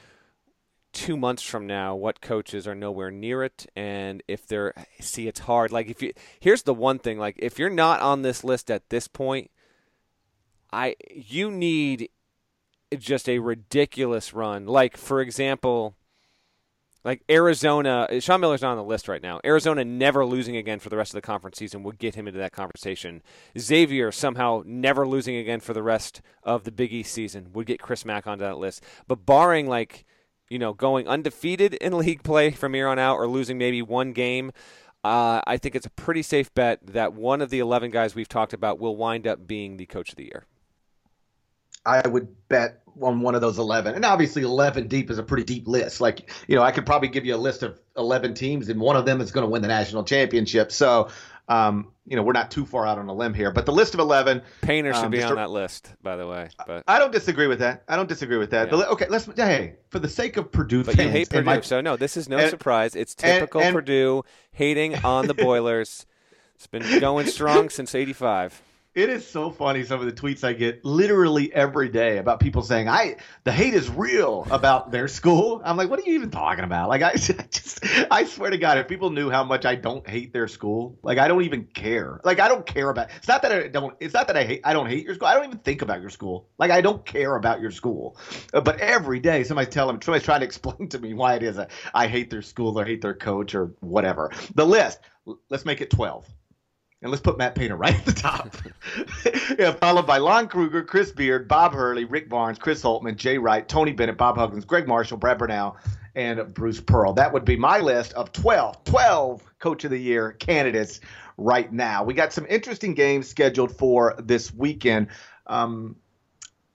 two 0.91 1.15
months 1.15 1.43
from 1.43 1.67
now 1.67 1.95
what 1.95 2.19
coaches 2.19 2.67
are 2.67 2.73
nowhere 2.73 3.11
near 3.11 3.43
it 3.43 3.67
and 3.75 4.23
if 4.27 4.47
they're 4.47 4.73
see 4.99 5.27
it's 5.27 5.41
hard 5.41 5.71
like 5.71 5.87
if 5.87 6.01
you 6.01 6.11
here's 6.39 6.63
the 6.63 6.73
one 6.73 6.97
thing 6.97 7.19
like 7.19 7.35
if 7.37 7.59
you're 7.59 7.69
not 7.69 8.01
on 8.01 8.23
this 8.23 8.43
list 8.43 8.71
at 8.71 8.89
this 8.89 9.07
point 9.07 9.51
I 10.71 10.95
you 11.09 11.51
need 11.51 12.09
just 12.97 13.29
a 13.29 13.39
ridiculous 13.39 14.33
run. 14.33 14.65
Like 14.65 14.97
for 14.97 15.21
example, 15.21 15.95
like 17.05 17.23
Arizona, 17.29 18.07
Sean 18.19 18.41
Miller's 18.41 18.61
not 18.61 18.71
on 18.71 18.77
the 18.77 18.83
list 18.83 19.07
right 19.07 19.21
now. 19.21 19.39
Arizona 19.45 19.85
never 19.85 20.25
losing 20.25 20.57
again 20.57 20.79
for 20.79 20.89
the 20.89 20.97
rest 20.97 21.11
of 21.11 21.15
the 21.15 21.25
conference 21.25 21.57
season 21.57 21.83
would 21.83 21.97
get 21.97 22.15
him 22.15 22.27
into 22.27 22.39
that 22.39 22.51
conversation. 22.51 23.21
Xavier 23.57 24.11
somehow 24.11 24.63
never 24.65 25.07
losing 25.07 25.37
again 25.37 25.61
for 25.61 25.73
the 25.73 25.83
rest 25.83 26.21
of 26.43 26.65
the 26.65 26.71
Big 26.71 26.91
East 26.91 27.13
season 27.13 27.51
would 27.53 27.67
get 27.67 27.81
Chris 27.81 28.03
Mack 28.03 28.27
onto 28.27 28.43
that 28.43 28.57
list. 28.57 28.83
But 29.07 29.25
barring 29.25 29.67
like, 29.67 30.05
you 30.49 30.59
know, 30.59 30.73
going 30.73 31.07
undefeated 31.07 31.75
in 31.75 31.97
league 31.97 32.23
play 32.23 32.51
from 32.51 32.73
here 32.73 32.87
on 32.87 32.99
out 32.99 33.15
or 33.15 33.27
losing 33.27 33.57
maybe 33.57 33.81
one 33.81 34.11
game, 34.11 34.51
uh, 35.03 35.39
I 35.47 35.57
think 35.57 35.75
it's 35.75 35.85
a 35.85 35.91
pretty 35.91 36.21
safe 36.21 36.53
bet 36.53 36.85
that 36.85 37.13
one 37.13 37.41
of 37.41 37.49
the 37.49 37.59
11 37.59 37.91
guys 37.91 38.13
we've 38.13 38.27
talked 38.27 38.51
about 38.51 38.79
will 38.79 38.97
wind 38.97 39.25
up 39.25 39.47
being 39.47 39.77
the 39.77 39.85
coach 39.85 40.09
of 40.09 40.15
the 40.17 40.25
year. 40.25 40.45
I 41.85 42.07
would 42.07 42.27
bet 42.47 42.81
on 43.01 43.21
one 43.21 43.35
of 43.35 43.41
those 43.41 43.59
11. 43.59 43.95
And 43.95 44.05
obviously 44.05 44.43
11 44.43 44.87
deep 44.87 45.09
is 45.09 45.17
a 45.17 45.23
pretty 45.23 45.43
deep 45.43 45.67
list. 45.67 46.01
Like, 46.01 46.31
you 46.47 46.55
know, 46.55 46.63
I 46.63 46.71
could 46.71 46.85
probably 46.85 47.09
give 47.09 47.25
you 47.25 47.35
a 47.35 47.37
list 47.37 47.63
of 47.63 47.79
11 47.97 48.33
teams 48.33 48.69
and 48.69 48.79
one 48.79 48.95
of 48.95 49.05
them 49.05 49.21
is 49.21 49.31
going 49.31 49.45
to 49.45 49.49
win 49.49 49.61
the 49.61 49.67
national 49.67 50.03
championship. 50.03 50.71
So, 50.71 51.09
um, 51.47 51.91
you 52.05 52.15
know, 52.15 52.23
we're 52.23 52.33
not 52.33 52.51
too 52.51 52.65
far 52.65 52.85
out 52.85 52.99
on 52.99 53.07
a 53.07 53.13
limb 53.13 53.33
here, 53.33 53.51
but 53.51 53.65
the 53.65 53.71
list 53.71 53.93
of 53.93 53.99
11. 53.99 54.43
Painter 54.61 54.93
should 54.93 55.05
um, 55.05 55.11
be 55.11 55.23
on 55.23 55.31
a, 55.31 55.35
that 55.35 55.49
list, 55.49 55.91
by 56.01 56.15
the 56.15 56.27
way. 56.27 56.49
But 56.67 56.83
I 56.87 56.99
don't 56.99 57.11
disagree 57.11 57.47
with 57.47 57.59
that. 57.59 57.83
I 57.87 57.95
don't 57.95 58.09
disagree 58.09 58.37
with 58.37 58.51
that. 58.51 58.71
Yeah. 58.71 58.77
The, 58.77 58.89
okay, 58.89 59.07
let's, 59.09 59.25
hey, 59.35 59.75
for 59.89 59.99
the 59.99 60.09
sake 60.09 60.37
of 60.37 60.51
Purdue 60.51 60.83
but 60.83 60.95
fans, 60.95 61.07
you 61.07 61.11
hate 61.11 61.29
Purdue, 61.29 61.43
my, 61.43 61.61
so 61.61 61.81
no, 61.81 61.95
this 61.95 62.17
is 62.17 62.29
no 62.29 62.37
and, 62.37 62.49
surprise. 62.49 62.95
It's 62.95 63.15
typical 63.15 63.61
and, 63.61 63.69
and, 63.69 63.75
Purdue 63.75 64.23
hating 64.51 64.95
on 65.03 65.27
the 65.27 65.33
Boilers. 65.33 66.05
it's 66.55 66.67
been 66.67 66.99
going 66.99 67.25
strong 67.27 67.69
since 67.69 67.95
85. 67.95 68.61
It 68.95 69.09
is 69.09 69.27
so 69.27 69.51
funny 69.51 69.83
some 69.83 69.99
of 69.99 70.07
the 70.07 70.11
tweets 70.11 70.43
I 70.43 70.53
get 70.53 70.83
literally 70.83 71.53
every 71.53 71.89
day 71.89 72.17
about 72.17 72.39
people 72.39 72.63
saying 72.63 72.89
I 72.89 73.17
the 73.43 73.51
hate 73.51 73.75
is 73.75 73.87
real 73.87 74.47
about 74.49 74.89
their 74.89 75.07
school. 75.07 75.61
I'm 75.63 75.77
like, 75.77 75.91
what 75.91 75.99
are 75.99 76.03
you 76.03 76.15
even 76.15 76.31
talking 76.31 76.63
about? 76.63 76.89
Like 76.89 77.03
I, 77.03 77.09
I 77.11 77.15
just 77.51 77.85
I 78.09 78.25
swear 78.25 78.49
to 78.49 78.57
God, 78.57 78.79
if 78.79 78.87
people 78.87 79.11
knew 79.11 79.29
how 79.29 79.43
much 79.43 79.63
I 79.63 79.75
don't 79.75 80.07
hate 80.09 80.33
their 80.33 80.47
school, 80.47 80.97
like 81.03 81.19
I 81.19 81.27
don't 81.27 81.43
even 81.43 81.65
care. 81.65 82.19
Like 82.23 82.39
I 82.39 82.47
don't 82.47 82.65
care 82.65 82.89
about. 82.89 83.11
It's 83.15 83.27
not 83.27 83.43
that 83.43 83.51
I 83.51 83.67
don't. 83.67 83.95
It's 83.99 84.15
not 84.15 84.25
that 84.25 84.35
I 84.35 84.43
hate. 84.43 84.61
I 84.63 84.73
don't 84.73 84.87
hate 84.87 85.05
your 85.05 85.13
school. 85.13 85.27
I 85.27 85.35
don't 85.35 85.45
even 85.45 85.59
think 85.59 85.83
about 85.83 86.01
your 86.01 86.09
school. 86.09 86.49
Like 86.57 86.71
I 86.71 86.81
don't 86.81 87.05
care 87.05 87.35
about 87.35 87.61
your 87.61 87.71
school. 87.71 88.17
Uh, 88.55 88.61
but 88.61 88.79
every 88.79 89.19
day 89.19 89.43
somebody's 89.43 89.71
telling, 89.71 90.01
somebody's 90.01 90.25
trying 90.25 90.39
to 90.39 90.45
explain 90.47 90.89
to 90.89 90.97
me 90.97 91.13
why 91.13 91.35
it 91.35 91.43
is 91.43 91.59
I 91.93 92.07
hate 92.07 92.31
their 92.31 92.41
school 92.41 92.79
or 92.79 92.85
hate 92.85 93.01
their 93.01 93.13
coach 93.13 93.53
or 93.53 93.75
whatever. 93.81 94.31
The 94.55 94.65
list. 94.65 94.99
Let's 95.49 95.63
make 95.63 95.79
it 95.81 95.91
twelve. 95.91 96.25
And 97.01 97.11
let's 97.11 97.21
put 97.21 97.37
Matt 97.37 97.55
Painter 97.55 97.77
right 97.77 97.95
at 97.95 98.05
the 98.05 98.11
top. 98.11 98.55
yeah, 99.59 99.71
followed 99.71 100.05
by 100.05 100.17
Lon 100.17 100.49
Kruger, 100.49 100.83
Chris 100.83 101.11
Beard, 101.11 101.47
Bob 101.47 101.73
Hurley, 101.73 102.03
Rick 102.03 102.27
Barnes, 102.27 102.59
Chris 102.59 102.83
Holtmann, 102.83 103.15
Jay 103.15 103.37
Wright, 103.37 103.65
Tony 103.67 103.93
Bennett, 103.93 104.17
Bob 104.17 104.37
Huggins, 104.37 104.65
Gregg 104.65 104.85
Marshall, 104.85 105.17
Brad 105.17 105.37
Brownell, 105.37 105.77
and 106.15 106.53
Bruce 106.53 106.81
Pearl. 106.81 107.13
That 107.13 107.31
would 107.31 107.45
be 107.45 107.55
my 107.55 107.79
list 107.79 108.13
of 108.13 108.33
12, 108.33 108.83
12 108.83 109.53
Coach 109.59 109.85
of 109.85 109.91
the 109.91 109.97
Year 109.97 110.33
candidates 110.33 110.99
right 111.37 111.71
now. 111.71 112.03
We 112.03 112.13
got 112.13 112.33
some 112.33 112.45
interesting 112.49 112.95
games 112.95 113.29
scheduled 113.29 113.71
for 113.71 114.15
this 114.19 114.53
weekend. 114.53 115.07
Um, 115.47 115.95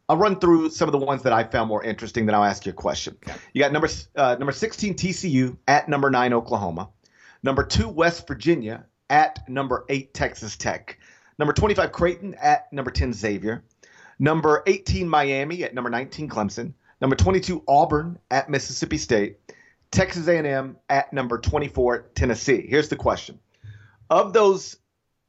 I'll 0.08 0.16
run 0.16 0.38
through 0.40 0.70
some 0.70 0.88
of 0.88 0.92
the 0.92 0.98
ones 0.98 1.22
that 1.24 1.34
I 1.34 1.44
found 1.44 1.68
more 1.68 1.84
interesting. 1.84 2.24
Then 2.24 2.34
I'll 2.34 2.44
ask 2.44 2.64
you 2.64 2.70
a 2.70 2.74
question. 2.74 3.18
You 3.52 3.60
got 3.60 3.72
number 3.72 3.88
uh, 4.16 4.36
number 4.38 4.52
16 4.52 4.94
TCU 4.94 5.58
at 5.68 5.88
number 5.88 6.10
nine 6.10 6.32
Oklahoma, 6.32 6.88
number 7.42 7.64
two 7.64 7.88
West 7.88 8.26
Virginia 8.26 8.86
at 9.10 9.48
number 9.48 9.84
eight, 9.88 10.14
Texas 10.14 10.56
Tech. 10.56 10.98
Number 11.38 11.52
25, 11.52 11.92
Creighton 11.92 12.34
at 12.34 12.72
number 12.72 12.90
10, 12.90 13.12
Xavier. 13.12 13.64
Number 14.18 14.62
18, 14.66 15.08
Miami 15.08 15.64
at 15.64 15.74
number 15.74 15.90
19, 15.90 16.28
Clemson. 16.28 16.72
Number 17.00 17.16
22, 17.16 17.62
Auburn 17.66 18.18
at 18.30 18.48
Mississippi 18.48 18.96
State. 18.96 19.38
Texas 19.90 20.26
A&M 20.26 20.76
at 20.88 21.12
number 21.12 21.38
24, 21.38 22.10
Tennessee. 22.14 22.66
Here's 22.68 22.88
the 22.88 22.96
question. 22.96 23.38
Of 24.10 24.32
those 24.32 24.76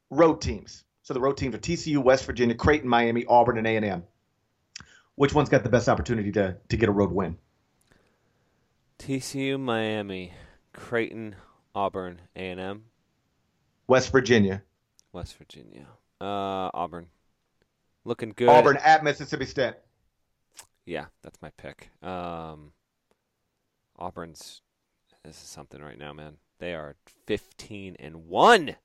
road 0.09 0.41
teams, 0.41 0.83
so 1.03 1.13
the 1.13 1.19
road 1.19 1.37
teams 1.37 1.53
are 1.55 1.59
TCU, 1.59 2.03
West 2.03 2.25
Virginia, 2.25 2.55
Creighton, 2.55 2.89
Miami, 2.89 3.25
Auburn, 3.25 3.57
and 3.57 3.67
A&M. 3.67 4.03
Which 5.15 5.33
one's 5.33 5.49
got 5.49 5.63
the 5.63 5.69
best 5.69 5.87
opportunity 5.87 6.31
to, 6.33 6.57
to 6.69 6.77
get 6.77 6.89
a 6.89 6.91
road 6.91 7.11
win? 7.11 7.37
TCU, 8.99 9.59
Miami, 9.59 10.33
Creighton, 10.73 11.35
Auburn, 11.73 12.21
A&M. 12.35 12.85
West 13.87 14.11
Virginia. 14.11 14.63
West 15.13 15.37
Virginia. 15.37 15.87
Uh, 16.19 16.69
Auburn. 16.73 17.07
Looking 18.03 18.33
good. 18.35 18.49
Auburn 18.49 18.77
at 18.77 19.03
Mississippi 19.03 19.45
State. 19.45 19.73
Yeah, 20.85 21.05
that's 21.23 21.41
my 21.41 21.49
pick. 21.57 21.89
Um, 22.03 22.71
Auburn's 23.97 24.61
this 25.23 25.35
is 25.41 25.47
something 25.49 25.81
right 25.81 25.97
now, 25.97 26.13
man. 26.13 26.37
They 26.59 26.75
are 26.75 26.95
15 27.25 27.95
and 27.99 28.27
1. 28.27 28.75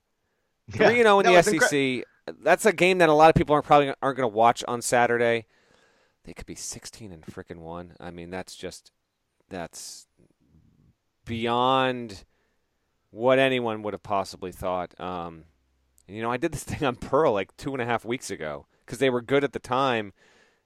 3 0.73 0.87
and 0.87 0.95
0 0.97 1.21
in 1.21 1.25
No, 1.27 1.33
the 1.35 1.43
SEC. 1.43 1.59
incre- 1.71 2.03
That's 2.43 2.65
a 2.65 2.73
game 2.73 2.99
that 2.99 3.09
a 3.11 3.13
lot 3.13 3.29
of 3.29 3.35
people 3.35 3.55
are 3.55 3.61
probably 3.63 3.89
aren't 4.01 4.17
going 4.17 4.29
to 4.31 4.35
watch 4.35 4.65
on 4.67 4.81
Saturday. 4.81 5.47
They 6.25 6.33
could 6.33 6.47
be 6.47 6.55
16 6.55 7.13
and 7.13 7.25
freaking 7.27 7.59
1. 7.59 7.95
I 8.01 8.11
mean, 8.11 8.31
that's 8.31 8.57
just 8.57 8.93
that's 9.51 10.07
beyond 11.27 12.25
what 13.11 13.39
anyone 13.39 13.83
would 13.83 13.95
have 13.95 14.03
possibly 14.03 14.53
thought. 14.53 14.99
Um, 15.01 15.45
you 16.07 16.23
know, 16.23 16.31
I 16.31 16.37
did 16.37 16.53
this 16.53 16.65
thing 16.65 16.87
on 16.87 16.97
Pearl 16.97 17.33
like 17.33 17.57
two 17.57 17.73
and 17.73 17.83
a 17.83 17.87
half 17.87 18.05
weeks 18.05 18.31
ago 18.31 18.67
because 18.85 18.99
they 18.99 19.11
were 19.11 19.23
good 19.23 19.45
at 19.45 19.53
the 19.53 19.59
time, 19.59 20.13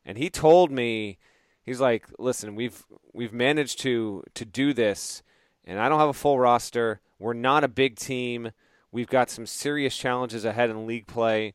and 0.04 0.18
he 0.18 0.30
told 0.30 0.70
me 0.70 1.18
he's 1.62 1.80
like, 1.80 2.06
"Listen, 2.18 2.54
we've 2.54 2.84
we've 3.12 3.32
managed 3.32 3.80
to 3.80 4.22
to 4.34 4.44
do 4.44 4.72
this, 4.72 5.22
and 5.64 5.78
I 5.78 5.88
don't 5.88 6.00
have 6.00 6.08
a 6.08 6.14
full 6.14 6.38
roster. 6.38 7.00
We're 7.18 7.32
not 7.32 7.64
a 7.64 7.68
big 7.68 7.96
team. 7.96 8.52
We've 8.90 9.08
got 9.08 9.30
some 9.30 9.46
serious 9.46 9.96
challenges 9.96 10.44
ahead 10.44 10.70
in 10.70 10.86
league 10.86 11.06
play. 11.06 11.54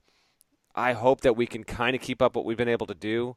I 0.76 0.94
hope 0.94 1.22
that 1.22 1.36
we 1.36 1.48
can 1.48 1.64
kind 1.64 1.96
of 1.96 2.02
keep 2.02 2.22
up 2.22 2.36
what 2.36 2.46
we've 2.46 2.58
been 2.58 2.68
able 2.68 2.88
to 2.88 2.96
do." 2.96 3.36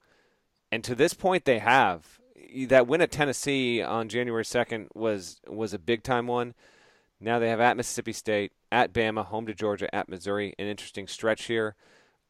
And 0.70 0.82
to 0.84 0.94
this 0.94 1.12
point, 1.12 1.44
they 1.44 1.58
have. 1.58 2.18
That 2.68 2.86
win 2.86 3.02
at 3.02 3.10
Tennessee 3.10 3.82
on 3.82 4.08
January 4.08 4.44
second 4.44 4.88
was 4.94 5.40
was 5.46 5.72
a 5.72 5.78
big 5.78 6.02
time 6.02 6.26
one. 6.26 6.54
Now 7.22 7.38
they 7.38 7.48
have 7.48 7.60
at 7.60 7.76
Mississippi 7.76 8.12
State, 8.12 8.52
at 8.70 8.92
Bama, 8.92 9.24
home 9.24 9.46
to 9.46 9.54
Georgia, 9.54 9.94
at 9.94 10.08
Missouri. 10.08 10.54
An 10.58 10.66
interesting 10.66 11.06
stretch 11.06 11.44
here. 11.44 11.76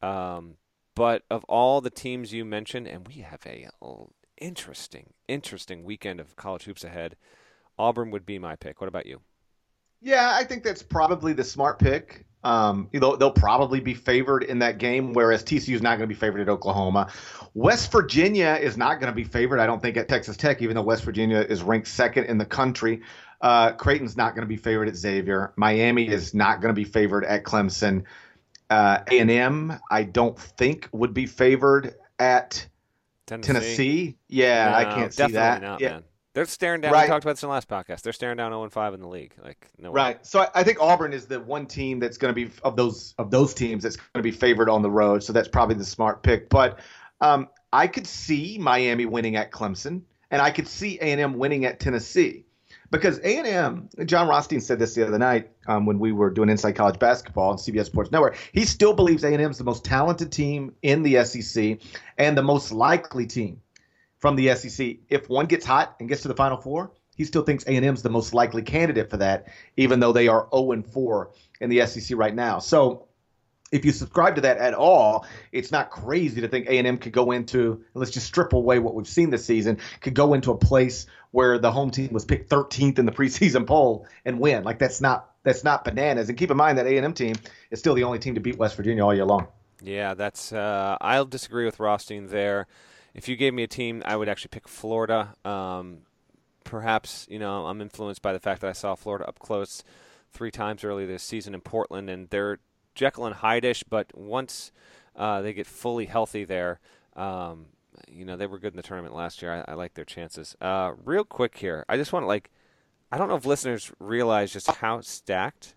Um, 0.02 0.56
but 0.94 1.22
of 1.30 1.44
all 1.44 1.80
the 1.80 1.90
teams 1.90 2.32
you 2.32 2.44
mentioned, 2.44 2.86
and 2.86 3.08
we 3.08 3.22
have 3.22 3.40
a 3.46 3.68
oh, 3.80 4.10
interesting, 4.38 5.14
interesting 5.28 5.84
weekend 5.84 6.20
of 6.20 6.36
college 6.36 6.64
hoops 6.64 6.84
ahead. 6.84 7.16
Auburn 7.78 8.10
would 8.10 8.26
be 8.26 8.38
my 8.38 8.56
pick. 8.56 8.80
What 8.80 8.88
about 8.88 9.06
you? 9.06 9.22
Yeah, 10.02 10.30
I 10.34 10.44
think 10.44 10.64
that's 10.64 10.82
probably 10.82 11.32
the 11.32 11.44
smart 11.44 11.78
pick. 11.78 12.26
Um, 12.44 12.88
they'll 12.92 13.30
probably 13.30 13.78
be 13.78 13.94
favored 13.94 14.42
in 14.42 14.58
that 14.58 14.78
game, 14.78 15.12
whereas 15.12 15.44
TCU 15.44 15.74
is 15.74 15.82
not 15.82 15.96
going 15.98 16.08
to 16.08 16.12
be 16.12 16.18
favored 16.18 16.40
at 16.40 16.48
Oklahoma. 16.48 17.12
West 17.54 17.92
Virginia 17.92 18.58
is 18.60 18.76
not 18.76 18.98
going 18.98 19.12
to 19.12 19.14
be 19.14 19.22
favored, 19.22 19.60
I 19.60 19.66
don't 19.66 19.80
think, 19.80 19.96
at 19.96 20.08
Texas 20.08 20.36
Tech, 20.36 20.60
even 20.60 20.74
though 20.74 20.82
West 20.82 21.04
Virginia 21.04 21.38
is 21.38 21.62
ranked 21.62 21.86
second 21.86 22.24
in 22.24 22.38
the 22.38 22.44
country. 22.44 23.02
Uh, 23.42 23.72
Creighton's 23.72 24.16
not 24.16 24.34
going 24.34 24.42
to 24.42 24.48
be 24.48 24.56
favored 24.56 24.88
at 24.88 24.96
Xavier. 24.96 25.52
Miami 25.56 26.08
is 26.08 26.32
not 26.32 26.62
going 26.62 26.72
to 26.72 26.80
be 26.80 26.84
favored 26.84 27.24
at 27.24 27.42
Clemson. 27.42 28.04
Uh, 28.70 29.00
A&M, 29.10 29.78
I 29.90 30.04
don't 30.04 30.38
think 30.38 30.88
would 30.92 31.12
be 31.12 31.26
favored 31.26 31.96
at 32.18 32.64
Tennessee. 33.26 33.52
Tennessee. 33.52 34.16
Yeah, 34.28 34.70
No, 34.70 34.76
I 34.76 34.84
can't 34.94 35.12
see 35.12 35.26
that. 35.32 35.60
Not, 35.60 35.80
yeah. 35.80 35.88
man. 35.90 36.04
They're 36.34 36.46
staring 36.46 36.80
down. 36.80 36.92
Right. 36.92 37.02
We 37.02 37.08
talked 37.08 37.24
about 37.24 37.32
this 37.32 37.42
in 37.42 37.48
the 37.48 37.52
last 37.52 37.68
podcast. 37.68 38.02
They're 38.02 38.14
staring 38.14 38.38
down 38.38 38.52
0 38.52 38.68
5 38.70 38.94
in 38.94 39.00
the 39.00 39.08
league. 39.08 39.34
Like 39.42 39.70
no 39.78 39.90
way. 39.90 39.96
Right. 39.96 40.26
So 40.26 40.40
I, 40.40 40.48
I 40.54 40.62
think 40.62 40.80
Auburn 40.80 41.12
is 41.12 41.26
the 41.26 41.40
one 41.40 41.66
team 41.66 41.98
that's 41.98 42.16
going 42.16 42.34
to 42.34 42.46
be 42.46 42.50
of 42.62 42.74
those 42.74 43.14
of 43.18 43.30
those 43.30 43.52
teams 43.52 43.82
that's 43.82 43.96
going 43.96 44.08
to 44.14 44.22
be 44.22 44.30
favored 44.30 44.70
on 44.70 44.80
the 44.80 44.90
road. 44.90 45.22
So 45.22 45.34
that's 45.34 45.48
probably 45.48 45.74
the 45.74 45.84
smart 45.84 46.22
pick. 46.22 46.48
But 46.48 46.80
um, 47.20 47.48
I 47.72 47.86
could 47.86 48.06
see 48.06 48.56
Miami 48.58 49.04
winning 49.04 49.36
at 49.36 49.52
Clemson, 49.52 50.02
and 50.30 50.40
I 50.40 50.50
could 50.50 50.68
see 50.68 50.98
A 51.00 51.04
and 51.04 51.20
M 51.20 51.34
winning 51.34 51.66
at 51.66 51.80
Tennessee, 51.80 52.46
because 52.92 53.18
A 53.20 53.38
and 53.38 53.46
M. 53.46 53.88
Jon 54.06 54.28
Rothstein 54.28 54.60
said 54.60 54.78
this 54.78 54.94
the 54.94 55.04
other 55.06 55.18
night 55.18 55.50
um, 55.66 55.86
when 55.86 55.98
we 55.98 56.12
were 56.12 56.30
doing 56.30 56.50
Inside 56.50 56.72
College 56.72 56.98
Basketball 56.98 57.50
on 57.50 57.56
CBS 57.56 57.86
Sports 57.86 58.12
Network. 58.12 58.36
He 58.52 58.64
still 58.66 58.92
believes 58.92 59.24
A 59.24 59.28
and 59.28 59.42
M 59.42 59.50
is 59.50 59.58
the 59.58 59.64
most 59.64 59.84
talented 59.84 60.30
team 60.30 60.74
in 60.82 61.02
the 61.02 61.24
SEC 61.24 61.78
and 62.18 62.38
the 62.38 62.42
most 62.42 62.70
likely 62.70 63.26
team 63.26 63.62
from 64.18 64.36
the 64.36 64.54
SEC. 64.54 64.98
If 65.08 65.28
one 65.28 65.46
gets 65.46 65.64
hot 65.64 65.96
and 65.98 66.08
gets 66.08 66.22
to 66.22 66.28
the 66.28 66.34
Final 66.34 66.58
Four, 66.58 66.92
he 67.16 67.24
still 67.24 67.42
thinks 67.42 67.64
A&M 67.66 67.94
is 67.94 68.02
the 68.02 68.10
most 68.10 68.34
likely 68.34 68.62
candidate 68.62 69.10
for 69.10 69.18
that, 69.18 69.48
even 69.76 70.00
though 70.00 70.12
they 70.12 70.28
are 70.28 70.48
0 70.54 70.72
and 70.72 70.86
4 70.86 71.30
in 71.60 71.70
the 71.70 71.86
SEC 71.86 72.16
right 72.16 72.34
now. 72.34 72.58
So 72.58 73.08
if 73.72 73.86
you 73.86 73.90
subscribe 73.90 74.36
to 74.36 74.42
that 74.42 74.58
at 74.58 74.74
all, 74.74 75.26
it's 75.50 75.72
not 75.72 75.90
crazy 75.90 76.42
to 76.42 76.48
think 76.48 76.66
A&M 76.66 76.98
could 76.98 77.12
go 77.12 77.32
into. 77.32 77.82
Let's 77.94 78.10
just 78.10 78.26
strip 78.26 78.52
away 78.52 78.78
what 78.78 78.94
we've 78.94 79.08
seen 79.08 79.30
this 79.30 79.44
season. 79.44 79.78
Could 80.02 80.14
go 80.14 80.34
into 80.34 80.52
a 80.52 80.56
place 80.56 81.06
where 81.30 81.58
the 81.58 81.72
home 81.72 81.90
team 81.90 82.10
was 82.12 82.26
picked 82.26 82.50
13th 82.50 82.98
in 82.98 83.06
the 83.06 83.12
preseason 83.12 83.66
poll 83.66 84.06
and 84.26 84.38
win. 84.38 84.62
Like 84.62 84.78
that's 84.78 85.00
not 85.00 85.30
that's 85.42 85.64
not 85.64 85.84
bananas. 85.84 86.28
And 86.28 86.38
keep 86.38 86.50
in 86.50 86.56
mind 86.56 86.78
that 86.78 86.86
A&M 86.86 87.14
team 87.14 87.34
is 87.70 87.80
still 87.80 87.94
the 87.94 88.04
only 88.04 88.18
team 88.18 88.34
to 88.34 88.40
beat 88.40 88.58
West 88.58 88.76
Virginia 88.76 89.04
all 89.04 89.14
year 89.14 89.24
long. 89.24 89.48
Yeah, 89.82 90.14
that's. 90.14 90.52
Uh, 90.52 90.96
I'll 91.00 91.24
disagree 91.24 91.64
with 91.64 91.80
Rothstein 91.80 92.28
there. 92.28 92.68
If 93.14 93.28
you 93.28 93.34
gave 93.34 93.52
me 93.52 93.64
a 93.64 93.68
team, 93.68 94.02
I 94.06 94.16
would 94.16 94.28
actually 94.28 94.50
pick 94.50 94.68
Florida. 94.68 95.34
Um, 95.44 96.02
perhaps 96.62 97.26
you 97.28 97.38
know 97.38 97.66
I'm 97.66 97.80
influenced 97.80 98.22
by 98.22 98.32
the 98.32 98.38
fact 98.38 98.60
that 98.60 98.68
I 98.68 98.72
saw 98.72 98.94
Florida 98.94 99.26
up 99.26 99.40
close 99.40 99.82
three 100.30 100.50
times 100.50 100.84
early 100.84 101.04
this 101.04 101.22
season 101.22 101.54
in 101.54 101.60
Portland, 101.62 102.08
and 102.08 102.28
they're 102.30 102.58
Jekyll 102.94 103.26
and 103.26 103.36
Hyde-ish. 103.36 103.84
But 103.84 104.16
once 104.16 104.72
uh, 105.16 105.42
they 105.42 105.52
get 105.52 105.66
fully 105.66 106.06
healthy, 106.06 106.44
there, 106.44 106.80
um, 107.16 107.66
you 108.08 108.24
know 108.24 108.36
they 108.36 108.46
were 108.46 108.58
good 108.58 108.72
in 108.72 108.76
the 108.76 108.82
tournament 108.82 109.14
last 109.14 109.42
year. 109.42 109.64
I, 109.66 109.72
I 109.72 109.74
like 109.74 109.94
their 109.94 110.04
chances. 110.04 110.56
Uh, 110.60 110.92
real 111.04 111.24
quick 111.24 111.58
here, 111.58 111.84
I 111.88 111.96
just 111.96 112.12
want 112.12 112.24
to 112.24 112.28
like, 112.28 112.50
I 113.10 113.18
don't 113.18 113.28
know 113.28 113.36
if 113.36 113.46
listeners 113.46 113.92
realize 113.98 114.52
just 114.52 114.68
how 114.68 115.00
stacked 115.00 115.74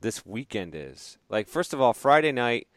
this 0.00 0.26
weekend 0.26 0.74
is. 0.74 1.18
Like, 1.28 1.48
first 1.48 1.72
of 1.72 1.80
all, 1.80 1.92
Friday 1.92 2.32
night. 2.32 2.68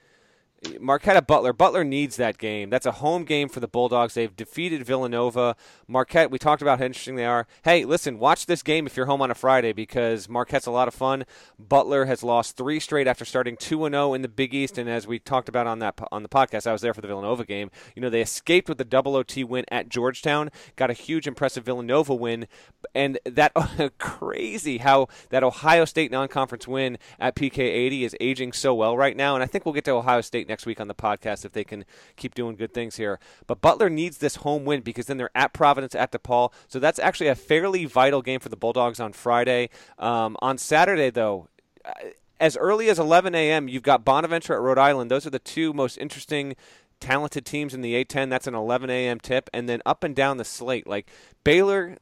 Marquette 0.80 1.26
Butler. 1.26 1.54
Butler 1.54 1.84
needs 1.84 2.18
that 2.18 2.38
game. 2.38 2.70
That's 2.70 2.86
a 2.86 2.94
home 2.94 3.24
game 3.24 3.48
for 3.48 3.60
the 3.60 3.68
Bulldogs. 3.68 4.14
They've 4.14 4.36
defeated 4.36 4.86
Villanova. 4.86 5.56
Marquette, 5.88 6.32
we 6.32 6.38
talked 6.38 6.62
about 6.62 6.80
how 6.80 6.86
interesting 6.86 7.16
they 7.16 7.26
are. 7.26 7.48
Hey, 7.64 7.86
listen, 7.86 8.20
watch 8.20 8.46
this 8.46 8.62
game 8.62 8.86
if 8.86 8.98
you're 8.98 9.06
home 9.06 9.22
on 9.22 9.32
a 9.32 9.36
Friday 9.36 9.72
because 9.72 10.28
Marquette's 10.28 10.68
a 10.68 10.72
lot 10.72 10.88
of 10.88 10.94
fun. 10.94 11.26
Butler 11.58 12.06
has 12.06 12.24
lost 12.24 12.58
three 12.58 12.80
straight 12.80 13.08
after 13.08 13.24
starting 13.24 13.56
2 13.56 13.90
0 13.90 14.14
in 14.14 14.22
the 14.22 14.28
Big 14.28 14.54
East. 14.54 14.78
And 14.78 14.90
as 14.90 15.08
we 15.08 15.18
talked 15.18 15.48
about 15.48 15.66
on 15.66 15.80
that 15.80 15.98
on 16.12 16.24
the 16.24 16.30
podcast, 16.30 16.68
I 16.68 16.74
was 16.74 16.82
there 16.82 16.94
for 16.94 17.02
the 17.02 17.08
Villanova 17.08 17.46
game. 17.46 17.72
You 17.96 18.02
know, 18.02 18.10
they 18.10 18.22
escaped 18.22 18.68
with 18.68 18.82
a 18.82 18.86
double 18.86 19.16
OT 19.16 19.44
win 19.44 19.66
at 19.72 19.88
Georgetown, 19.88 20.50
got 20.76 20.90
a 20.90 20.94
huge, 20.94 21.26
impressive 21.26 21.64
Villanova 21.64 22.14
win. 22.14 22.48
And 22.94 23.18
that 23.26 23.54
crazy 23.98 24.80
how 24.80 25.08
that 25.30 25.44
Ohio 25.44 25.86
State 25.86 26.12
non 26.12 26.28
conference 26.28 26.68
win 26.68 26.98
at 27.18 27.36
PK 27.36 27.60
80 27.60 28.04
is 28.04 28.16
aging 28.20 28.52
so 28.52 28.76
well 28.76 28.98
right 28.98 29.16
now. 29.16 29.36
And 29.36 29.44
I 29.44 29.48
think 29.48 29.66
we'll 29.66 29.74
get 29.74 29.86
to 29.86 29.92
Ohio 29.92 30.22
State 30.22 30.49
next 30.50 30.66
week 30.66 30.82
on 30.82 30.88
the 30.90 30.96
podcast 30.96 31.46
if 31.46 31.54
they 31.54 31.64
can 31.64 31.86
keep 32.18 32.36
doing 32.36 32.56
good 32.56 32.74
things 32.74 32.98
here. 32.98 33.20
But 33.48 33.62
Butler 33.62 33.90
needs 33.90 34.18
this 34.18 34.38
home 34.38 34.66
win 34.66 34.82
because 34.82 35.06
then 35.06 35.18
they're 35.18 35.32
at 35.34 35.54
Providence, 35.54 35.96
at 35.96 36.12
DePaul. 36.12 36.52
So 36.68 36.80
that's 36.80 37.00
actually 37.00 37.28
a 37.28 37.36
fairly 37.36 37.86
vital 37.86 38.22
game 38.22 38.40
for 38.42 38.50
the 38.50 38.58
Bulldogs 38.58 39.00
on 39.00 39.14
Friday. 39.14 39.70
Um, 39.98 40.36
on 40.42 40.58
Saturday, 40.58 41.10
though, 41.10 41.48
uh, 41.86 41.92
as 42.40 42.58
early 42.58 42.90
as 42.90 43.00
11 43.00 43.36
a.m., 43.36 43.68
you've 43.68 43.84
got 43.84 44.04
Bonaventure 44.04 44.54
at 44.54 44.62
Rhode 44.62 44.78
Island. 44.78 45.12
Those 45.12 45.26
are 45.26 45.30
the 45.30 45.40
two 45.40 45.74
most 45.74 45.98
interesting 45.98 46.56
talented 47.00 47.46
teams 47.46 47.74
in 47.74 47.82
the 47.82 48.04
A10. 48.04 48.30
That's 48.30 48.48
an 48.48 48.56
11 48.56 48.90
a.m. 48.90 49.20
tip, 49.20 49.50
and 49.54 49.68
then 49.68 49.82
up 49.86 50.04
and 50.04 50.16
down 50.16 50.38
the 50.38 50.46
slate, 50.46 50.88
like 50.88 51.10
Baylor 51.44 51.98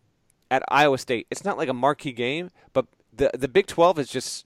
at 0.49 0.63
Iowa 0.69 0.97
State. 0.97 1.27
It's 1.29 1.43
not 1.43 1.57
like 1.57 1.69
a 1.69 1.73
marquee 1.73 2.13
game, 2.13 2.51
but 2.73 2.85
the 3.13 3.31
the 3.33 3.47
Big 3.47 3.67
12 3.67 3.99
is 3.99 4.09
just 4.09 4.45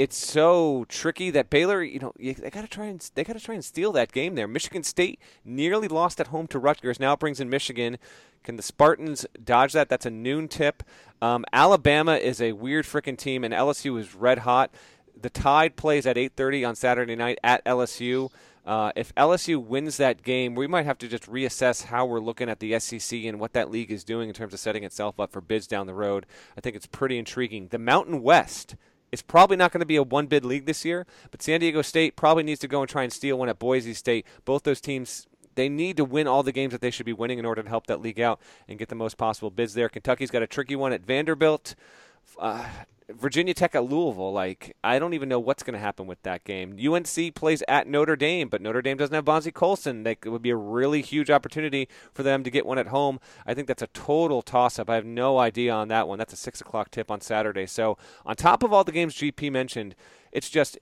it's 0.00 0.16
so 0.16 0.86
tricky 0.88 1.28
that 1.28 1.50
Baylor, 1.50 1.82
you 1.82 1.98
know, 1.98 2.14
they 2.18 2.48
got 2.48 2.62
to 2.62 2.66
try 2.66 2.86
and 2.86 3.06
they 3.14 3.22
got 3.22 3.34
to 3.34 3.40
try 3.40 3.54
and 3.54 3.62
steal 3.62 3.92
that 3.92 4.12
game 4.12 4.34
there. 4.34 4.48
Michigan 4.48 4.82
State 4.82 5.20
nearly 5.44 5.88
lost 5.88 6.18
at 6.18 6.28
home 6.28 6.46
to 6.46 6.58
Rutgers. 6.58 6.98
Now 6.98 7.14
brings 7.16 7.38
in 7.38 7.50
Michigan. 7.50 7.98
Can 8.42 8.56
the 8.56 8.62
Spartans 8.62 9.26
dodge 9.44 9.74
that? 9.74 9.90
That's 9.90 10.06
a 10.06 10.10
noon 10.10 10.48
tip. 10.48 10.82
Um, 11.20 11.44
Alabama 11.52 12.14
is 12.14 12.40
a 12.40 12.52
weird 12.52 12.86
freaking 12.86 13.18
team, 13.18 13.44
and 13.44 13.52
LSU 13.52 14.00
is 14.00 14.14
red 14.14 14.38
hot. 14.38 14.70
The 15.20 15.28
Tide 15.28 15.76
plays 15.76 16.06
at 16.06 16.16
8:30 16.16 16.66
on 16.66 16.76
Saturday 16.76 17.14
night 17.14 17.38
at 17.44 17.62
LSU. 17.66 18.30
Uh, 18.64 18.92
if 18.96 19.14
LSU 19.16 19.62
wins 19.62 19.98
that 19.98 20.22
game, 20.22 20.54
we 20.54 20.66
might 20.66 20.86
have 20.86 20.96
to 20.98 21.08
just 21.08 21.30
reassess 21.30 21.84
how 21.84 22.06
we're 22.06 22.20
looking 22.20 22.48
at 22.48 22.60
the 22.60 22.78
SEC 22.78 23.26
and 23.26 23.38
what 23.38 23.52
that 23.52 23.70
league 23.70 23.90
is 23.90 24.02
doing 24.02 24.30
in 24.30 24.34
terms 24.34 24.54
of 24.54 24.60
setting 24.60 24.82
itself 24.82 25.20
up 25.20 25.30
for 25.30 25.42
bids 25.42 25.66
down 25.66 25.86
the 25.86 25.92
road. 25.92 26.24
I 26.56 26.62
think 26.62 26.74
it's 26.74 26.86
pretty 26.86 27.18
intriguing. 27.18 27.68
The 27.68 27.78
Mountain 27.78 28.22
West 28.22 28.76
it's 29.12 29.22
probably 29.22 29.56
not 29.56 29.72
going 29.72 29.80
to 29.80 29.86
be 29.86 29.96
a 29.96 30.02
one 30.02 30.26
bid 30.26 30.44
league 30.44 30.66
this 30.66 30.84
year, 30.84 31.06
but 31.30 31.42
San 31.42 31.60
Diego 31.60 31.82
State 31.82 32.16
probably 32.16 32.42
needs 32.42 32.60
to 32.60 32.68
go 32.68 32.80
and 32.80 32.88
try 32.88 33.02
and 33.02 33.12
steal 33.12 33.38
one 33.38 33.48
at 33.48 33.58
Boise 33.58 33.94
State. 33.94 34.26
Both 34.44 34.64
those 34.64 34.80
teams 34.80 35.26
they 35.56 35.68
need 35.68 35.96
to 35.96 36.04
win 36.04 36.26
all 36.26 36.42
the 36.42 36.52
games 36.52 36.72
that 36.72 36.80
they 36.80 36.90
should 36.90 37.06
be 37.06 37.12
winning 37.12 37.38
in 37.38 37.44
order 37.44 37.62
to 37.62 37.68
help 37.68 37.86
that 37.88 38.00
league 38.00 38.20
out 38.20 38.40
and 38.68 38.78
get 38.78 38.88
the 38.88 38.94
most 38.94 39.16
possible 39.16 39.50
bids 39.50 39.74
there. 39.74 39.88
Kentucky's 39.88 40.30
got 40.30 40.42
a 40.42 40.46
tricky 40.46 40.76
one 40.76 40.92
at 40.92 41.04
Vanderbilt. 41.04 41.74
Uh, 42.38 42.66
Virginia 43.12 43.54
Tech 43.54 43.74
at 43.74 43.84
Louisville, 43.84 44.32
like 44.32 44.76
I 44.84 44.98
don't 44.98 45.14
even 45.14 45.28
know 45.28 45.40
what's 45.40 45.62
going 45.62 45.74
to 45.74 45.80
happen 45.80 46.06
with 46.06 46.22
that 46.22 46.44
game. 46.44 46.76
UNC 46.78 47.34
plays 47.34 47.62
at 47.68 47.86
Notre 47.86 48.16
Dame, 48.16 48.48
but 48.48 48.62
Notre 48.62 48.82
Dame 48.82 48.96
doesn't 48.96 49.14
have 49.14 49.24
Bonzie 49.24 49.50
Colson. 49.50 50.04
Like, 50.04 50.24
it 50.24 50.30
would 50.30 50.42
be 50.42 50.50
a 50.50 50.56
really 50.56 51.02
huge 51.02 51.30
opportunity 51.30 51.88
for 52.12 52.22
them 52.22 52.44
to 52.44 52.50
get 52.50 52.66
one 52.66 52.78
at 52.78 52.88
home. 52.88 53.20
I 53.46 53.54
think 53.54 53.66
that's 53.66 53.82
a 53.82 53.88
total 53.88 54.42
toss-up. 54.42 54.88
I 54.88 54.94
have 54.94 55.04
no 55.04 55.38
idea 55.38 55.72
on 55.72 55.88
that 55.88 56.08
one. 56.08 56.18
That's 56.18 56.32
a 56.32 56.36
six 56.36 56.60
o'clock 56.60 56.90
tip 56.90 57.10
on 57.10 57.20
Saturday. 57.20 57.66
So 57.66 57.98
on 58.24 58.36
top 58.36 58.62
of 58.62 58.72
all 58.72 58.84
the 58.84 58.92
games 58.92 59.14
GP 59.14 59.50
mentioned, 59.50 59.94
it's 60.32 60.48
just 60.48 60.78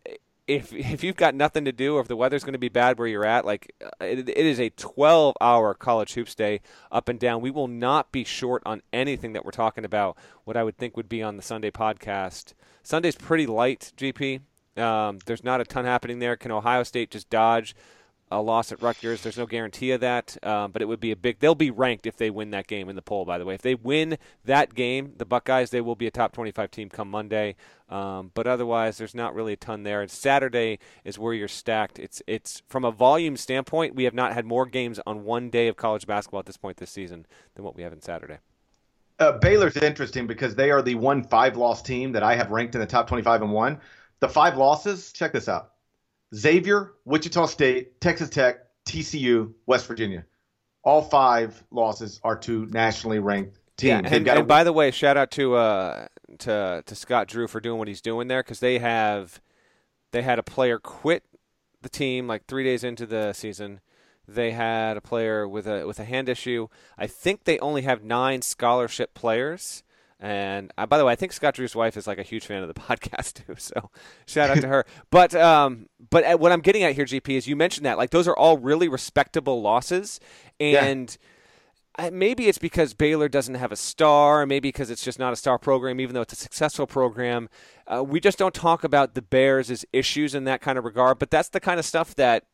if 0.48 0.72
if 0.72 1.04
you've 1.04 1.16
got 1.16 1.34
nothing 1.34 1.66
to 1.66 1.72
do 1.72 1.96
or 1.96 2.00
if 2.00 2.08
the 2.08 2.16
weather's 2.16 2.42
going 2.42 2.54
to 2.54 2.58
be 2.58 2.70
bad 2.70 2.98
where 2.98 3.06
you're 3.06 3.24
at, 3.24 3.44
like 3.44 3.72
uh, 3.84 4.04
it, 4.04 4.28
it 4.28 4.46
is 4.46 4.58
a 4.58 4.70
12 4.70 5.36
hour 5.40 5.74
college 5.74 6.14
hoops 6.14 6.34
day 6.34 6.60
up 6.90 7.08
and 7.08 7.20
down. 7.20 7.42
We 7.42 7.50
will 7.50 7.68
not 7.68 8.10
be 8.10 8.24
short 8.24 8.62
on 8.66 8.82
anything 8.92 9.34
that 9.34 9.44
we're 9.44 9.52
talking 9.52 9.84
about. 9.84 10.16
What 10.44 10.56
I 10.56 10.64
would 10.64 10.78
think 10.78 10.96
would 10.96 11.08
be 11.08 11.22
on 11.22 11.36
the 11.36 11.42
Sunday 11.42 11.70
podcast. 11.70 12.54
Sunday's 12.82 13.16
pretty 13.16 13.46
light, 13.46 13.92
GP. 13.96 14.40
Um, 14.78 15.18
there's 15.26 15.44
not 15.44 15.60
a 15.60 15.64
ton 15.64 15.84
happening 15.84 16.18
there. 16.18 16.36
Can 16.36 16.50
Ohio 16.50 16.82
State 16.82 17.10
just 17.10 17.28
dodge 17.28 17.76
a 18.30 18.40
loss 18.40 18.72
at 18.72 18.82
Rutgers. 18.82 19.22
There's 19.22 19.38
no 19.38 19.46
guarantee 19.46 19.90
of 19.92 20.00
that, 20.00 20.36
um, 20.44 20.70
but 20.72 20.82
it 20.82 20.86
would 20.86 21.00
be 21.00 21.10
a 21.10 21.16
big. 21.16 21.38
They'll 21.38 21.54
be 21.54 21.70
ranked 21.70 22.06
if 22.06 22.16
they 22.16 22.30
win 22.30 22.50
that 22.50 22.66
game 22.66 22.88
in 22.88 22.96
the 22.96 23.02
poll. 23.02 23.24
By 23.24 23.38
the 23.38 23.44
way, 23.44 23.54
if 23.54 23.62
they 23.62 23.74
win 23.74 24.18
that 24.44 24.74
game, 24.74 25.14
the 25.16 25.24
Buckeyes, 25.24 25.70
they 25.70 25.80
will 25.80 25.96
be 25.96 26.06
a 26.06 26.10
top 26.10 26.32
25 26.32 26.70
team 26.70 26.88
come 26.88 27.10
Monday. 27.10 27.56
Um, 27.88 28.30
but 28.34 28.46
otherwise, 28.46 28.98
there's 28.98 29.14
not 29.14 29.34
really 29.34 29.54
a 29.54 29.56
ton 29.56 29.82
there. 29.82 30.02
And 30.02 30.10
Saturday 30.10 30.78
is 31.04 31.18
where 31.18 31.32
you're 31.32 31.48
stacked. 31.48 31.98
It's 31.98 32.22
it's 32.26 32.62
from 32.68 32.84
a 32.84 32.90
volume 32.90 33.36
standpoint, 33.36 33.94
we 33.94 34.04
have 34.04 34.14
not 34.14 34.34
had 34.34 34.44
more 34.44 34.66
games 34.66 35.00
on 35.06 35.24
one 35.24 35.48
day 35.48 35.68
of 35.68 35.76
college 35.76 36.06
basketball 36.06 36.40
at 36.40 36.46
this 36.46 36.56
point 36.56 36.76
this 36.76 36.90
season 36.90 37.26
than 37.54 37.64
what 37.64 37.76
we 37.76 37.82
have 37.82 37.92
in 37.92 38.02
Saturday. 38.02 38.38
Uh, 39.18 39.32
Baylor's 39.32 39.76
interesting 39.76 40.26
because 40.26 40.54
they 40.54 40.70
are 40.70 40.82
the 40.82 40.94
one 40.94 41.24
five 41.24 41.56
loss 41.56 41.82
team 41.82 42.12
that 42.12 42.22
I 42.22 42.36
have 42.36 42.50
ranked 42.50 42.74
in 42.74 42.80
the 42.80 42.86
top 42.86 43.08
25 43.08 43.42
and 43.42 43.52
one. 43.52 43.80
The 44.20 44.28
five 44.28 44.56
losses, 44.56 45.12
check 45.12 45.32
this 45.32 45.48
out 45.48 45.72
Xavier, 46.34 46.92
Wichita 47.04 47.46
State, 47.46 48.00
Texas 48.00 48.28
Tech, 48.28 48.58
TCU, 48.86 49.52
West 49.66 49.86
Virginia. 49.86 50.24
All 50.84 51.02
five 51.02 51.62
losses 51.70 52.20
are 52.22 52.36
to 52.40 52.66
nationally 52.66 53.18
ranked 53.18 53.58
teams. 53.76 54.02
Yeah, 54.04 54.14
and, 54.16 54.28
and 54.28 54.48
by 54.48 54.64
the 54.64 54.72
way, 54.72 54.90
shout 54.90 55.16
out 55.16 55.30
to 55.32 55.56
uh, 55.56 56.06
to 56.40 56.82
to 56.84 56.94
Scott 56.94 57.28
Drew 57.28 57.48
for 57.48 57.60
doing 57.60 57.78
what 57.78 57.88
he's 57.88 58.00
doing 58.00 58.28
there 58.28 58.42
because 58.42 58.60
they 58.60 58.78
have 58.78 59.40
they 60.12 60.22
had 60.22 60.38
a 60.38 60.42
player 60.42 60.78
quit 60.78 61.24
the 61.82 61.88
team 61.88 62.26
like 62.26 62.46
three 62.46 62.64
days 62.64 62.84
into 62.84 63.06
the 63.06 63.32
season. 63.32 63.80
They 64.26 64.50
had 64.52 64.96
a 64.96 65.00
player 65.00 65.48
with 65.48 65.66
a 65.66 65.86
with 65.86 65.98
a 65.98 66.04
hand 66.04 66.28
issue. 66.28 66.68
I 66.98 67.06
think 67.06 67.44
they 67.44 67.58
only 67.60 67.82
have 67.82 68.04
nine 68.04 68.42
scholarship 68.42 69.14
players. 69.14 69.82
And 70.20 70.72
uh, 70.76 70.86
by 70.86 70.98
the 70.98 71.04
way, 71.04 71.12
I 71.12 71.16
think 71.16 71.32
Scott 71.32 71.54
Drew's 71.54 71.76
wife 71.76 71.96
is 71.96 72.06
like 72.06 72.18
a 72.18 72.22
huge 72.22 72.44
fan 72.44 72.62
of 72.62 72.68
the 72.68 72.74
podcast 72.80 73.44
too. 73.46 73.54
So 73.56 73.90
shout 74.26 74.50
out 74.50 74.60
to 74.60 74.68
her. 74.68 74.84
But 75.10 75.34
um, 75.34 75.88
but 76.10 76.24
uh, 76.24 76.36
what 76.36 76.52
I'm 76.52 76.60
getting 76.60 76.82
at 76.82 76.94
here, 76.94 77.04
GP, 77.04 77.30
is 77.30 77.46
you 77.46 77.56
mentioned 77.56 77.86
that 77.86 77.98
like 77.98 78.10
those 78.10 78.28
are 78.28 78.36
all 78.36 78.58
really 78.58 78.88
respectable 78.88 79.60
losses, 79.60 80.20
and. 80.60 81.10
Yeah. 81.10 81.24
Maybe 82.12 82.46
it's 82.46 82.58
because 82.58 82.94
Baylor 82.94 83.28
doesn't 83.28 83.56
have 83.56 83.72
a 83.72 83.76
star, 83.76 84.46
maybe 84.46 84.68
because 84.68 84.88
it's 84.88 85.02
just 85.02 85.18
not 85.18 85.32
a 85.32 85.36
star 85.36 85.58
program, 85.58 85.98
even 85.98 86.14
though 86.14 86.20
it's 86.20 86.32
a 86.32 86.36
successful 86.36 86.86
program. 86.86 87.48
Uh, 87.88 88.04
we 88.04 88.20
just 88.20 88.38
don't 88.38 88.54
talk 88.54 88.84
about 88.84 89.16
the 89.16 89.20
Bears 89.20 89.68
as 89.68 89.84
issues 89.92 90.32
in 90.32 90.44
that 90.44 90.60
kind 90.60 90.78
of 90.78 90.84
regard, 90.84 91.18
but 91.18 91.28
that's 91.28 91.48
the 91.48 91.58
kind 91.58 91.80
of 91.80 91.84
stuff 91.84 92.14
that 92.14 92.44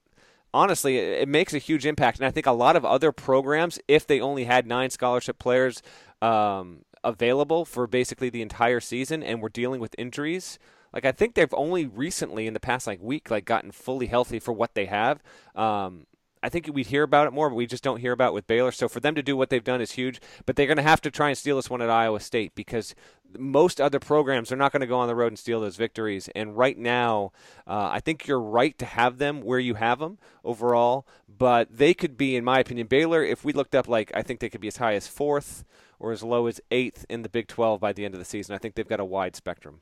honestly, 0.54 0.96
it, 0.96 1.28
makes 1.28 1.52
a 1.52 1.58
huge 1.58 1.84
impact. 1.84 2.18
And 2.18 2.26
I 2.26 2.30
think 2.30 2.46
a 2.46 2.52
lot 2.52 2.76
of 2.76 2.86
other 2.86 3.12
programs, 3.12 3.78
if 3.86 4.06
they 4.06 4.20
only 4.20 4.44
had 4.44 4.66
nine 4.66 4.88
scholarship 4.88 5.38
players, 5.38 5.82
um, 6.22 6.84
available 7.04 7.64
for 7.64 7.86
basically 7.86 8.30
the 8.30 8.42
entire 8.42 8.80
season 8.80 9.22
and 9.22 9.40
we're 9.40 9.48
dealing 9.48 9.80
with 9.80 9.94
injuries. 9.98 10.58
Like 10.92 11.04
I 11.04 11.12
think 11.12 11.34
they've 11.34 11.52
only 11.54 11.86
recently 11.86 12.46
in 12.46 12.54
the 12.54 12.60
past 12.60 12.86
like 12.86 13.00
week 13.02 13.30
like 13.30 13.44
gotten 13.44 13.72
fully 13.72 14.06
healthy 14.06 14.38
for 14.38 14.52
what 14.52 14.74
they 14.74 14.86
have. 14.86 15.22
Um, 15.54 16.06
I 16.44 16.50
think 16.50 16.68
we'd 16.72 16.88
hear 16.88 17.02
about 17.02 17.26
it 17.26 17.32
more, 17.32 17.48
but 17.48 17.56
we 17.56 17.66
just 17.66 17.82
don't 17.82 18.00
hear 18.00 18.12
about 18.12 18.28
it 18.28 18.34
with 18.34 18.46
Baylor. 18.46 18.70
So 18.70 18.86
for 18.86 19.00
them 19.00 19.14
to 19.14 19.22
do 19.22 19.34
what 19.34 19.48
they've 19.48 19.64
done 19.64 19.80
is 19.80 19.92
huge. 19.92 20.20
But 20.44 20.56
they're 20.56 20.66
going 20.66 20.76
to 20.76 20.82
have 20.82 21.00
to 21.00 21.10
try 21.10 21.28
and 21.28 21.38
steal 21.38 21.56
this 21.56 21.70
one 21.70 21.80
at 21.80 21.88
Iowa 21.88 22.20
State 22.20 22.54
because 22.54 22.94
most 23.38 23.80
other 23.80 23.98
programs 23.98 24.52
are 24.52 24.56
not 24.56 24.70
going 24.70 24.82
to 24.82 24.86
go 24.86 24.98
on 24.98 25.08
the 25.08 25.14
road 25.14 25.28
and 25.28 25.38
steal 25.38 25.60
those 25.60 25.76
victories. 25.76 26.28
And 26.34 26.56
right 26.56 26.76
now, 26.76 27.32
uh, 27.66 27.88
I 27.90 28.00
think 28.00 28.26
you're 28.26 28.40
right 28.40 28.76
to 28.78 28.84
have 28.84 29.16
them 29.16 29.40
where 29.40 29.58
you 29.58 29.74
have 29.74 29.98
them 29.98 30.18
overall. 30.44 31.06
But 31.26 31.74
they 31.74 31.94
could 31.94 32.18
be, 32.18 32.36
in 32.36 32.44
my 32.44 32.58
opinion, 32.58 32.88
Baylor. 32.88 33.24
If 33.24 33.42
we 33.42 33.54
looked 33.54 33.74
up, 33.74 33.88
like 33.88 34.12
I 34.14 34.22
think 34.22 34.40
they 34.40 34.50
could 34.50 34.60
be 34.60 34.68
as 34.68 34.76
high 34.76 34.94
as 34.94 35.08
fourth 35.08 35.64
or 35.98 36.12
as 36.12 36.22
low 36.22 36.46
as 36.46 36.60
eighth 36.70 37.06
in 37.08 37.22
the 37.22 37.30
Big 37.30 37.48
12 37.48 37.80
by 37.80 37.94
the 37.94 38.04
end 38.04 38.14
of 38.14 38.18
the 38.18 38.24
season. 38.26 38.54
I 38.54 38.58
think 38.58 38.74
they've 38.74 38.86
got 38.86 39.00
a 39.00 39.04
wide 39.04 39.34
spectrum. 39.34 39.80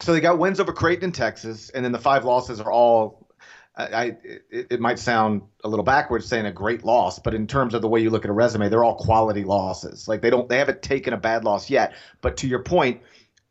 So 0.00 0.12
they 0.12 0.20
got 0.20 0.38
wins 0.38 0.58
over 0.58 0.72
Creighton 0.72 1.12
Texas, 1.12 1.70
and 1.70 1.84
then 1.84 1.92
the 1.92 1.98
five 1.98 2.24
losses 2.24 2.60
are 2.60 2.72
all. 2.72 3.28
I, 3.76 4.16
it, 4.22 4.66
it, 4.70 4.80
might 4.80 4.98
sound 4.98 5.42
a 5.64 5.68
little 5.68 5.84
backwards 5.84 6.26
saying 6.26 6.44
a 6.44 6.52
great 6.52 6.84
loss, 6.84 7.18
but 7.18 7.34
in 7.34 7.46
terms 7.46 7.72
of 7.72 7.82
the 7.82 7.88
way 7.88 8.00
you 8.00 8.10
look 8.10 8.24
at 8.24 8.30
a 8.30 8.34
resume, 8.34 8.68
they're 8.68 8.84
all 8.84 8.96
quality 8.96 9.44
losses. 9.44 10.06
Like 10.08 10.20
they 10.20 10.28
don't, 10.28 10.48
they 10.48 10.58
haven't 10.58 10.82
taken 10.82 11.14
a 11.14 11.16
bad 11.16 11.44
loss 11.44 11.70
yet. 11.70 11.94
But 12.20 12.36
to 12.38 12.48
your 12.48 12.62
point, 12.62 13.00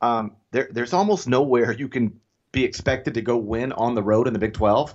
um, 0.02 0.36
there, 0.52 0.70
there's 0.72 0.94
almost 0.94 1.28
nowhere 1.28 1.72
you 1.72 1.88
can 1.88 2.20
be 2.52 2.64
expected 2.64 3.14
to 3.16 3.22
go 3.22 3.38
win 3.38 3.72
on 3.72 3.96
the 3.96 4.04
road 4.04 4.28
in 4.28 4.34
the 4.34 4.40
Big 4.40 4.54
12. 4.54 4.94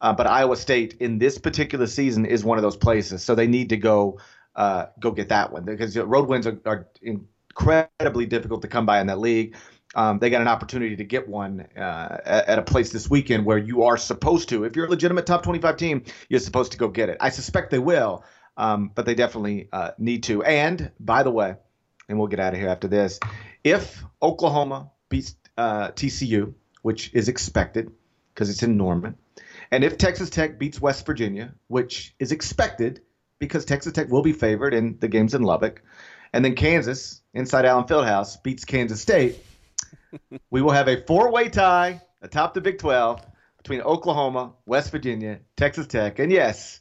Uh, 0.00 0.12
but 0.12 0.26
Iowa 0.26 0.56
State 0.56 0.94
in 1.00 1.18
this 1.18 1.38
particular 1.38 1.86
season 1.86 2.24
is 2.24 2.44
one 2.44 2.58
of 2.58 2.62
those 2.62 2.76
places, 2.76 3.24
so 3.24 3.34
they 3.34 3.48
need 3.48 3.70
to 3.70 3.76
go 3.76 4.20
uh, 4.54 4.86
go 4.98 5.10
get 5.10 5.28
that 5.28 5.52
one 5.52 5.64
because 5.64 5.96
road 5.96 6.28
wins 6.28 6.46
are, 6.46 6.58
are, 6.66 6.88
incredibly 7.02 8.26
difficult 8.26 8.62
to 8.62 8.68
come 8.68 8.86
by 8.86 9.00
in 9.00 9.06
that 9.06 9.18
league. 9.18 9.56
Um, 9.98 10.20
they 10.20 10.30
got 10.30 10.40
an 10.40 10.46
opportunity 10.46 10.94
to 10.94 11.02
get 11.02 11.28
one 11.28 11.66
uh, 11.76 12.18
at, 12.24 12.56
a 12.56 12.62
place 12.62 12.92
this 12.92 13.10
weekend 13.10 13.44
where 13.44 13.58
you 13.58 13.82
are 13.82 13.96
supposed 13.96 14.48
to. 14.50 14.62
If 14.62 14.76
you're 14.76 14.86
a 14.86 14.88
legitimate 14.88 15.26
top 15.26 15.42
25 15.42 15.76
team, 15.76 16.04
you're 16.28 16.38
supposed 16.38 16.70
to 16.70 16.78
go 16.78 16.86
get 16.86 17.08
it. 17.08 17.16
I 17.18 17.30
suspect 17.30 17.72
they 17.72 17.80
will, 17.80 18.22
um, 18.56 18.92
but 18.94 19.06
they 19.06 19.16
definitely 19.16 19.68
uh, 19.72 19.90
need 19.98 20.22
to. 20.24 20.44
And 20.44 20.92
by 21.00 21.24
the 21.24 21.32
way, 21.32 21.56
and 22.08 22.16
we'll 22.16 22.28
get 22.28 22.38
out 22.38 22.54
of 22.54 22.60
here 22.60 22.68
after 22.68 22.86
this, 22.86 23.18
if 23.64 24.04
Oklahoma 24.22 24.92
beats 25.08 25.34
uh, 25.56 25.88
TCU, 25.88 26.54
which 26.82 27.12
is 27.12 27.28
expected 27.28 27.90
because 28.32 28.50
it's 28.50 28.62
in 28.62 28.76
Norman, 28.76 29.16
and 29.72 29.82
if 29.82 29.98
Texas 29.98 30.30
Tech 30.30 30.60
beats 30.60 30.80
West 30.80 31.04
Virginia, 31.06 31.52
which 31.66 32.14
is 32.20 32.30
expected 32.30 33.00
because 33.40 33.64
Texas 33.64 33.94
Tech 33.94 34.08
will 34.10 34.22
be 34.22 34.32
favored 34.32 34.74
in 34.74 34.96
the 35.00 35.08
games 35.08 35.34
in 35.34 35.42
Lubbock. 35.42 35.82
And 36.32 36.44
then 36.44 36.54
Kansas, 36.54 37.20
inside 37.34 37.64
Allen 37.64 37.86
Fieldhouse, 37.86 38.40
beats 38.40 38.64
Kansas 38.64 39.00
State. 39.00 39.38
We 40.50 40.62
will 40.62 40.70
have 40.72 40.88
a 40.88 41.02
four 41.04 41.30
way 41.30 41.48
tie 41.48 42.00
atop 42.22 42.54
the 42.54 42.60
Big 42.60 42.78
12 42.78 43.24
between 43.58 43.80
Oklahoma, 43.82 44.52
West 44.66 44.90
Virginia, 44.90 45.40
Texas 45.56 45.86
Tech, 45.86 46.18
and 46.18 46.32
yes, 46.32 46.80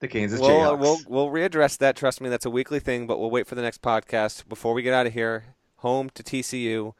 the 0.00 0.08
Kansas 0.08 0.40
we'll, 0.40 0.50
uh, 0.50 0.52
Jayhawks. 0.76 0.80
We'll, 0.80 0.98
we'll 1.08 1.28
readdress 1.28 1.78
that. 1.78 1.96
Trust 1.96 2.20
me, 2.20 2.28
that's 2.28 2.46
a 2.46 2.50
weekly 2.50 2.80
thing, 2.80 3.06
but 3.06 3.18
we'll 3.18 3.30
wait 3.30 3.46
for 3.46 3.54
the 3.54 3.62
next 3.62 3.82
podcast. 3.82 4.48
Before 4.48 4.74
we 4.74 4.82
get 4.82 4.94
out 4.94 5.06
of 5.06 5.12
here, 5.12 5.54
home 5.76 6.10
to 6.14 6.22
TCU, 6.22 6.94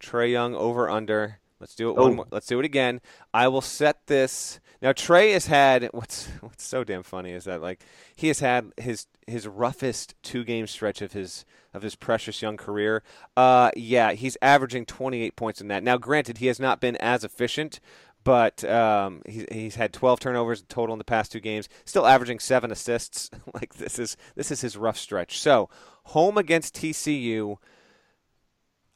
Trae 0.00 0.30
Young 0.30 0.54
over 0.54 0.88
under 0.88 1.38
Let's 1.60 1.74
do 1.74 1.90
it. 1.90 1.94
Oh. 1.96 2.02
One 2.02 2.10
Oh. 2.12 2.14
more. 2.16 2.26
Let's 2.30 2.46
do 2.46 2.58
it 2.58 2.64
again. 2.64 3.00
I 3.32 3.48
will 3.48 3.60
set 3.62 4.06
this. 4.06 4.60
Now 4.86 4.92
Trae 4.92 5.32
has 5.32 5.46
had 5.46 5.88
what's 5.90 6.28
what's 6.42 6.64
so 6.64 6.84
damn 6.84 7.02
funny 7.02 7.32
is 7.32 7.42
that 7.42 7.60
like 7.60 7.80
he 8.14 8.28
has 8.28 8.38
had 8.38 8.72
his 8.76 9.08
his 9.26 9.48
roughest 9.48 10.14
two 10.22 10.44
game 10.44 10.68
stretch 10.68 11.02
of 11.02 11.12
his 11.12 11.44
of 11.74 11.82
his 11.82 11.96
precious 11.96 12.40
young 12.40 12.56
career. 12.56 13.02
Uh, 13.36 13.72
yeah, 13.76 14.12
he's 14.12 14.36
averaging 14.40 14.86
28 14.86 15.34
points 15.34 15.60
in 15.60 15.66
that. 15.66 15.82
Now, 15.82 15.98
granted, 15.98 16.38
he 16.38 16.46
has 16.46 16.60
not 16.60 16.80
been 16.80 16.94
as 16.98 17.24
efficient, 17.24 17.80
but 18.22 18.62
um, 18.62 19.22
he's 19.26 19.44
he's 19.50 19.74
had 19.74 19.92
12 19.92 20.20
turnovers 20.20 20.62
total 20.68 20.92
in 20.92 20.98
the 20.98 21.04
past 21.04 21.32
two 21.32 21.40
games. 21.40 21.68
Still 21.84 22.06
averaging 22.06 22.38
seven 22.38 22.70
assists. 22.70 23.28
like 23.54 23.74
this 23.74 23.98
is 23.98 24.16
this 24.36 24.52
is 24.52 24.60
his 24.60 24.76
rough 24.76 24.98
stretch. 24.98 25.40
So 25.40 25.68
home 26.04 26.38
against 26.38 26.76
TCU. 26.76 27.56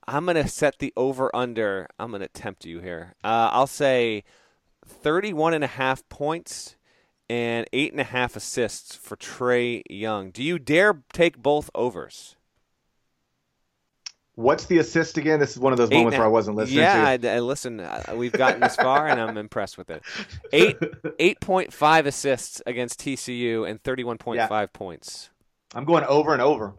I'm 0.07 0.27
to 0.27 0.47
set 0.47 0.79
the 0.79 0.93
over 0.97 1.35
under. 1.35 1.89
I'm 1.99 2.13
to 2.13 2.29
tempt 2.29 2.65
you 2.65 2.79
here. 2.79 3.17
Uh, 3.25 3.51
I'll 3.51 3.67
say 3.67 4.23
31 4.87 5.55
and 5.55 5.65
a 5.65 5.69
half 5.69 6.09
points 6.09 6.77
and 7.29 7.67
eight 7.73 7.93
and 7.93 8.01
a 8.01 8.05
half 8.05 8.35
assists 8.35 8.97
for 8.97 9.17
Trae 9.17 9.83
Young. 9.89 10.31
Do 10.31 10.43
you 10.43 10.59
dare 10.59 11.03
take 11.13 11.39
both 11.39 11.71
overs? 11.75 12.37
What's 14.35 14.65
the 14.67 14.79
assist 14.79 15.19
again? 15.19 15.39
This 15.39 15.51
is 15.51 15.59
one 15.59 15.73
of 15.73 15.77
those 15.77 15.91
Eight 15.91 15.99
moments 15.99 16.17
where 16.17 16.27
I 16.27 16.31
wasn't 16.31 16.57
listening 16.57 16.79
yeah, 16.79 17.17
to. 17.17 17.29
I, 17.31 17.37
I 17.37 17.39
listen. 17.41 17.79
Uh, 17.79 18.15
we've 18.17 18.33
gotten 18.33 18.61
this 18.61 18.75
far, 18.75 19.07
and 19.07 19.21
I'm 19.21 19.37
impressed 19.37 19.77
with 19.77 19.91
it. 19.91 20.03
Eight, 20.53 20.77
eight 21.19 21.41
point 21.41 21.73
five 21.73 22.07
assists 22.07 22.63
against 22.65 23.01
TCU 23.01 23.69
and 23.69 23.83
thirty-one 23.83 24.19
point 24.19 24.41
five 24.49 24.73
points. 24.73 25.29
I'm 25.75 25.85
going 25.85 26.05
over 26.05 26.33
and 26.33 26.41
over. 26.41 26.75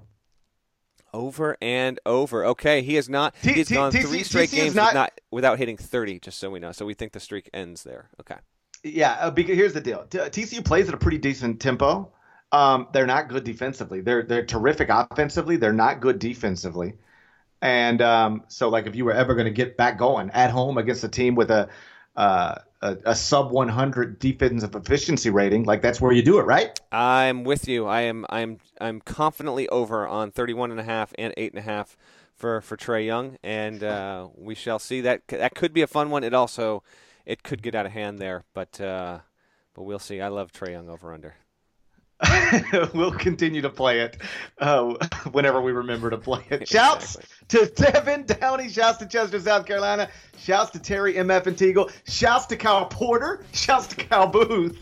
Over 1.13 1.57
and 1.61 1.99
over. 2.05 2.45
Okay, 2.45 2.81
he 2.81 2.95
has 2.95 3.09
not. 3.09 3.35
T- 3.41 3.53
he's 3.53 3.67
T- 3.67 3.75
gone 3.75 3.91
TC 3.91 4.07
three 4.07 4.23
straight 4.23 4.51
games 4.51 4.75
not- 4.75 4.87
with 4.87 4.93
not, 4.95 5.11
without 5.31 5.57
hitting 5.57 5.77
thirty. 5.77 6.19
Just 6.19 6.39
so 6.39 6.49
we 6.49 6.59
know. 6.59 6.71
So 6.71 6.85
we 6.85 6.93
think 6.93 7.11
the 7.11 7.19
streak 7.19 7.49
ends 7.53 7.83
there. 7.83 8.09
Okay. 8.19 8.35
Yeah, 8.83 9.11
uh, 9.13 9.31
because 9.31 9.55
here's 9.55 9.73
the 9.73 9.81
deal. 9.81 10.05
T- 10.09 10.17
TCU 10.17 10.63
plays 10.65 10.87
at 10.87 10.93
a 10.93 10.97
pretty 10.97 11.17
decent 11.19 11.59
tempo. 11.59 12.11
Um, 12.51 12.87
they're 12.93 13.05
not 13.05 13.29
good 13.29 13.43
defensively. 13.43 14.01
They're 14.01 14.23
they're 14.23 14.45
terrific 14.45 14.89
offensively. 14.89 15.57
They're 15.57 15.71
not 15.73 15.99
good 16.01 16.19
defensively. 16.19 16.93
And 17.61 18.01
um, 18.01 18.43
so, 18.47 18.69
like, 18.69 18.87
if 18.87 18.95
you 18.95 19.05
were 19.05 19.13
ever 19.13 19.35
going 19.35 19.45
to 19.45 19.51
get 19.51 19.77
back 19.77 19.97
going 19.99 20.31
at 20.31 20.49
home 20.49 20.77
against 20.79 21.03
a 21.03 21.07
team 21.09 21.35
with 21.35 21.51
a 21.51 21.69
uh, 22.15 22.55
a, 22.81 22.97
a 23.05 23.15
sub 23.15 23.51
100 23.51 24.19
defensive 24.19 24.75
efficiency 24.75 25.29
rating, 25.29 25.63
like 25.63 25.81
that's 25.81 26.01
where 26.01 26.11
you 26.11 26.21
do 26.21 26.39
it, 26.39 26.43
right? 26.43 26.79
I'm 26.91 27.43
with 27.43 27.67
you. 27.67 27.87
I 27.87 28.01
am. 28.01 28.25
I'm. 28.29 28.59
I'm 28.79 29.01
confidently 29.01 29.69
over 29.69 30.07
on 30.07 30.31
31 30.31 30.71
and 30.71 30.79
a 30.79 30.83
half 30.83 31.13
and 31.17 31.33
eight 31.37 31.51
and 31.51 31.59
a 31.59 31.63
half 31.63 31.95
for 32.35 32.61
for 32.61 32.75
Trae 32.75 33.05
Young, 33.05 33.37
and 33.43 33.83
uh, 33.83 34.27
we 34.35 34.55
shall 34.55 34.79
see. 34.79 35.01
That 35.01 35.27
that 35.27 35.55
could 35.55 35.73
be 35.73 35.81
a 35.81 35.87
fun 35.87 36.09
one. 36.09 36.23
It 36.23 36.33
also, 36.33 36.83
it 37.25 37.43
could 37.43 37.61
get 37.61 37.75
out 37.75 37.85
of 37.85 37.91
hand 37.91 38.19
there, 38.19 38.43
but 38.53 38.81
uh, 38.81 39.19
but 39.73 39.83
we'll 39.83 39.99
see. 39.99 40.19
I 40.19 40.27
love 40.27 40.51
Trae 40.51 40.71
Young 40.71 40.89
over 40.89 41.13
under. 41.13 41.35
we'll 42.93 43.11
continue 43.11 43.61
to 43.61 43.69
play 43.69 44.01
it 44.01 44.17
uh, 44.59 44.93
whenever 45.31 45.61
we 45.61 45.71
remember 45.71 46.09
to 46.09 46.17
play 46.17 46.43
it. 46.49 46.67
Shouts 46.67 47.17
to 47.49 47.65
Devin 47.75 48.25
Downey. 48.25 48.69
Shouts 48.69 48.99
to 48.99 49.05
Chester, 49.05 49.39
South 49.39 49.65
Carolina. 49.65 50.09
Shouts 50.37 50.71
to 50.71 50.79
Terry 50.79 51.15
MF 51.15 51.47
and 51.47 51.57
Teagle. 51.57 51.91
Shouts 52.07 52.45
to 52.47 52.57
Kyle 52.57 52.85
Porter. 52.85 53.43
Shouts 53.53 53.87
to 53.87 53.95
Kyle 53.95 54.27
Boone. 54.27 54.77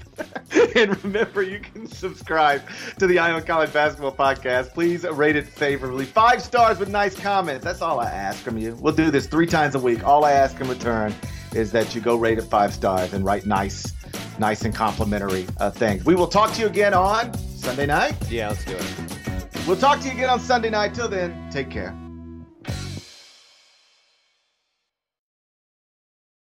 and 0.75 1.01
remember, 1.03 1.41
you 1.41 1.59
can 1.59 1.87
subscribe 1.87 2.61
to 2.97 3.07
the 3.07 3.19
Eye 3.19 3.31
on 3.31 3.43
College 3.43 3.71
Basketball 3.71 4.13
Podcast. 4.13 4.73
Please 4.73 5.03
rate 5.03 5.35
it 5.35 5.47
favorably. 5.47 6.05
Five 6.05 6.41
stars 6.41 6.79
with 6.79 6.89
nice 6.89 7.17
comments. 7.17 7.63
That's 7.63 7.81
all 7.81 7.99
I 7.99 8.09
ask 8.09 8.39
from 8.39 8.57
you. 8.57 8.75
We'll 8.75 8.95
do 8.95 9.11
this 9.11 9.27
three 9.27 9.47
times 9.47 9.75
a 9.75 9.79
week. 9.79 10.05
All 10.05 10.25
I 10.25 10.31
ask 10.31 10.59
in 10.59 10.67
return 10.67 11.13
is 11.53 11.71
that 11.71 11.95
you 11.95 12.01
go 12.01 12.15
rate 12.15 12.37
it 12.37 12.43
five 12.43 12.73
stars 12.73 13.13
and 13.13 13.25
write 13.25 13.45
nice, 13.45 13.93
nice 14.39 14.63
and 14.63 14.73
complimentary 14.73 15.47
uh, 15.57 15.71
things. 15.71 16.05
We 16.05 16.15
will 16.15 16.27
talk 16.27 16.53
to 16.53 16.61
you 16.61 16.67
again 16.67 16.93
on 16.93 17.33
Sunday 17.37 17.85
night. 17.85 18.15
Yeah, 18.29 18.49
let's 18.49 18.65
do 18.65 18.75
it. 18.75 19.67
We'll 19.67 19.77
talk 19.77 19.99
to 19.99 20.05
you 20.07 20.13
again 20.13 20.29
on 20.29 20.39
Sunday 20.39 20.69
night. 20.69 20.93
Till 20.93 21.09
then, 21.09 21.49
take 21.51 21.69
care. 21.69 21.95